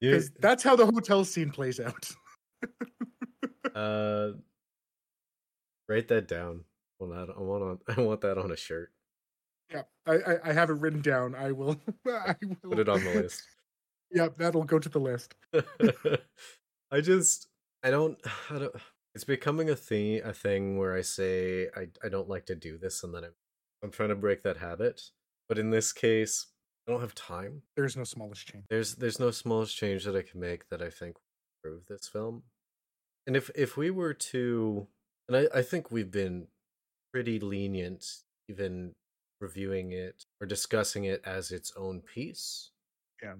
Because 0.00 0.30
that's 0.38 0.62
how 0.62 0.76
the 0.76 0.86
hotel 0.86 1.24
scene 1.24 1.50
plays 1.50 1.80
out. 1.80 2.08
uh, 3.74 4.30
write 5.88 6.08
that 6.08 6.28
down. 6.28 6.64
Well, 6.98 7.10
not, 7.10 7.30
I 7.36 7.40
want 7.40 7.62
on, 7.62 7.78
I 7.96 8.00
want 8.00 8.20
that 8.22 8.38
on 8.38 8.50
a 8.50 8.56
shirt. 8.56 8.92
Yeah, 9.70 9.82
I, 10.06 10.12
I, 10.14 10.36
I 10.44 10.52
have 10.52 10.70
it 10.70 10.74
written 10.74 11.02
down. 11.02 11.34
I 11.34 11.52
will. 11.52 11.80
I 12.06 12.36
will 12.42 12.70
Put 12.70 12.78
it 12.78 12.88
on 12.88 13.02
the 13.04 13.14
list. 13.14 13.42
Yep, 14.12 14.36
that'll 14.36 14.62
go 14.62 14.78
to 14.78 14.88
the 14.88 15.00
list. 15.00 15.34
I 16.92 17.00
just 17.00 17.48
I 17.82 17.90
don't 17.90 18.16
I 18.50 18.60
don't 18.60 18.72
it's 19.16 19.24
becoming 19.24 19.68
a 19.68 19.74
thing 19.74 20.20
a 20.22 20.32
thing 20.32 20.78
where 20.78 20.94
I 20.94 21.00
say 21.00 21.66
I 21.76 21.88
I 22.04 22.08
don't 22.08 22.28
like 22.28 22.46
to 22.46 22.54
do 22.54 22.78
this 22.78 23.02
and 23.02 23.12
then 23.12 23.24
I'm 23.24 23.32
I'm 23.82 23.90
trying 23.90 24.10
to 24.10 24.14
break 24.14 24.44
that 24.44 24.58
habit. 24.58 25.10
But 25.48 25.58
in 25.58 25.70
this 25.70 25.92
case, 25.92 26.46
I 26.86 26.92
don't 26.92 27.00
have 27.00 27.14
time. 27.14 27.62
There's 27.76 27.96
no 27.96 28.04
smallest 28.04 28.46
change. 28.46 28.64
There's 28.70 28.94
there's 28.94 29.18
no 29.18 29.32
smallest 29.32 29.76
change 29.76 30.04
that 30.04 30.16
I 30.16 30.22
can 30.22 30.40
make 30.40 30.68
that 30.68 30.82
I 30.82 30.90
think 30.90 31.16
will 31.16 31.70
improve 31.70 31.86
this 31.86 32.08
film. 32.08 32.44
And 33.26 33.36
if 33.36 33.50
if 33.54 33.76
we 33.76 33.90
were 33.90 34.14
to 34.14 34.86
and 35.28 35.36
I, 35.36 35.58
I 35.58 35.62
think 35.62 35.90
we've 35.90 36.10
been 36.10 36.48
pretty 37.12 37.38
lenient 37.40 38.04
even 38.48 38.94
reviewing 39.40 39.92
it 39.92 40.24
or 40.40 40.46
discussing 40.46 41.04
it 41.04 41.20
as 41.24 41.50
its 41.50 41.72
own 41.76 42.00
piece. 42.00 42.70
Yeah. 43.22 43.34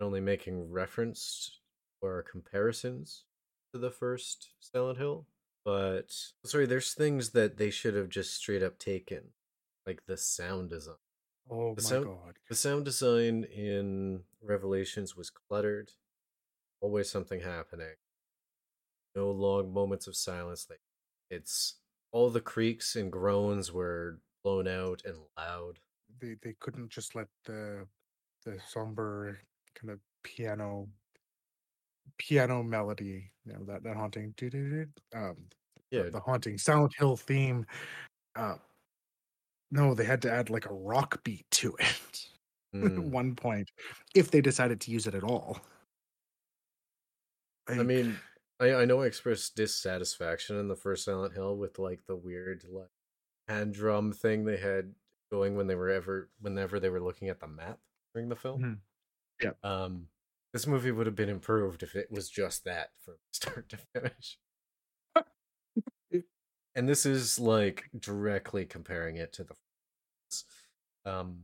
Only 0.00 0.20
making 0.20 0.70
reference 0.70 1.60
or 2.00 2.24
comparisons 2.30 3.24
to 3.72 3.78
the 3.78 3.90
first 3.90 4.50
Silent 4.60 4.98
Hill. 4.98 5.26
But 5.64 6.12
sorry, 6.44 6.66
there's 6.66 6.92
things 6.94 7.30
that 7.30 7.56
they 7.56 7.70
should 7.70 7.94
have 7.94 8.08
just 8.08 8.34
straight 8.34 8.62
up 8.62 8.78
taken. 8.78 9.28
Like 9.86 10.02
the 10.06 10.16
sound 10.16 10.70
design. 10.70 10.96
Oh 11.50 11.74
The 11.74 11.82
my 11.82 11.88
sound- 11.88 12.04
god. 12.06 12.38
The 12.48 12.54
sound 12.56 12.84
design 12.84 13.44
in 13.44 14.22
Revelations 14.42 15.16
was 15.16 15.30
cluttered. 15.30 15.92
Always 16.80 17.10
something 17.10 17.40
happening. 17.40 17.94
No 19.14 19.30
long 19.30 19.72
moments 19.72 20.06
of 20.06 20.16
silence. 20.16 20.66
Like 20.70 20.80
it's 21.32 21.76
all 22.12 22.28
the 22.28 22.40
creaks 22.40 22.94
and 22.94 23.10
groans 23.10 23.72
were 23.72 24.18
blown 24.44 24.68
out 24.68 25.02
and 25.04 25.16
loud. 25.36 25.78
They 26.20 26.36
they 26.42 26.54
couldn't 26.60 26.90
just 26.90 27.14
let 27.14 27.28
the 27.46 27.86
the 28.44 28.58
somber 28.68 29.38
kind 29.74 29.90
of 29.90 29.98
piano 30.22 30.88
piano 32.18 32.62
melody, 32.62 33.32
you 33.46 33.54
know, 33.54 33.64
that 33.64 33.82
that 33.82 33.96
haunting 33.96 34.34
um 35.14 35.36
Yeah, 35.90 36.10
the, 36.10 36.20
haunting 36.20 36.58
Silent 36.58 36.92
Hill 36.98 37.16
theme. 37.16 37.66
Uh 38.36 38.56
no, 39.70 39.94
they 39.94 40.04
had 40.04 40.20
to 40.22 40.30
add 40.30 40.50
like 40.50 40.66
a 40.66 40.74
rock 40.74 41.24
beat 41.24 41.46
to 41.52 41.74
it 41.78 42.26
at 42.74 42.80
mm. 42.80 43.10
one 43.10 43.34
point, 43.34 43.70
if 44.14 44.30
they 44.30 44.42
decided 44.42 44.82
to 44.82 44.90
use 44.90 45.06
it 45.06 45.14
at 45.14 45.24
all. 45.24 45.58
I 47.68 47.82
mean, 47.82 48.18
I 48.62 48.82
I 48.82 48.84
know 48.84 49.02
I 49.02 49.06
expressed 49.06 49.56
dissatisfaction 49.56 50.56
in 50.56 50.68
the 50.68 50.76
first 50.76 51.04
Silent 51.04 51.34
Hill 51.34 51.56
with 51.56 51.78
like 51.78 52.06
the 52.06 52.16
weird 52.16 52.64
like 52.70 52.90
hand 53.48 53.74
drum 53.74 54.12
thing 54.12 54.44
they 54.44 54.56
had 54.56 54.94
going 55.30 55.56
when 55.56 55.66
they 55.66 55.74
were 55.74 55.90
ever 55.90 56.30
whenever 56.40 56.78
they 56.80 56.90
were 56.90 57.00
looking 57.00 57.28
at 57.28 57.40
the 57.40 57.48
map 57.48 57.80
during 58.14 58.28
the 58.28 58.36
film. 58.36 58.62
Mhm. 58.62 58.78
Yep. 59.42 59.64
Um, 59.64 60.08
this 60.52 60.66
movie 60.66 60.90
would 60.92 61.06
have 61.06 61.16
been 61.16 61.28
improved 61.28 61.82
if 61.82 61.96
it 61.96 62.10
was 62.10 62.30
just 62.30 62.64
that 62.64 62.90
from 63.00 63.16
start 63.32 63.68
to 63.70 63.78
finish. 63.78 64.38
And 66.74 66.88
this 66.88 67.04
is 67.04 67.38
like 67.38 67.90
directly 67.98 68.64
comparing 68.64 69.16
it 69.16 69.32
to 69.34 69.44
the 69.44 69.54
um 71.04 71.42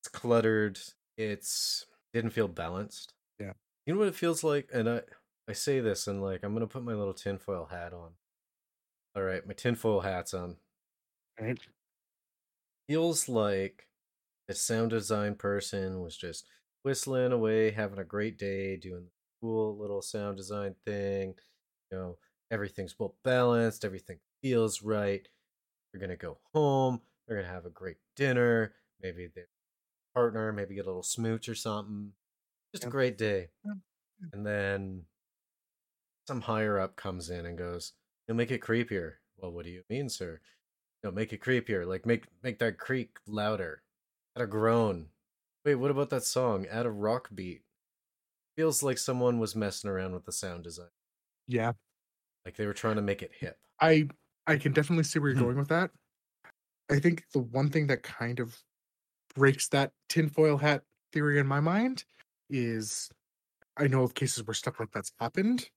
it's 0.00 0.08
cluttered 0.08 0.78
it's 1.16 1.86
didn't 2.12 2.30
feel 2.30 2.48
balanced 2.48 3.14
Yeah. 3.38 3.52
you 3.86 3.92
know 3.94 3.98
what 3.98 4.08
it 4.08 4.14
feels 4.14 4.44
like 4.44 4.70
and 4.72 4.88
i 4.88 5.02
i 5.48 5.52
say 5.52 5.80
this 5.80 6.06
and 6.06 6.22
like 6.22 6.40
i'm 6.42 6.52
gonna 6.52 6.66
put 6.66 6.84
my 6.84 6.94
little 6.94 7.14
tinfoil 7.14 7.66
hat 7.70 7.92
on 7.92 8.10
all 9.16 9.22
right 9.22 9.46
my 9.46 9.54
tinfoil 9.54 10.00
hat's 10.00 10.34
on 10.34 10.56
right? 11.40 11.58
feels 12.88 13.28
like 13.28 13.86
the 14.48 14.54
sound 14.54 14.90
design 14.90 15.34
person 15.34 16.00
was 16.00 16.16
just 16.16 16.46
whistling 16.82 17.32
away, 17.32 17.70
having 17.70 17.98
a 17.98 18.04
great 18.04 18.38
day, 18.38 18.76
doing 18.76 19.04
the 19.04 19.10
cool 19.40 19.78
little 19.78 20.02
sound 20.02 20.36
design 20.38 20.74
thing. 20.86 21.34
You 21.92 21.98
know, 21.98 22.18
everything's 22.50 22.98
well 22.98 23.14
balanced, 23.24 23.84
everything 23.84 24.18
feels 24.42 24.82
right. 24.82 25.28
They're 25.92 26.00
gonna 26.00 26.16
go 26.16 26.38
home, 26.54 27.02
they're 27.26 27.36
gonna 27.36 27.52
have 27.52 27.66
a 27.66 27.70
great 27.70 27.98
dinner, 28.16 28.74
maybe 29.02 29.28
their 29.34 29.48
partner, 30.14 30.52
maybe 30.52 30.74
get 30.74 30.86
a 30.86 30.88
little 30.88 31.02
smooch 31.02 31.48
or 31.48 31.54
something. 31.54 32.12
Just 32.74 32.84
a 32.84 32.90
great 32.90 33.18
day. 33.18 33.48
And 34.32 34.46
then 34.46 35.02
some 36.28 36.42
higher 36.42 36.78
up 36.78 36.96
comes 36.96 37.30
in 37.30 37.46
and 37.46 37.58
goes, 37.58 37.94
You'll 38.28 38.36
make 38.38 38.50
it 38.52 38.62
creepier. 38.62 39.16
Well, 39.38 39.52
what 39.52 39.64
do 39.66 39.70
you 39.72 39.84
mean, 39.90 40.08
sir? 40.10 40.40
No, 41.04 41.10
make 41.12 41.32
it 41.32 41.42
creepier. 41.42 41.86
Like 41.86 42.06
make 42.06 42.26
make 42.42 42.58
that 42.60 42.78
creak 42.78 43.18
louder. 43.26 43.84
Add 44.36 44.42
a 44.42 44.46
groan. 44.48 45.10
Wait, 45.64 45.76
what 45.76 45.90
about 45.92 46.10
that 46.10 46.24
song? 46.24 46.66
Add 46.66 46.86
a 46.86 46.90
rock 46.92 47.30
beat. 47.34 47.64
Feels 48.56 48.82
like 48.82 48.98
someone 48.98 49.38
was 49.40 49.56
messing 49.56 49.90
around 49.90 50.14
with 50.14 50.24
the 50.26 50.32
sound 50.32 50.64
design. 50.64 50.90
Yeah. 51.46 51.72
Like 52.44 52.56
they 52.56 52.66
were 52.66 52.74
trying 52.74 52.96
to 52.96 53.02
make 53.02 53.22
it 53.22 53.32
hip. 53.34 53.58
I 53.80 54.08
I 54.46 54.56
can 54.56 54.72
definitely 54.72 55.04
see 55.04 55.18
where 55.18 55.30
you're 55.30 55.36
Hmm. 55.36 55.42
going 55.42 55.56
with 55.58 55.68
that. 55.68 55.90
I 56.90 57.00
think 57.00 57.24
the 57.32 57.40
one 57.40 57.70
thing 57.70 57.86
that 57.88 58.02
kind 58.02 58.40
of 58.40 58.62
breaks 59.34 59.68
that 59.70 59.92
tinfoil 60.08 60.58
hat 60.58 60.84
theory 61.12 61.38
in 61.38 61.46
my 61.46 61.60
mind 61.60 62.04
is 62.50 63.10
I 63.76 63.88
know 63.88 64.04
of 64.04 64.14
cases 64.14 64.44
where 64.46 64.54
stuff 64.54 64.80
like 64.80 64.92
that's 64.92 65.12
happened, 65.20 65.70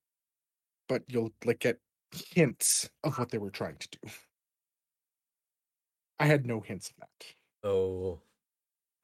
but 0.88 1.02
you'll 1.08 1.32
like 1.44 1.60
get 1.60 1.78
hints 2.12 2.90
of 3.04 3.18
what 3.18 3.30
they 3.30 3.38
were 3.38 3.50
trying 3.50 3.76
to 3.76 3.88
do. 4.02 4.10
I 6.18 6.26
had 6.26 6.46
no 6.46 6.60
hints 6.60 6.90
of 6.90 6.96
that. 7.00 7.68
Oh, 7.68 8.20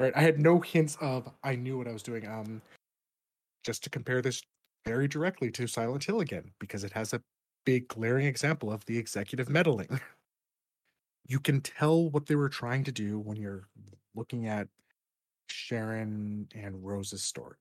Right. 0.01 0.13
I 0.17 0.21
had 0.21 0.39
no 0.39 0.61
hints 0.61 0.97
of 1.01 1.29
I 1.43 1.57
knew 1.57 1.77
what 1.77 1.89
I 1.89 1.93
was 1.93 2.03
doing. 2.05 2.27
Um 2.27 2.63
just 3.65 3.83
to 3.85 3.91
compare 3.91 4.23
this 4.23 4.43
very 4.87 5.09
directly 5.09 5.51
to 5.51 5.67
Silent 5.67 6.05
Hill 6.05 6.21
again, 6.21 6.53
because 6.61 6.85
it 6.85 6.93
has 6.93 7.13
a 7.13 7.21
big 7.67 7.89
glaring 7.89 8.27
example 8.27 8.73
of 8.73 8.85
the 8.87 8.97
executive 8.97 9.49
meddling. 9.49 10.01
You 11.27 11.41
can 11.41 11.61
tell 11.61 12.09
what 12.09 12.25
they 12.25 12.37
were 12.37 12.49
trying 12.49 12.85
to 12.85 12.93
do 12.93 13.19
when 13.19 13.37
you're 13.37 13.69
looking 14.15 14.47
at 14.47 14.69
Sharon 15.51 16.49
and 16.55 16.83
Rose's 16.83 17.23
story. 17.23 17.57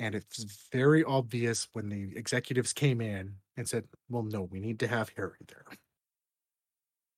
And 0.00 0.14
it's 0.14 0.68
very 0.72 1.04
obvious 1.04 1.68
when 1.72 1.88
the 1.88 2.16
executives 2.16 2.72
came 2.72 3.00
in 3.00 3.34
and 3.56 3.68
said, 3.68 3.84
Well, 4.08 4.24
no, 4.24 4.42
we 4.42 4.60
need 4.60 4.80
to 4.80 4.88
have 4.88 5.10
Harry 5.16 5.38
there. 5.46 5.64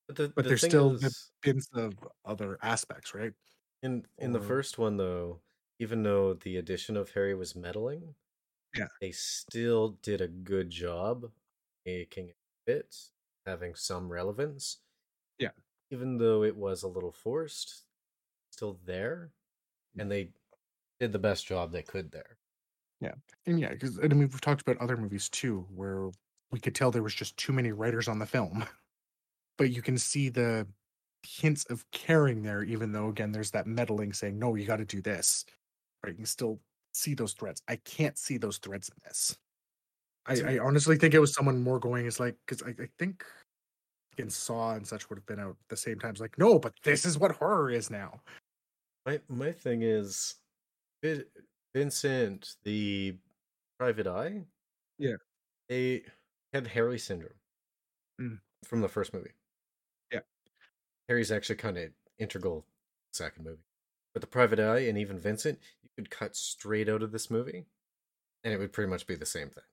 but, 0.06 0.16
the, 0.16 0.28
But 0.34 0.44
the 0.44 0.48
there's 0.50 0.62
still 0.62 0.96
is, 0.96 1.30
hints 1.42 1.68
of 1.74 1.94
other 2.24 2.58
aspects, 2.62 3.14
right? 3.14 3.32
in 3.82 4.04
in 4.18 4.32
the 4.32 4.40
first 4.40 4.78
one 4.78 4.96
though, 4.96 5.40
even 5.78 6.02
though 6.02 6.34
the 6.34 6.56
addition 6.56 6.96
of 6.96 7.10
Harry 7.10 7.34
was 7.34 7.54
meddling, 7.56 8.14
Yeah. 8.74 8.88
they 9.00 9.12
still 9.12 9.98
did 10.02 10.20
a 10.20 10.28
good 10.28 10.70
job 10.70 11.30
making 11.84 12.28
it 12.30 12.36
fit, 12.66 12.96
having 13.46 13.74
some 13.74 14.08
relevance. 14.10 14.78
Yeah. 15.38 15.50
Even 15.90 16.18
though 16.18 16.42
it 16.42 16.56
was 16.56 16.82
a 16.82 16.88
little 16.88 17.12
forced, 17.12 17.84
still 18.50 18.78
there, 18.84 19.30
and 19.94 20.02
mm-hmm. 20.02 20.08
they 20.10 20.30
did 20.98 21.12
the 21.12 21.18
best 21.18 21.46
job 21.46 21.72
they 21.72 21.82
could 21.82 22.10
there. 22.10 22.38
And 23.46 23.60
yeah, 23.60 23.70
because 23.70 23.98
I 23.98 24.08
mean 24.08 24.20
we've 24.20 24.40
talked 24.40 24.62
about 24.62 24.78
other 24.78 24.96
movies 24.96 25.28
too, 25.28 25.66
where 25.74 26.10
we 26.50 26.60
could 26.60 26.74
tell 26.74 26.90
there 26.90 27.02
was 27.02 27.14
just 27.14 27.36
too 27.36 27.52
many 27.52 27.72
writers 27.72 28.08
on 28.08 28.18
the 28.18 28.26
film. 28.26 28.64
But 29.58 29.70
you 29.70 29.80
can 29.80 29.96
see 29.96 30.28
the 30.28 30.66
hints 31.26 31.64
of 31.70 31.90
caring 31.90 32.42
there, 32.42 32.62
even 32.62 32.92
though 32.92 33.08
again 33.08 33.32
there's 33.32 33.52
that 33.52 33.66
meddling 33.66 34.12
saying, 34.12 34.38
"No, 34.38 34.54
you 34.54 34.66
got 34.66 34.76
to 34.76 34.84
do 34.84 35.00
this." 35.00 35.46
Right? 36.04 36.10
You 36.10 36.16
can 36.16 36.26
still 36.26 36.60
see 36.92 37.14
those 37.14 37.32
threads. 37.32 37.62
I 37.66 37.76
can't 37.76 38.18
see 38.18 38.36
those 38.36 38.58
threads 38.58 38.90
in 38.90 38.96
this. 39.04 39.38
I, 40.26 40.56
I 40.56 40.58
honestly 40.58 40.96
think 40.98 41.14
it 41.14 41.20
was 41.20 41.32
someone 41.32 41.62
more 41.62 41.78
going 41.78 42.04
is 42.04 42.20
like 42.20 42.36
because 42.46 42.62
I, 42.62 42.70
I 42.82 42.88
think 42.98 43.24
in 44.18 44.30
Saw 44.30 44.74
and 44.74 44.86
such 44.86 45.08
would 45.08 45.18
have 45.18 45.26
been 45.26 45.40
out 45.40 45.50
at 45.50 45.68
the 45.68 45.76
same 45.76 45.98
time. 45.98 46.10
It's 46.10 46.20
like, 46.20 46.38
no, 46.38 46.58
but 46.58 46.74
this 46.82 47.04
is 47.04 47.18
what 47.18 47.32
horror 47.32 47.70
is 47.70 47.90
now. 47.90 48.20
My 49.04 49.20
my 49.28 49.52
thing 49.52 49.82
is, 49.82 50.34
Vin- 51.02 51.24
Vincent, 51.80 52.56
the 52.64 53.18
private 53.78 54.06
eye. 54.06 54.46
Yeah. 54.98 55.16
they 55.68 56.04
had 56.54 56.68
Harry 56.68 56.98
syndrome 56.98 57.34
Mm. 58.18 58.40
from 58.64 58.80
the 58.80 58.88
first 58.88 59.12
movie. 59.12 59.32
Yeah. 60.10 60.20
Harry's 61.06 61.30
actually 61.30 61.56
kind 61.56 61.76
of 61.76 61.90
integral 62.18 62.64
second 63.12 63.44
movie, 63.44 63.66
but 64.14 64.22
the 64.22 64.26
private 64.26 64.58
eye 64.58 64.78
and 64.88 64.96
even 64.96 65.18
Vincent, 65.18 65.58
you 65.82 65.90
could 65.96 66.08
cut 66.08 66.34
straight 66.34 66.88
out 66.88 67.02
of 67.02 67.12
this 67.12 67.30
movie, 67.30 67.66
and 68.42 68.54
it 68.54 68.58
would 68.58 68.72
pretty 68.72 68.88
much 68.90 69.06
be 69.06 69.16
the 69.16 69.26
same 69.26 69.50
thing. 69.50 69.64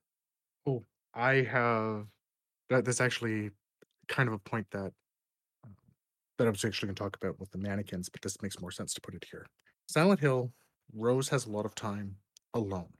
Oh, 0.66 0.84
I 1.14 1.36
have 1.36 2.06
that. 2.68 2.84
That's 2.84 3.00
actually 3.00 3.50
kind 4.08 4.28
of 4.28 4.34
a 4.34 4.38
point 4.38 4.66
that 4.72 4.92
um, 5.64 5.74
that 6.36 6.46
I 6.46 6.50
was 6.50 6.64
actually 6.66 6.88
going 6.88 6.96
to 6.96 7.02
talk 7.02 7.16
about 7.16 7.40
with 7.40 7.50
the 7.50 7.58
mannequins, 7.58 8.10
but 8.10 8.20
this 8.20 8.42
makes 8.42 8.60
more 8.60 8.70
sense 8.72 8.92
to 8.94 9.00
put 9.00 9.14
it 9.14 9.24
here. 9.30 9.46
Silent 9.88 10.20
Hill, 10.20 10.52
Rose 10.92 11.28
has 11.30 11.46
a 11.46 11.50
lot 11.50 11.66
of 11.66 11.74
time 11.74 12.16
alone. 12.54 12.92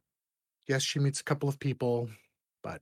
Yes, 0.68 0.82
she 0.82 0.99
meets 0.99 1.20
a 1.20 1.24
couple 1.24 1.49
of 1.49 1.59
people, 1.59 2.09
but 2.62 2.80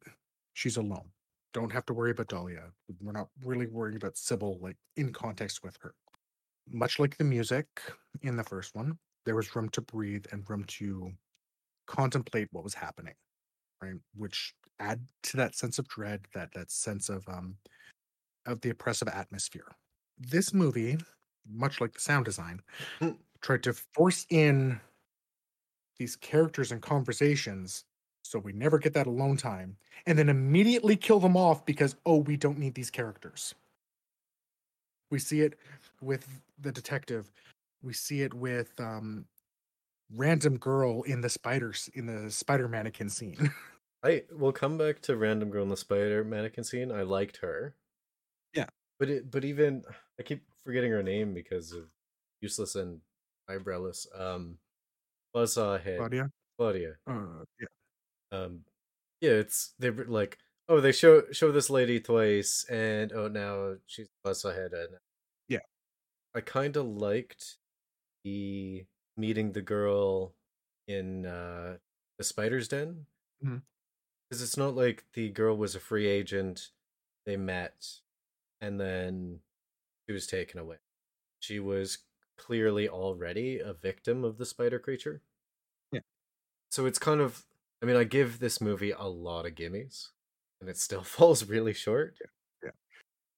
she's 0.55 0.77
alone. 0.77 1.11
Don't 1.53 1.73
have 1.73 1.85
to 1.87 1.95
worry 1.95 2.13
about 2.13 2.29
Dahlia. 2.29 2.73
We're 3.01 3.13
not 3.13 3.29
really 3.45 3.67
worrying 3.67 3.97
about 3.97 4.17
Sybil, 4.17 4.59
like 4.61 4.77
in 4.97 5.13
context 5.13 5.63
with 5.63 5.77
her. 5.83 5.95
Much 6.71 6.99
like 6.99 7.17
the 7.19 7.25
music 7.25 7.67
in 8.23 8.37
the 8.37 8.45
first 8.45 8.75
one, 8.75 8.99
there 9.27 9.37
was 9.37 9.55
room 9.55 9.69
to 9.71 9.81
breathe 9.81 10.27
and 10.33 10.49
room 10.49 10.65
to 10.65 11.13
contemplate 11.87 12.49
what 12.53 12.65
was 12.65 12.75
happening 12.75 13.15
right 13.83 13.95
which 14.15 14.55
add 14.79 15.05
to 15.23 15.37
that 15.37 15.55
sense 15.55 15.79
of 15.79 15.89
dread 15.89 16.21
that 16.35 16.53
that 16.55 16.71
sense 16.71 17.09
of 17.09 17.29
um 17.29 17.57
of 18.47 18.61
the 18.61 18.71
oppressive 18.71 19.09
atmosphere 19.09 19.67
this 20.19 20.55
movie 20.55 20.97
much 21.53 21.81
like 21.81 21.93
the 21.93 22.01
sound 22.01 22.25
design 22.25 22.61
Hmm. 23.01 23.11
tried 23.41 23.65
to 23.65 23.73
force 23.73 24.27
in 24.31 24.81
these 25.99 26.17
characters 26.17 26.73
and 26.73 26.83
conversations 26.83 27.85
so 28.25 28.39
we 28.39 28.53
never 28.53 28.79
get 28.79 28.95
that 28.95 29.07
alone 29.07 29.37
time 29.37 29.77
and 30.07 30.19
then 30.19 30.29
immediately 30.29 30.97
kill 30.97 31.21
them 31.21 31.37
off 31.37 31.65
because 31.67 31.97
oh 32.07 32.19
we 32.19 32.37
don't 32.37 32.59
need 32.59 32.75
these 32.75 32.91
characters 32.91 33.55
we 35.11 35.19
see 35.19 35.41
it 35.41 35.59
with 36.01 36.41
the 36.61 36.73
detective 36.73 37.33
we 37.83 37.93
see 37.93 38.23
it 38.23 38.33
with 38.33 38.73
um 38.81 39.25
random 40.15 40.57
girl 40.59 41.03
in 41.03 41.21
the 41.21 41.29
spiders 41.29 41.89
in 41.95 42.07
the 42.07 42.31
spider 42.31 42.69
mannequin 42.69 43.09
scene 43.09 43.51
I 44.05 44.25
will 44.33 44.53
come 44.53 44.79
back 44.79 45.01
to 45.03 45.17
random 45.17 45.51
girl 45.51 45.63
in 45.63 45.69
the 45.69 45.77
spider 45.77 46.25
mannequin 46.25 46.65
scene. 46.65 46.91
I 46.91 47.03
liked 47.03 47.37
her. 47.39 47.77
Yeah. 48.53 48.67
But 48.99 49.11
it 49.11 49.31
but 49.31 49.45
even 49.45 49.85
I 50.19 50.23
keep 50.23 50.43
forgetting 50.65 50.91
her 50.91 51.03
name 51.03 51.35
because 51.35 51.73
of 51.73 51.85
useless 52.41 52.75
and 52.75 53.01
eyebrowless. 53.49 54.07
Um 54.19 54.59
Buzzsaw 55.35 55.81
head. 55.83 55.99
Claudia. 55.99 56.31
Claudia. 56.59 56.95
Uh, 57.07 57.45
yeah. 57.61 57.67
Um 58.33 58.61
yeah, 59.21 59.33
it's 59.33 59.75
they 59.79 59.91
were 59.91 60.05
like 60.07 60.39
oh 60.69 60.81
they 60.81 60.93
show 60.93 61.25
show 61.33 61.53
this 61.53 61.71
lady 61.71 62.01
twice 62.01 62.65
and 62.71 63.13
oh 63.13 63.29
now 63.29 63.75
she's 63.87 64.09
Buzzsaw 64.25 64.55
head 64.55 64.73
and 64.73 64.97
Yeah. 65.49 65.61
I 66.35 66.41
kinda 66.41 66.83
liked 66.83 67.57
the 68.25 68.87
meeting 69.17 69.53
the 69.53 69.63
girl 69.63 70.35
in 70.89 71.27
uh 71.27 71.77
the 72.19 72.25
spider's 72.25 72.69
den. 72.69 73.07
Because 74.31 74.43
it's 74.43 74.57
not 74.57 74.75
like 74.75 75.05
the 75.15 75.29
girl 75.31 75.57
was 75.57 75.75
a 75.75 75.81
free 75.81 76.07
agent, 76.07 76.71
they 77.27 77.37
met, 77.37 78.01
and 78.63 78.81
then 78.81 79.41
she 80.07 80.13
was 80.15 80.27
taken 80.27 80.59
away. 80.59 80.77
She 81.41 81.61
was 81.61 81.99
clearly 82.47 82.89
already 82.89 83.61
a 83.61 83.73
victim 83.73 84.25
of 84.25 84.37
the 84.39 84.47
spider 84.47 84.79
creature. 84.79 85.23
Yeah. 85.93 86.01
So 86.71 86.87
it's 86.87 86.99
kind 86.99 87.21
of, 87.21 87.45
I 87.83 87.87
mean, 87.87 87.97
I 87.97 88.05
give 88.05 88.39
this 88.41 88.61
movie 88.61 88.91
a 88.91 89.07
lot 89.07 89.47
of 89.47 89.55
gimmies, 89.55 90.09
and 90.61 90.69
it 90.69 90.77
still 90.77 91.03
falls 91.17 91.45
really 91.49 91.73
short. 91.73 92.17
yeah. 92.21 92.27
yeah. 92.65 92.71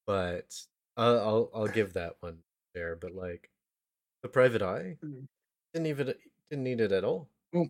But 0.06 0.54
I'll 0.96 1.18
I'll, 1.18 1.50
I'll 1.54 1.68
give 1.68 1.92
that 1.94 2.14
one 2.20 2.38
there. 2.74 2.96
But 2.96 3.14
like, 3.14 3.50
the 4.22 4.28
private 4.28 4.62
eye 4.62 4.96
Mm. 5.04 5.26
didn't 5.74 5.86
even 5.88 6.14
didn't 6.50 6.64
need 6.64 6.80
it 6.80 6.92
at 6.92 7.04
all. 7.04 7.28
Well, 7.52 7.68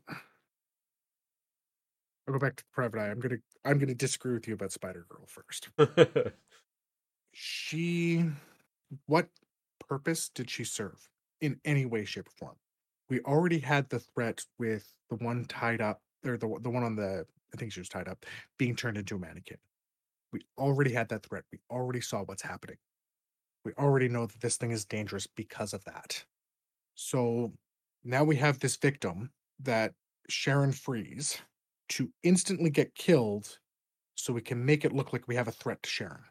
I'll 2.26 2.32
go 2.34 2.38
back 2.38 2.56
to 2.56 2.64
Private 2.72 3.00
Eye. 3.00 3.10
I'm 3.10 3.20
gonna 3.20 3.36
I'm 3.64 3.78
gonna 3.78 3.94
disagree 3.94 4.32
with 4.34 4.46
you 4.48 4.54
about 4.54 4.72
Spider 4.72 5.04
Girl 5.08 5.26
first. 5.26 5.68
She, 7.36 8.24
what 9.06 9.26
purpose 9.88 10.28
did 10.28 10.48
she 10.48 10.62
serve 10.62 11.08
in 11.40 11.60
any 11.64 11.86
way, 11.86 12.04
shape, 12.04 12.28
or 12.28 12.32
form? 12.38 12.56
We 13.08 13.20
already 13.20 13.58
had 13.58 13.88
the 13.88 14.00
threat 14.00 14.42
with 14.58 14.90
the 15.10 15.16
one 15.16 15.44
tied 15.46 15.80
up, 15.80 16.00
or 16.24 16.36
the 16.36 16.58
the 16.60 16.70
one 16.70 16.82
on 16.82 16.96
the 16.96 17.26
I 17.52 17.56
think 17.56 17.72
she 17.72 17.80
was 17.80 17.88
tied 17.88 18.08
up, 18.08 18.24
being 18.58 18.74
turned 18.76 18.96
into 18.96 19.16
a 19.16 19.18
mannequin. 19.18 19.58
We 20.32 20.40
already 20.58 20.92
had 20.92 21.08
that 21.10 21.24
threat. 21.24 21.44
We 21.52 21.60
already 21.70 22.00
saw 22.00 22.22
what's 22.24 22.42
happening. 22.42 22.76
We 23.64 23.72
already 23.74 24.08
know 24.08 24.26
that 24.26 24.40
this 24.40 24.56
thing 24.56 24.72
is 24.72 24.84
dangerous 24.84 25.26
because 25.26 25.72
of 25.72 25.84
that. 25.84 26.24
So 26.96 27.52
now 28.02 28.24
we 28.24 28.36
have 28.36 28.58
this 28.58 28.76
victim 28.76 29.30
that 29.60 29.94
Sharon 30.28 30.72
frees 30.72 31.38
to 31.90 32.10
instantly 32.22 32.70
get 32.70 32.94
killed 32.94 33.58
so 34.16 34.32
we 34.32 34.40
can 34.40 34.64
make 34.64 34.84
it 34.84 34.92
look 34.92 35.12
like 35.12 35.28
we 35.28 35.36
have 35.36 35.48
a 35.48 35.52
threat 35.52 35.82
to 35.82 35.90
Sharon. 35.90 36.24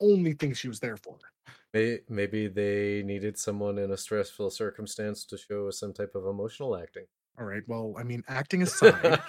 Only 0.00 0.32
thing 0.32 0.54
she 0.54 0.68
was 0.68 0.80
there 0.80 0.96
for. 0.96 1.18
Maybe 1.72 2.48
they 2.48 3.02
needed 3.04 3.38
someone 3.38 3.78
in 3.78 3.92
a 3.92 3.96
stressful 3.96 4.50
circumstance 4.50 5.24
to 5.26 5.38
show 5.38 5.70
some 5.70 5.92
type 5.92 6.14
of 6.14 6.26
emotional 6.26 6.76
acting. 6.76 7.04
All 7.38 7.44
right. 7.46 7.62
Well, 7.68 7.94
I 7.96 8.02
mean, 8.02 8.24
acting 8.28 8.62
aside. 8.62 9.20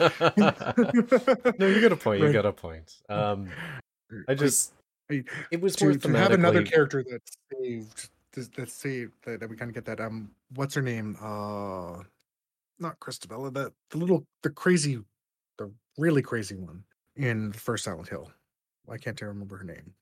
no, 1.60 1.68
you 1.68 1.82
got 1.82 1.92
a 1.92 1.96
point. 2.00 2.22
You 2.22 2.34
got 2.34 2.46
a 2.46 2.52
point. 2.52 2.96
Um, 3.10 3.50
I 4.28 4.34
just 4.34 4.74
I- 5.12 5.24
it 5.52 5.62
was 5.62 5.76
to, 5.78 5.98
to 5.98 6.18
have 6.18 6.32
another 6.32 6.64
character 6.64 7.04
that 7.04 7.22
saved 7.54 8.10
that, 8.34 8.54
that 8.56 8.70
saved 8.70 9.12
that, 9.24 9.40
that 9.40 9.50
we 9.50 9.56
kind 9.56 9.70
of 9.70 9.76
get 9.76 9.86
that 9.86 10.00
um 10.00 10.32
what's 10.56 10.74
her 10.74 10.82
name 10.82 11.18
uh 11.22 12.02
not 12.80 13.00
Christabella 13.00 13.54
that 13.54 13.74
the 13.90 13.98
little 13.98 14.26
the 14.42 14.50
crazy 14.50 15.00
the 15.58 15.72
really 15.98 16.22
crazy 16.22 16.56
one 16.56 16.84
in 17.18 17.52
the 17.52 17.58
first 17.58 17.84
Silent 17.84 18.08
Hill 18.08 18.32
I 18.90 18.98
can't 18.98 19.20
remember 19.22 19.58
her 19.58 19.66
name 19.66 19.94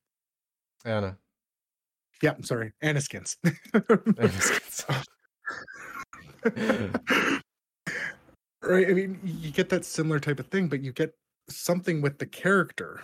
Anna. 0.86 1.18
yeah 2.22 2.32
I'm 2.32 2.44
sorry 2.44 2.74
Anna 2.82 3.02
Skins 3.02 3.38
right 8.62 8.88
I 8.88 8.94
mean 8.94 9.20
you 9.24 9.52
get 9.52 9.70
that 9.70 9.86
similar 9.86 10.20
type 10.20 10.40
of 10.40 10.48
thing 10.48 10.68
but 10.68 10.82
you 10.82 10.92
get 10.92 11.14
something 11.50 12.02
with 12.02 12.18
the 12.20 12.26
character 12.26 13.02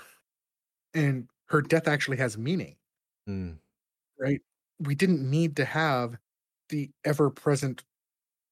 and 0.94 1.28
her 1.48 1.62
death 1.62 1.88
actually 1.88 2.18
has 2.18 2.38
meaning 2.38 2.76
Hmm. 3.28 3.54
right? 4.20 4.40
We 4.80 4.94
didn't 4.94 5.28
need 5.28 5.56
to 5.56 5.66
have 5.66 6.16
the 6.70 6.92
ever 7.06 7.32
present, 7.32 7.84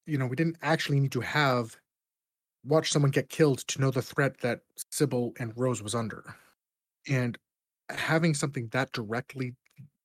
you 0.07 0.17
know, 0.17 0.25
we 0.25 0.35
didn't 0.35 0.57
actually 0.63 0.99
need 0.99 1.11
to 1.11 1.21
have 1.21 1.77
watch 2.65 2.91
someone 2.91 3.11
get 3.11 3.29
killed 3.29 3.59
to 3.67 3.79
know 3.79 3.91
the 3.91 4.01
threat 4.01 4.39
that 4.41 4.61
Sybil 4.91 5.33
and 5.39 5.53
Rose 5.55 5.83
was 5.83 5.93
under. 5.93 6.35
And 7.07 7.37
having 7.89 8.33
something 8.33 8.67
that 8.69 8.91
directly 8.91 9.55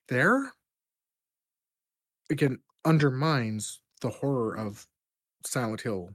there 0.09 0.53
again 2.31 2.59
undermines 2.85 3.81
the 4.01 4.11
horror 4.11 4.57
of 4.57 4.87
Silent 5.45 5.81
Hill 5.81 6.11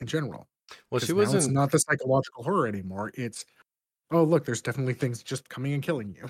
in 0.00 0.06
general. 0.06 0.48
Well, 0.90 1.00
she 1.00 1.06
it's 1.06 1.12
wasn't. 1.12 1.54
not 1.54 1.70
the 1.70 1.78
psychological 1.78 2.44
horror 2.44 2.66
anymore. 2.66 3.12
It's 3.14 3.44
oh 4.10 4.24
look, 4.24 4.44
there's 4.44 4.62
definitely 4.62 4.94
things 4.94 5.22
just 5.22 5.48
coming 5.48 5.72
and 5.72 5.82
killing 5.82 6.14
you. 6.14 6.28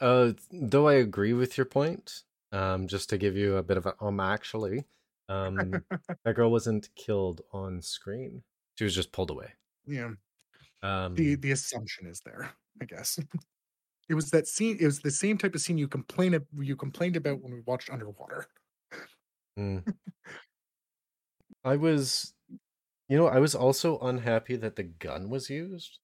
Uh, 0.00 0.32
though 0.50 0.88
I 0.88 0.94
agree 0.94 1.32
with 1.32 1.56
your 1.56 1.66
point. 1.66 2.22
Um, 2.52 2.86
just 2.86 3.08
to 3.08 3.16
give 3.16 3.34
you 3.34 3.56
a 3.56 3.62
bit 3.62 3.78
of 3.78 3.86
a 3.86 3.94
um, 4.02 4.20
actually, 4.20 4.84
um, 5.30 5.82
that 6.24 6.34
girl 6.34 6.50
wasn't 6.50 6.90
killed 6.96 7.40
on 7.52 7.80
screen. 7.80 8.42
She 8.74 8.84
was 8.84 8.94
just 8.94 9.10
pulled 9.10 9.30
away. 9.30 9.52
Yeah. 9.86 10.10
Um, 10.82 11.14
the 11.14 11.36
the 11.36 11.52
assumption 11.52 12.06
is 12.06 12.20
there 12.20 12.50
i 12.80 12.84
guess 12.84 13.18
it 14.10 14.14
was 14.14 14.30
that 14.30 14.46
scene 14.48 14.76
it 14.80 14.86
was 14.86 15.00
the 15.00 15.10
same 15.10 15.38
type 15.38 15.54
of 15.54 15.60
scene 15.60 15.78
you 15.78 15.88
complain 15.88 16.38
you 16.58 16.76
complained 16.76 17.16
about 17.16 17.40
when 17.42 17.52
we 17.52 17.60
watched 17.62 17.90
underwater 17.90 18.46
Mm. 19.58 19.84
I 21.64 21.76
was, 21.76 22.34
you 23.08 23.16
know, 23.18 23.26
I 23.28 23.38
was 23.40 23.54
also 23.54 23.98
unhappy 24.00 24.56
that 24.56 24.76
the 24.76 24.84
gun 24.84 25.30
was 25.30 25.50
used. 25.50 26.00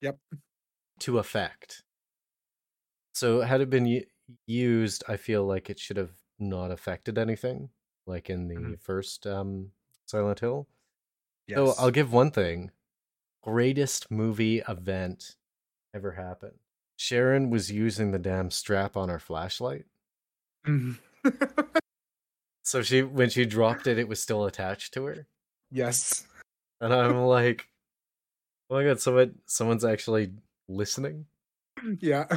Yep. 0.00 0.18
to 1.00 1.18
effect. 1.18 1.82
So 3.14 3.40
had 3.40 3.60
it 3.60 3.70
been 3.70 3.86
u- 3.86 4.06
used, 4.46 5.04
I 5.08 5.16
feel 5.16 5.44
like 5.44 5.70
it 5.70 5.78
should 5.78 5.96
have 5.96 6.14
not 6.38 6.70
affected 6.70 7.18
anything, 7.18 7.70
like 8.06 8.30
in 8.30 8.48
the 8.48 8.54
Mhm. 8.60 8.76
first 8.76 9.26
um, 9.26 9.72
Silent 10.06 10.40
Hill. 10.40 10.68
Yes. 11.46 11.58
So 11.58 11.72
I'll 11.72 11.92
give 11.92 12.12
one 12.12 12.32
thing: 12.32 12.72
greatest 13.42 14.10
movie 14.12 14.60
event 14.68 15.37
ever 15.94 16.12
happened. 16.12 16.58
Sharon 16.96 17.50
was 17.50 17.70
using 17.70 18.10
the 18.10 18.18
damn 18.18 18.50
strap 18.50 18.96
on 18.96 19.08
her 19.08 19.18
flashlight. 19.18 19.84
Mhm. 20.66 20.98
So 22.64 22.82
she 22.82 23.02
when 23.02 23.30
she 23.30 23.46
dropped 23.46 23.86
it, 23.86 23.98
it 23.98 24.08
was 24.08 24.20
still 24.20 24.44
attached 24.44 24.92
to 24.92 25.06
her. 25.06 25.26
yes. 25.70 26.26
And 26.82 26.92
I'm 26.92 27.16
like, 27.22 27.66
oh 28.68 28.74
my 28.74 28.84
god, 28.84 29.00
someone 29.00 29.36
someone's 29.46 29.86
actually 29.86 30.32
listening. 30.68 31.26
Yeah. 32.00 32.26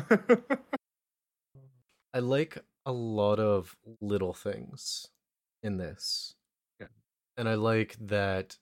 I 2.14 2.20
like 2.20 2.58
a 2.86 2.92
lot 2.94 3.40
of 3.40 3.76
little 4.00 4.34
things 4.34 5.08
in 5.64 5.76
this. 5.78 6.36
Yeah. 6.80 6.88
And 7.38 7.50
I 7.50 7.56
like 7.56 7.96
that 8.00 8.58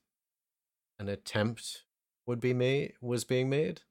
an 1.00 1.08
attempt 1.08 1.84
would 2.26 2.40
be 2.40 2.54
made 2.56 2.94
was 3.02 3.26
being 3.26 3.48
made. 3.50 3.82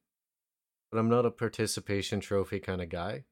But 0.90 0.98
I'm 0.98 1.08
not 1.08 1.26
a 1.26 1.30
participation 1.30 2.20
trophy 2.20 2.60
kind 2.60 2.80
of 2.80 2.88
guy. 2.88 3.24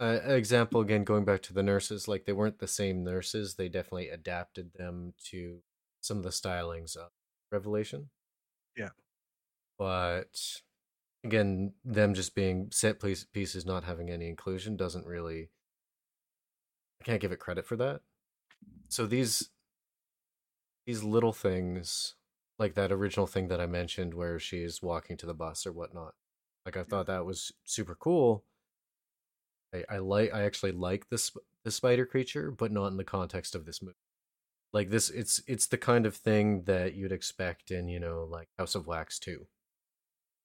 Uh, 0.00 0.18
example 0.28 0.80
again 0.80 1.04
going 1.04 1.26
back 1.26 1.42
to 1.42 1.52
the 1.52 1.62
nurses 1.62 2.08
like 2.08 2.24
they 2.24 2.32
weren't 2.32 2.58
the 2.58 2.66
same 2.66 3.04
nurses 3.04 3.56
they 3.56 3.68
definitely 3.68 4.08
adapted 4.08 4.72
them 4.72 5.12
to 5.22 5.58
some 6.00 6.16
of 6.16 6.22
the 6.22 6.30
stylings 6.30 6.96
of 6.96 7.10
revelation 7.52 8.08
Yeah. 8.74 8.88
but 9.78 10.40
again 11.22 11.74
them 11.84 12.14
just 12.14 12.34
being 12.34 12.70
set 12.72 12.98
piece 12.98 13.24
pieces 13.24 13.66
not 13.66 13.84
having 13.84 14.08
any 14.08 14.26
inclusion 14.26 14.74
doesn't 14.74 15.04
really 15.06 15.50
i 17.02 17.04
can't 17.04 17.20
give 17.20 17.32
it 17.32 17.38
credit 17.40 17.66
for 17.66 17.76
that 17.76 18.00
so 18.88 19.04
these 19.06 19.50
these 20.86 21.02
little 21.02 21.34
things 21.34 22.14
like 22.58 22.74
that 22.74 22.90
original 22.90 23.26
thing 23.26 23.48
that 23.48 23.60
i 23.60 23.66
mentioned 23.66 24.14
where 24.14 24.38
she's 24.38 24.80
walking 24.80 25.18
to 25.18 25.26
the 25.26 25.34
bus 25.34 25.66
or 25.66 25.72
whatnot 25.72 26.14
like 26.64 26.76
i 26.76 26.82
thought 26.82 27.06
that 27.06 27.24
was 27.24 27.52
super 27.64 27.94
cool 27.94 28.44
i, 29.74 29.84
I 29.88 29.98
like 29.98 30.32
i 30.32 30.42
actually 30.42 30.72
like 30.72 31.08
this 31.08 31.30
the 31.64 31.70
spider 31.70 32.06
creature 32.06 32.50
but 32.50 32.72
not 32.72 32.88
in 32.88 32.96
the 32.96 33.04
context 33.04 33.54
of 33.54 33.66
this 33.66 33.82
movie 33.82 33.94
like 34.72 34.90
this 34.90 35.10
it's 35.10 35.42
it's 35.46 35.66
the 35.66 35.78
kind 35.78 36.06
of 36.06 36.16
thing 36.16 36.62
that 36.64 36.94
you'd 36.94 37.12
expect 37.12 37.70
in 37.70 37.88
you 37.88 38.00
know 38.00 38.26
like 38.30 38.48
house 38.58 38.74
of 38.74 38.86
wax 38.86 39.18
2 39.18 39.46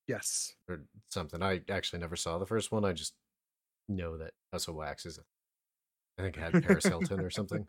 yes. 0.07 0.53
or 0.70 0.82
something. 1.09 1.41
I 1.41 1.61
actually 1.70 1.99
never 1.99 2.16
saw 2.16 2.38
the 2.38 2.45
first 2.45 2.72
one. 2.72 2.86
I 2.86 2.93
just 2.93 3.13
know 3.88 4.18
that 4.18 4.32
House 4.51 4.68
of 4.68 4.76
Wax 4.76 5.05
is. 5.05 5.18
A, 5.18 5.22
I 6.18 6.24
think 6.24 6.38
it 6.38 6.41
had 6.41 6.63
Paris 6.63 6.86
Hilton 6.86 7.20
or 7.20 7.30
something. 7.32 7.68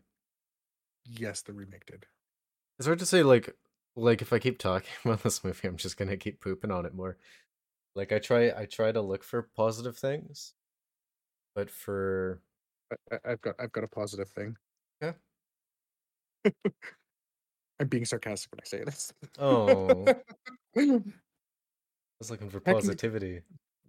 Yes, 1.05 1.41
the 1.41 1.53
remake 1.53 1.85
did. 1.85 2.05
It's 2.79 2.87
hard 2.87 2.99
to 2.99 3.05
say. 3.05 3.23
Like, 3.23 3.55
like 3.95 4.21
if 4.21 4.33
I 4.33 4.39
keep 4.39 4.59
talking 4.59 4.89
about 5.05 5.23
this 5.23 5.43
movie, 5.43 5.67
I'm 5.67 5.77
just 5.77 5.97
gonna 5.97 6.17
keep 6.17 6.41
pooping 6.41 6.71
on 6.71 6.85
it 6.85 6.93
more. 6.93 7.17
Like 7.97 8.11
I 8.11 8.19
try, 8.19 8.51
I 8.55 8.65
try 8.65 8.91
to 8.91 9.01
look 9.01 9.23
for 9.23 9.49
positive 9.55 9.97
things, 9.97 10.53
but 11.55 11.71
for 11.71 12.43
I, 13.11 13.17
I've 13.31 13.41
got 13.41 13.55
I've 13.59 13.71
got 13.71 13.83
a 13.83 13.87
positive 13.87 14.29
thing. 14.29 14.55
Yeah. 15.01 15.13
I'm 17.79 17.87
being 17.87 18.05
sarcastic 18.05 18.51
when 18.51 18.59
I 18.61 18.67
say 18.67 18.83
this. 18.83 19.11
oh, 19.39 20.05
I 20.77 21.01
was 22.19 22.29
looking 22.29 22.51
for 22.51 22.59
positivity. 22.59 23.41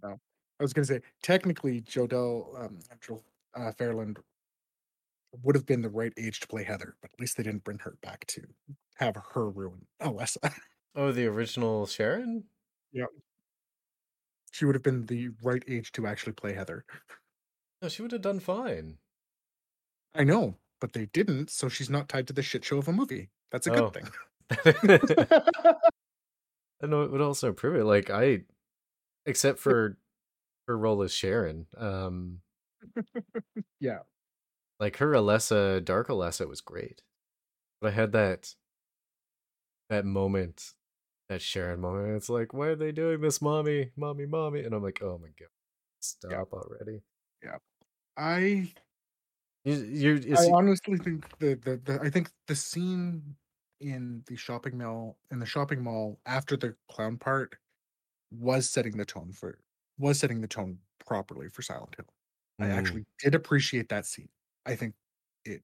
I 0.03 0.63
was 0.63 0.73
going 0.73 0.85
to 0.85 0.93
say, 0.93 1.01
technically, 1.23 1.81
Jodelle 1.81 2.65
um, 2.65 2.79
Angel 2.91 3.23
uh, 3.55 3.71
Ferland 3.77 4.19
would 5.43 5.55
have 5.55 5.65
been 5.65 5.81
the 5.81 5.89
right 5.89 6.13
age 6.17 6.39
to 6.41 6.47
play 6.47 6.63
Heather, 6.63 6.95
but 7.01 7.11
at 7.13 7.19
least 7.19 7.37
they 7.37 7.43
didn't 7.43 7.63
bring 7.63 7.79
her 7.79 7.95
back 8.01 8.25
to 8.27 8.41
have 8.95 9.15
her 9.33 9.49
ruin 9.49 9.85
Alessa. 10.01 10.51
Oh, 10.95 11.11
the 11.11 11.27
original 11.27 11.85
Sharon. 11.85 12.45
She 14.51 14.65
would 14.65 14.75
have 14.75 14.83
been 14.83 15.05
the 15.05 15.29
right 15.43 15.63
age 15.67 15.91
to 15.93 16.07
actually 16.07 16.33
play 16.33 16.53
Heather. 16.53 16.85
No, 17.81 17.89
she 17.89 18.01
would 18.01 18.11
have 18.11 18.21
done 18.21 18.39
fine. 18.39 18.97
I 20.15 20.23
know, 20.23 20.55
but 20.81 20.93
they 20.93 21.05
didn't, 21.07 21.49
so 21.49 21.69
she's 21.69 21.89
not 21.89 22.09
tied 22.09 22.27
to 22.27 22.33
the 22.33 22.41
shit 22.43 22.65
show 22.65 22.77
of 22.77 22.87
a 22.87 22.91
movie. 22.93 23.29
That's 23.51 23.67
a 23.67 23.69
good 23.71 23.83
Oh. 23.83 23.89
thing. 23.89 24.09
I 26.81 26.87
know 26.87 27.03
it 27.03 27.11
would 27.11 27.21
also 27.21 27.49
improve 27.49 27.75
it. 27.75 27.83
Like 27.83 28.09
I, 28.09 28.41
except 29.25 29.59
for 29.59 29.97
her 30.67 30.77
role 30.77 31.01
as 31.03 31.13
Sharon, 31.13 31.67
um, 31.77 32.39
yeah. 33.79 33.99
like 34.79 34.97
her 34.97 35.11
Alessa, 35.11 35.83
Dark 35.83 36.07
Alessa 36.07 36.47
was 36.47 36.61
great, 36.61 37.01
but 37.81 37.89
I 37.89 37.91
had 37.91 38.11
that 38.13 38.55
that 39.89 40.05
moment, 40.05 40.73
that 41.29 41.41
Sharon 41.41 41.79
moment. 41.81 42.15
It's 42.17 42.29
like, 42.29 42.53
why 42.53 42.67
are 42.69 42.75
they 42.75 42.91
doing 42.91 43.21
this, 43.21 43.41
mommy, 43.41 43.91
mommy, 43.95 44.25
mommy? 44.25 44.61
And 44.63 44.73
I'm 44.75 44.83
like, 44.83 45.01
oh 45.01 45.17
my 45.17 45.29
god, 45.39 45.49
stop 45.99 46.53
already. 46.53 47.03
Yeah, 47.43 47.57
I 48.17 48.73
You, 49.65 49.75
you, 49.75 50.21
I 50.35 50.47
honestly 50.51 50.97
think 50.97 51.25
the, 51.39 51.55
the 51.55 51.77
the 51.77 51.99
I 52.01 52.09
think 52.09 52.31
the 52.47 52.55
scene 52.55 53.37
in 53.79 54.23
the 54.27 54.35
shopping 54.35 54.77
mall 54.77 55.17
in 55.31 55.39
the 55.39 55.45
shopping 55.45 55.83
mall 55.83 56.19
after 56.25 56.57
the 56.57 56.75
clown 56.89 57.17
part 57.17 57.57
was 58.31 58.69
setting 58.69 58.97
the 58.97 59.05
tone 59.05 59.33
for 59.33 59.59
was 59.97 60.19
setting 60.19 60.41
the 60.41 60.47
tone 60.49 60.79
properly 61.05 61.49
for 61.49 61.61
Silent 61.63 61.95
Hill. 61.97 62.07
I 62.61 62.69
Mm, 62.69 62.69
actually 62.69 63.05
did 63.19 63.35
appreciate 63.35 63.89
that 63.89 64.05
scene. 64.07 64.29
I 64.65 64.75
think 64.75 64.95
it 65.45 65.63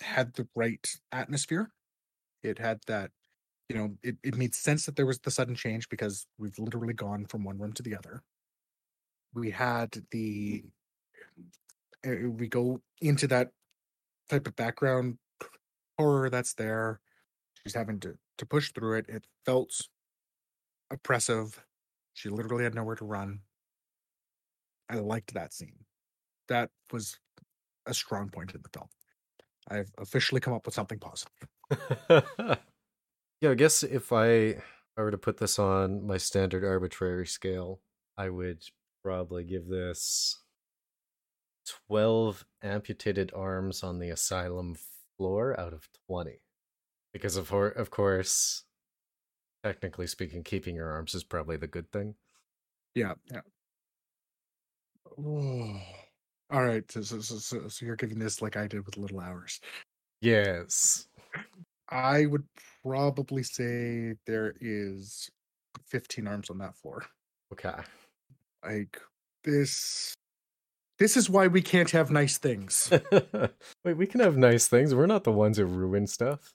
had 0.00 0.34
the 0.34 0.48
right 0.56 0.86
atmosphere. 1.12 1.72
It 2.42 2.58
had 2.58 2.82
that, 2.86 3.12
you 3.70 3.76
know, 3.76 3.96
it, 4.02 4.16
it 4.24 4.36
made 4.36 4.52
sense 4.52 4.84
that 4.84 4.96
there 4.96 5.06
was 5.06 5.20
the 5.20 5.30
sudden 5.30 5.54
change 5.54 5.88
because 5.88 6.26
we've 6.38 6.58
literally 6.58 6.92
gone 6.92 7.24
from 7.24 7.44
one 7.44 7.56
room 7.56 7.72
to 7.74 7.84
the 7.84 7.94
other. 7.96 8.24
We 9.32 9.52
had 9.52 9.94
the 10.10 10.64
uh, 12.04 12.28
we 12.30 12.48
go 12.48 12.80
into 13.00 13.28
that 13.28 13.50
type 14.28 14.48
of 14.48 14.56
background 14.56 15.18
horror 15.96 16.28
that's 16.30 16.54
there. 16.54 16.98
She's 17.62 17.74
having 17.74 18.00
to 18.00 18.18
to 18.38 18.44
push 18.44 18.72
through 18.72 18.98
it. 18.98 19.06
It 19.08 19.24
felt 19.46 19.70
oppressive. 20.90 21.64
She 22.14 22.28
literally 22.28 22.64
had 22.64 22.74
nowhere 22.74 22.96
to 22.96 23.04
run. 23.04 23.38
I 24.88 24.96
liked 24.96 25.32
that 25.34 25.52
scene. 25.52 25.84
That 26.48 26.70
was 26.92 27.20
a 27.86 27.94
strong 27.94 28.30
point 28.30 28.52
in 28.52 28.62
the 28.62 28.68
film. 28.76 28.88
I've 29.68 29.92
officially 29.96 30.40
come 30.40 30.54
up 30.54 30.66
with 30.66 30.74
something 30.74 30.98
positive. 30.98 32.58
yeah, 33.40 33.50
I 33.50 33.54
guess 33.54 33.82
if 33.82 34.12
I 34.12 34.26
if 34.26 34.62
I 34.96 35.02
were 35.02 35.10
to 35.10 35.18
put 35.18 35.38
this 35.38 35.58
on 35.58 36.06
my 36.06 36.18
standard 36.18 36.64
arbitrary 36.64 37.26
scale, 37.26 37.80
I 38.16 38.28
would 38.28 38.62
probably 39.02 39.44
give 39.44 39.66
this 39.66 40.40
12 41.88 42.44
amputated 42.62 43.32
arms 43.34 43.82
on 43.82 43.98
the 43.98 44.10
asylum 44.10 44.76
floor 45.16 45.58
out 45.58 45.72
of 45.72 45.88
20. 46.08 46.40
Because 47.12 47.36
of 47.36 47.52
of 47.52 47.90
course, 47.90 48.64
technically 49.64 50.06
speaking, 50.06 50.42
keeping 50.44 50.74
your 50.74 50.90
arms 50.90 51.14
is 51.14 51.24
probably 51.24 51.56
the 51.56 51.66
good 51.66 51.90
thing. 51.90 52.14
Yeah, 52.94 53.14
yeah. 53.30 53.40
Oh, 55.18 55.80
all 56.50 56.64
right, 56.64 56.90
so, 56.90 57.02
so, 57.02 57.20
so, 57.20 57.68
so 57.68 57.86
you're 57.86 57.96
giving 57.96 58.18
this 58.18 58.42
like 58.42 58.56
I 58.56 58.66
did 58.66 58.84
with 58.84 58.96
Little 58.96 59.20
Hours. 59.20 59.60
Yes. 60.20 61.08
I 61.88 62.26
would 62.26 62.44
probably 62.84 63.42
say 63.42 64.14
there 64.26 64.54
is 64.60 65.28
15 65.86 66.26
arms 66.26 66.50
on 66.50 66.58
that 66.58 66.76
floor. 66.76 67.04
Okay. 67.52 67.74
Like 68.64 69.00
this 69.44 70.14
this 70.98 71.16
is 71.16 71.30
why 71.30 71.46
we 71.46 71.62
can't 71.62 71.90
have 71.92 72.10
nice 72.10 72.36
things. 72.38 72.90
Wait, 73.84 73.94
we 73.96 74.06
can 74.06 74.20
have 74.20 74.36
nice 74.36 74.68
things. 74.68 74.94
We're 74.94 75.06
not 75.06 75.24
the 75.24 75.32
ones 75.32 75.56
who 75.56 75.64
ruin 75.64 76.06
stuff. 76.06 76.52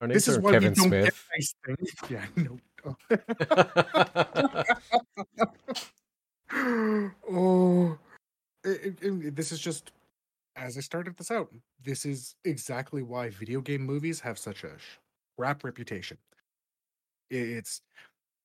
Our 0.00 0.06
names 0.08 0.24
this 0.24 0.28
is 0.28 0.36
are 0.38 0.40
why 0.40 0.52
Kevin 0.52 0.70
we 0.70 0.74
don't 0.76 0.90
get 0.90 1.14
Smith. 1.14 1.26
nice 1.36 1.54
things. 1.66 1.90
Yeah, 2.10 2.26
no. 2.36 2.58
Oh. 2.86 2.96
oh, 7.30 7.98
it- 8.64 8.96
it- 9.02 9.24
it- 9.26 9.36
this 9.36 9.52
is 9.52 9.60
just 9.60 9.92
as 10.56 10.76
I 10.76 10.80
started 10.80 11.16
this 11.16 11.30
out. 11.30 11.52
This 11.82 12.04
is 12.06 12.34
exactly 12.44 13.02
why 13.02 13.30
video 13.30 13.60
game 13.60 13.82
movies 13.82 14.20
have 14.20 14.38
such 14.38 14.64
a 14.64 14.70
crap 15.40 15.64
reputation. 15.64 16.18
It's 17.30 17.80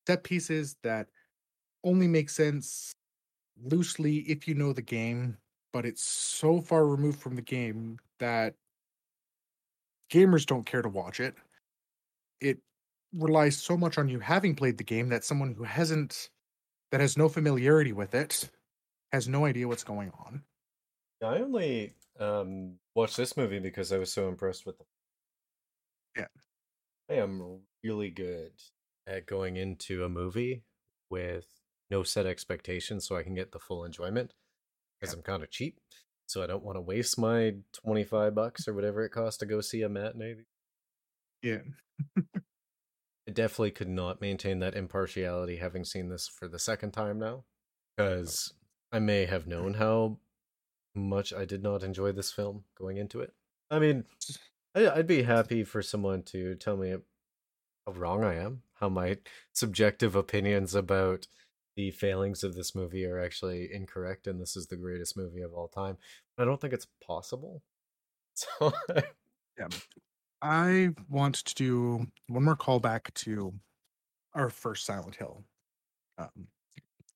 set 0.06 0.24
pieces 0.24 0.76
that 0.82 1.08
only 1.84 2.08
make 2.08 2.30
sense 2.30 2.94
loosely 3.62 4.20
if 4.20 4.48
you 4.48 4.54
know 4.54 4.72
the 4.72 4.80
game, 4.80 5.36
but 5.74 5.84
it's 5.84 6.02
so 6.02 6.58
far 6.58 6.86
removed 6.86 7.20
from 7.20 7.36
the 7.36 7.42
game 7.42 7.98
that 8.18 8.54
gamers 10.10 10.46
don't 10.46 10.64
care 10.64 10.80
to 10.80 10.88
watch 10.88 11.20
it. 11.20 11.34
It 12.40 12.60
relies 13.12 13.58
so 13.58 13.76
much 13.76 13.98
on 13.98 14.08
you 14.08 14.18
having 14.18 14.54
played 14.54 14.78
the 14.78 14.84
game 14.84 15.10
that 15.10 15.22
someone 15.22 15.52
who 15.52 15.64
hasn't 15.64 16.30
that 16.92 17.02
has 17.02 17.18
no 17.18 17.28
familiarity 17.28 17.92
with 17.92 18.14
it, 18.14 18.48
has 19.12 19.28
no 19.28 19.44
idea 19.44 19.68
what's 19.68 19.84
going 19.84 20.12
on. 20.24 20.42
I 21.22 21.40
only 21.40 21.92
um, 22.18 22.78
watched 22.94 23.18
this 23.18 23.36
movie 23.36 23.58
because 23.58 23.92
I 23.92 23.98
was 23.98 24.10
so 24.10 24.28
impressed 24.28 24.64
with 24.64 24.78
the. 24.78 24.84
Yeah. 26.16 26.28
I 27.10 27.14
am 27.14 27.60
really 27.84 28.10
good 28.10 28.52
at 29.06 29.26
going 29.26 29.56
into 29.56 30.04
a 30.04 30.08
movie 30.08 30.64
with 31.10 31.46
no 31.90 32.02
set 32.02 32.26
expectations 32.26 33.06
so 33.06 33.16
I 33.16 33.22
can 33.22 33.34
get 33.34 33.52
the 33.52 33.58
full 33.60 33.84
enjoyment 33.84 34.34
because 35.00 35.14
Yeah. 35.14 35.18
I'm 35.18 35.22
kind 35.22 35.42
of 35.42 35.50
cheap. 35.50 35.78
So 36.26 36.42
I 36.42 36.46
don't 36.48 36.64
want 36.64 36.76
to 36.76 36.80
waste 36.80 37.18
my 37.18 37.54
25 37.84 38.34
bucks 38.34 38.66
or 38.66 38.74
whatever 38.74 39.04
it 39.04 39.10
costs 39.10 39.38
to 39.38 39.46
go 39.46 39.60
see 39.60 39.82
a 39.82 39.88
matinee. 39.88 40.44
Yeah. 41.42 41.58
I 43.28 43.32
definitely 43.32 43.70
could 43.72 43.88
not 43.88 44.20
maintain 44.20 44.58
that 44.60 44.74
impartiality 44.74 45.56
having 45.56 45.84
seen 45.84 46.08
this 46.08 46.26
for 46.28 46.48
the 46.48 46.58
second 46.58 46.92
time 46.92 47.18
now 47.18 47.44
because 47.96 48.52
I 48.92 48.98
may 48.98 49.26
have 49.26 49.46
known 49.46 49.74
how 49.78 50.18
much 50.94 51.32
I 51.32 51.44
did 51.44 51.62
not 51.62 51.82
enjoy 51.84 52.10
this 52.12 52.32
film 52.32 52.64
going 52.76 52.96
into 52.96 53.20
it. 53.20 53.32
I 53.70 53.78
mean, 53.78 54.04
I'd 54.76 55.06
be 55.06 55.22
happy 55.22 55.64
for 55.64 55.82
someone 55.82 56.22
to 56.24 56.54
tell 56.56 56.76
me 56.76 56.96
how 57.86 57.92
wrong 57.92 58.24
I 58.24 58.34
am, 58.34 58.62
how 58.74 58.88
my 58.88 59.18
subjective 59.52 60.14
opinions 60.14 60.74
about 60.74 61.26
the 61.76 61.90
failings 61.90 62.42
of 62.42 62.54
this 62.54 62.74
movie 62.74 63.04
are 63.06 63.18
actually 63.18 63.72
incorrect, 63.72 64.26
and 64.26 64.40
this 64.40 64.56
is 64.56 64.66
the 64.66 64.76
greatest 64.76 65.16
movie 65.16 65.42
of 65.42 65.54
all 65.54 65.68
time. 65.68 65.98
I 66.38 66.44
don't 66.44 66.60
think 66.60 66.72
it's 66.72 66.86
possible. 67.06 67.62
So, 68.38 68.70
Yeah. 69.58 69.68
I 70.42 70.90
want 71.08 71.36
to 71.36 71.54
do 71.54 72.06
one 72.28 72.44
more 72.44 72.54
callback 72.54 73.14
to 73.14 73.54
our 74.34 74.50
first 74.50 74.84
Silent 74.84 75.16
Hill 75.16 75.42
um, 76.18 76.48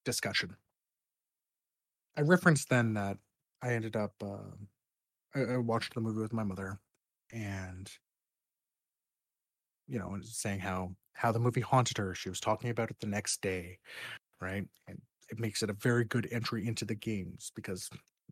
discussion. 0.06 0.56
I 2.16 2.22
referenced 2.22 2.70
then 2.70 2.94
that 2.94 3.18
I 3.60 3.74
ended 3.74 3.96
up, 3.96 4.14
uh, 4.22 4.38
I, 5.34 5.40
I 5.40 5.56
watched 5.58 5.92
the 5.92 6.00
movie 6.00 6.22
with 6.22 6.32
my 6.32 6.44
mother 6.44 6.80
and, 7.32 7.90
you 9.88 9.98
know, 9.98 10.14
and 10.14 10.24
saying 10.24 10.60
how, 10.60 10.94
how 11.14 11.32
the 11.32 11.38
movie 11.38 11.60
haunted 11.60 11.98
her. 11.98 12.14
She 12.14 12.28
was 12.28 12.40
talking 12.40 12.70
about 12.70 12.90
it 12.90 12.98
the 13.00 13.06
next 13.06 13.40
day, 13.40 13.78
right? 14.40 14.66
And 14.86 15.00
it 15.30 15.38
makes 15.38 15.62
it 15.62 15.70
a 15.70 15.74
very 15.74 16.04
good 16.04 16.28
entry 16.30 16.66
into 16.66 16.84
the 16.84 16.94
games 16.94 17.52
because 17.54 17.88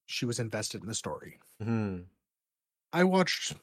she 0.07 0.25
was 0.25 0.39
invested 0.39 0.83
in 0.83 0.89
the 0.89 0.95
story. 0.95 1.39
hmm. 1.63 1.99
I 2.93 3.05
watched 3.05 3.55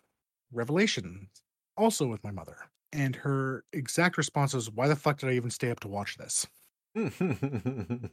Revelation 0.51 1.29
also 1.77 2.07
with 2.07 2.23
my 2.23 2.31
mother, 2.31 2.57
and 2.93 3.15
her 3.15 3.65
exact 3.73 4.17
response 4.17 4.53
was, 4.53 4.69
Why 4.69 4.87
the 4.87 4.95
fuck 4.95 5.17
did 5.17 5.29
I 5.29 5.33
even 5.33 5.49
stay 5.49 5.71
up 5.71 5.79
to 5.81 5.87
watch 5.87 6.17
this? 6.17 6.47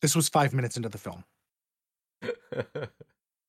This 0.00 0.16
was 0.16 0.28
five 0.28 0.54
minutes 0.54 0.76
into 0.76 0.88
the 0.88 0.98
film. 0.98 1.24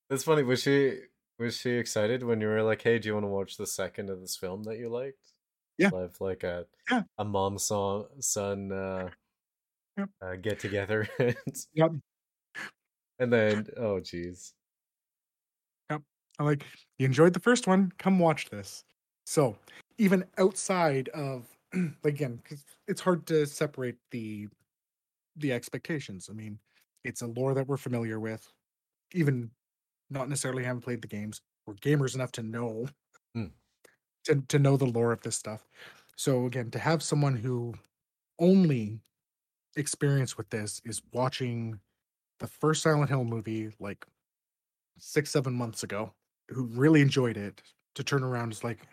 That's 0.09 0.24
funny. 0.24 0.43
Was 0.43 0.61
she 0.61 0.99
was 1.39 1.57
she 1.57 1.71
excited 1.71 2.23
when 2.23 2.41
you 2.41 2.47
were 2.47 2.63
like, 2.63 2.82
"Hey, 2.84 2.99
do 2.99 3.07
you 3.09 3.13
want 3.13 3.25
to 3.25 3.29
watch 3.29 3.57
the 3.57 3.67
second 3.67 4.09
of 4.09 4.21
this 4.21 4.38
film 4.38 4.63
that 4.63 4.77
you 4.77 4.89
liked?" 4.89 5.34
Yeah. 5.77 5.91
Have 5.91 6.21
like 6.21 6.43
a 6.43 6.67
Yeah. 6.89 7.03
a 7.17 7.25
mom 7.25 7.57
song 7.59 8.07
son 8.21 8.71
uh, 8.71 9.11
Yep. 9.97 10.09
uh 10.21 10.36
get 10.36 10.59
together 10.59 11.07
and 11.19 11.65
Yep. 11.73 11.91
and 13.19 13.32
then 13.32 13.67
oh 13.77 13.99
geez. 13.99 14.53
Yep. 15.89 16.01
I'm 16.39 16.45
like, 16.45 16.65
You 16.97 17.05
enjoyed 17.05 17.34
the 17.34 17.39
first 17.39 17.67
one? 17.67 17.91
Come 17.97 18.19
watch 18.19 18.49
this. 18.49 18.84
So, 19.25 19.57
even 19.97 20.25
outside 20.38 21.09
of, 21.09 21.57
again, 22.03 22.41
it's 22.88 23.01
hard 23.01 23.25
to 23.27 23.45
separate 23.45 23.97
the 24.11 24.47
the 25.38 25.53
expectations. 25.53 26.29
I 26.29 26.34
mean, 26.34 26.59
it's 27.03 27.21
a 27.21 27.27
lore 27.27 27.53
that 27.55 27.67
we're 27.67 27.77
familiar 27.77 28.19
with, 28.19 28.51
even 29.13 29.51
not 30.12 30.30
necessarily 30.30 30.66
having 30.66 30.82
played 30.84 31.01
the 31.03 31.09
games. 31.09 31.41
We're 31.68 31.76
gamers 31.76 32.16
enough 32.16 32.34
to 32.34 32.43
know 32.43 32.89
Hmm. 33.36 33.47
to 34.26 34.41
to 34.49 34.59
know 34.59 34.78
the 34.78 34.86
lore 34.86 35.12
of 35.12 35.22
this 35.22 35.38
stuff. 35.38 35.68
So 36.16 36.45
again, 36.45 36.72
to 36.72 36.80
have 36.80 37.01
someone 37.03 37.36
who 37.36 37.76
only 38.39 39.01
experience 39.78 40.38
with 40.38 40.49
this 40.51 40.82
is 40.86 41.01
watching 41.14 41.82
the 42.39 42.47
first 42.47 42.84
Silent 42.84 43.09
Hill 43.09 43.26
movie 43.26 43.76
like 43.80 44.05
six, 44.99 45.32
seven 45.32 45.53
months 45.53 45.84
ago, 45.84 46.14
who 46.49 46.66
really 46.66 47.01
enjoyed 47.01 47.38
it, 47.38 47.62
to 47.95 48.03
turn 48.03 48.24
around 48.24 48.51
is 48.53 48.64
like, 48.64 48.88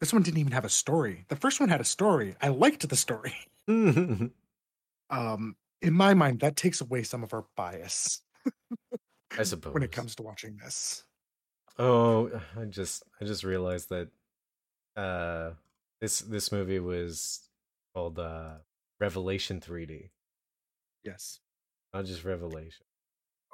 this 0.00 0.12
one 0.12 0.22
didn't 0.22 0.38
even 0.40 0.52
have 0.52 0.64
a 0.64 0.70
story. 0.70 1.26
The 1.28 1.36
first 1.36 1.60
one 1.60 1.68
had 1.70 1.80
a 1.80 1.84
story. 1.84 2.36
I 2.42 2.48
liked 2.48 2.88
the 2.88 2.96
story. 2.96 3.34
Um, 5.10 5.56
in 5.82 5.94
my 5.94 6.14
mind, 6.14 6.40
that 6.40 6.56
takes 6.56 6.80
away 6.80 7.02
some 7.02 7.22
of 7.22 7.32
our 7.32 7.46
bias 7.56 8.22
I 9.38 9.42
suppose 9.42 9.72
when 9.74 9.82
it 9.82 9.92
comes 9.92 10.14
to 10.16 10.22
watching 10.22 10.56
this. 10.56 11.04
Oh, 11.78 12.30
I 12.58 12.64
just 12.64 13.02
I 13.20 13.24
just 13.24 13.44
realized 13.44 13.90
that 13.90 14.08
uh 14.96 15.52
this 16.00 16.20
this 16.20 16.50
movie 16.52 16.78
was 16.80 17.48
called 17.94 18.18
uh 18.18 18.58
Revelation 18.98 19.60
3D, 19.60 20.10
Yes. 21.04 21.40
not 21.92 22.06
just 22.06 22.24
Revelation. 22.24 22.86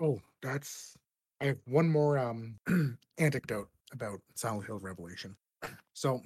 Oh, 0.01 0.21
that's. 0.41 0.97
I 1.41 1.47
have 1.47 1.59
one 1.67 1.89
more 1.89 2.19
um 2.19 2.59
anecdote 3.19 3.69
about 3.93 4.21
Silent 4.37 4.67
Hill 4.67 4.79
Revelation. 4.79 5.37
So, 5.95 6.21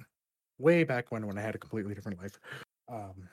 way 0.59 0.85
back 0.85 1.11
when, 1.11 1.27
when 1.27 1.37
I 1.37 1.41
had 1.41 1.53
a 1.53 1.57
completely 1.57 1.93
different 1.93 2.19
life, 2.19 2.39
um, 2.89 3.27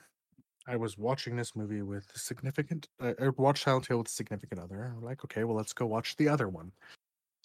I 0.67 0.75
was 0.75 0.97
watching 0.97 1.35
this 1.35 1.55
movie 1.55 1.81
with 1.81 2.11
significant. 2.15 2.87
Uh, 2.99 3.13
I 3.19 3.25
I 3.25 3.29
watched 3.29 3.63
Silent 3.63 3.87
Hill 3.87 3.99
with 3.99 4.07
significant 4.07 4.61
other. 4.61 4.93
I'm 4.95 5.03
like, 5.03 5.23
okay, 5.25 5.43
well, 5.43 5.55
let's 5.55 5.73
go 5.73 5.85
watch 5.85 6.15
the 6.15 6.27
other 6.27 6.49
one. 6.49 6.71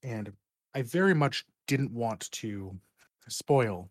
And 0.03 0.33
I 0.75 0.83
very 0.83 1.15
much 1.15 1.45
didn't 1.67 1.93
want 1.93 2.31
to 2.33 2.79
spoil 3.29 3.91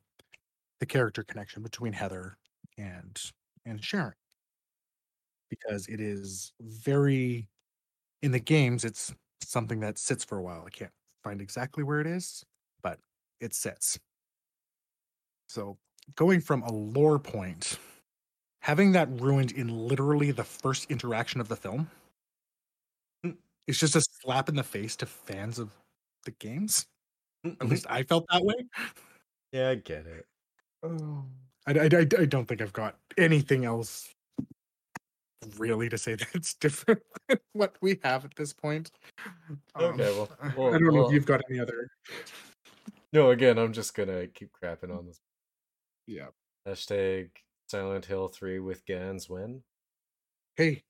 the 0.80 0.86
character 0.86 1.24
connection 1.24 1.64
between 1.64 1.94
Heather 1.94 2.38
and 2.78 3.20
and 3.66 3.84
Sharon 3.84 4.14
because 5.50 5.88
it 5.88 6.00
is 6.00 6.54
very 6.62 7.48
in 8.22 8.32
the 8.32 8.40
games 8.40 8.86
it's 8.86 9.14
something 9.42 9.80
that 9.80 9.98
sits 9.98 10.24
for 10.24 10.38
a 10.38 10.44
while. 10.44 10.64
I 10.66 10.70
can't 10.70 10.92
find 11.24 11.42
exactly 11.42 11.84
where 11.84 12.02
it 12.02 12.08
is, 12.08 12.44
but 12.82 13.00
it 13.40 13.54
sits. 13.54 14.00
So 15.48 15.78
going 16.16 16.42
from 16.42 16.64
a 16.64 16.72
lore 16.72 17.20
point, 17.20 17.80
having 18.62 18.92
that 18.94 19.10
ruined 19.22 19.52
in 19.52 19.88
literally 19.88 20.32
the 20.32 20.44
first 20.44 20.90
interaction 20.92 21.40
of 21.42 21.48
the 21.48 21.56
film, 21.56 21.90
it's 23.68 23.80
just 23.80 23.96
a 23.96 24.02
slap 24.02 24.50
in 24.50 24.56
the 24.56 24.64
face 24.64 24.96
to 24.98 25.06
fans 25.06 25.60
of 25.60 25.70
the 26.26 26.32
games. 26.32 26.86
At 27.46 27.68
least 27.70 27.86
I 27.90 28.04
felt 28.04 28.26
that 28.32 28.44
way. 28.44 28.56
Yeah, 29.52 29.70
I 29.70 29.76
get 29.76 30.06
it. 30.06 30.26
Oh. 30.84 31.24
I, 31.68 31.72
I, 31.74 31.84
I, 31.86 32.00
I 32.20 32.26
don't 32.26 32.46
think 32.48 32.62
I've 32.62 32.74
got 32.74 32.96
anything 33.18 33.66
else 33.66 34.10
really 35.58 35.88
to 35.90 35.98
say 35.98 36.16
that's 36.34 36.54
different 36.56 37.02
than 37.28 37.40
what 37.54 37.76
we 37.82 38.00
have 38.04 38.26
at 38.26 38.36
this 38.36 38.54
point. 38.54 38.92
Um, 39.76 39.84
okay, 39.94 40.12
well- 40.18 40.30
I- 40.42 40.54
well- 40.58 40.68
I 40.74 40.80
don't 40.80 40.84
know 40.88 40.94
well- 40.94 41.08
if 41.08 41.14
you've 41.14 41.26
got 41.26 41.42
any 41.50 41.60
other. 41.60 41.90
No, 43.14 43.32
again, 43.32 43.58
I'm 43.58 43.74
just 43.74 43.96
gonna 43.96 44.28
keep 44.28 44.50
crapping 44.62 44.96
on 44.96 45.08
this. 45.08 45.18
Yeah. 46.08 46.28
Hashtag 46.68 47.30
Silent 47.70 48.06
Hill 48.06 48.28
3 48.28 48.60
with 48.60 48.86
Gans 48.86 49.30
win. 49.30 49.62
Hey, 50.56 50.84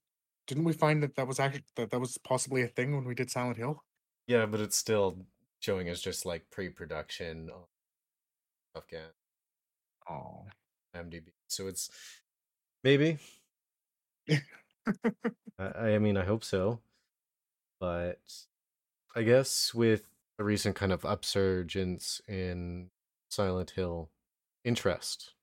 didn't 0.47 0.63
we 0.63 0.73
find 0.73 1.03
that 1.03 1.15
that 1.15 1.27
was 1.27 1.39
actually 1.39 1.63
that 1.75 1.91
that 1.91 1.99
was 1.99 2.17
possibly 2.17 2.61
a 2.63 2.67
thing 2.67 2.95
when 2.95 3.05
we 3.05 3.13
did 3.15 3.29
Silent 3.29 3.57
Hill? 3.57 3.83
Yeah, 4.27 4.45
but 4.45 4.59
it's 4.61 4.77
still 4.77 5.17
showing 5.59 5.89
as 5.89 6.01
just 6.01 6.25
like 6.25 6.49
pre-production 6.51 7.49
on 7.49 7.63
of 8.75 8.87
Gans 8.87 9.13
Oh. 10.09 10.45
MDB. 10.95 11.33
So 11.47 11.67
it's 11.67 11.89
maybe. 12.83 13.19
I, 14.29 14.39
I 15.59 15.99
mean, 15.99 16.17
I 16.17 16.23
hope 16.23 16.43
so. 16.43 16.79
But 17.79 18.19
I 19.15 19.23
guess 19.23 19.73
with 19.73 20.09
the 20.37 20.43
recent 20.43 20.75
kind 20.75 20.91
of 20.91 21.01
upsurgence 21.01 22.21
in 22.27 22.89
Silent 23.29 23.71
Hill 23.71 24.09
interest. 24.63 25.33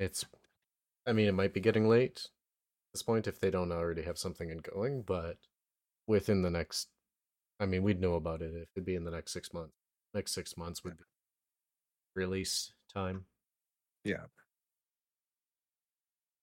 It's. 0.00 0.24
I 1.06 1.12
mean, 1.12 1.28
it 1.28 1.34
might 1.34 1.54
be 1.54 1.60
getting 1.60 1.88
late 1.88 2.22
at 2.90 2.92
this 2.92 3.02
point 3.02 3.28
if 3.28 3.40
they 3.40 3.50
don't 3.50 3.72
already 3.72 4.02
have 4.02 4.18
something 4.18 4.50
in 4.50 4.58
going, 4.58 5.02
but 5.02 5.38
within 6.06 6.42
the 6.42 6.50
next, 6.50 6.88
I 7.60 7.66
mean, 7.66 7.82
we'd 7.82 8.00
know 8.00 8.14
about 8.14 8.42
it 8.42 8.52
if 8.54 8.68
it'd 8.74 8.84
be 8.84 8.96
in 8.96 9.04
the 9.04 9.10
next 9.12 9.32
six 9.32 9.52
months. 9.52 9.74
Next 10.12 10.34
six 10.34 10.56
months 10.56 10.82
would 10.82 10.98
be 10.98 11.04
release 12.16 12.72
time. 12.92 13.26
Yeah. 14.04 14.24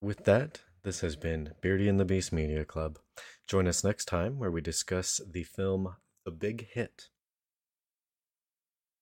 With 0.02 0.24
that, 0.26 0.62
this 0.84 1.02
has 1.02 1.16
been 1.16 1.54
Beardy 1.62 1.90
and 1.90 2.00
the 2.00 2.06
Beast 2.06 2.32
Media 2.32 2.64
Club. 2.64 3.00
Join 3.48 3.68
us 3.68 3.84
next 3.84 4.06
time 4.06 4.40
where 4.40 4.52
we 4.52 4.62
discuss 4.62 5.20
the 5.30 5.44
film 5.44 5.96
The 6.24 6.32
Big 6.32 6.70
Hit. 6.72 7.10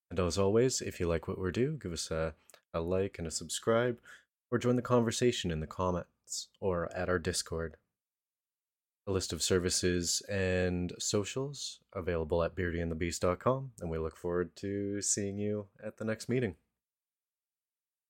And 0.10 0.20
as 0.20 0.38
always, 0.38 0.82
if 0.82 1.00
you 1.00 1.08
like 1.08 1.28
what 1.28 1.38
we're 1.38 1.52
do, 1.52 1.78
give 1.82 1.92
us 1.92 2.10
a, 2.10 2.34
a 2.74 2.80
like 2.80 3.18
and 3.20 3.28
a 3.28 3.32
subscribe, 3.32 3.98
or 4.52 4.58
join 4.58 4.76
the 4.76 4.82
conversation 4.82 5.52
in 5.52 5.60
the 5.60 5.68
comments 5.68 6.50
or 6.60 6.92
at 6.96 7.10
our 7.10 7.20
Discord. 7.20 7.78
a 9.08 9.12
list 9.12 9.32
of 9.32 9.44
services 9.44 10.22
and 10.30 10.94
socials 10.98 11.80
available 11.94 12.44
at 12.44 12.56
beardyandthebeast.com. 12.56 13.72
And 13.80 13.90
we 13.90 14.00
look 14.00 14.18
forward 14.18 14.56
to 14.58 15.02
seeing 15.02 15.38
you 15.38 15.68
at 15.84 15.98
the 15.98 16.06
next 16.06 16.28
meeting. 16.28 16.56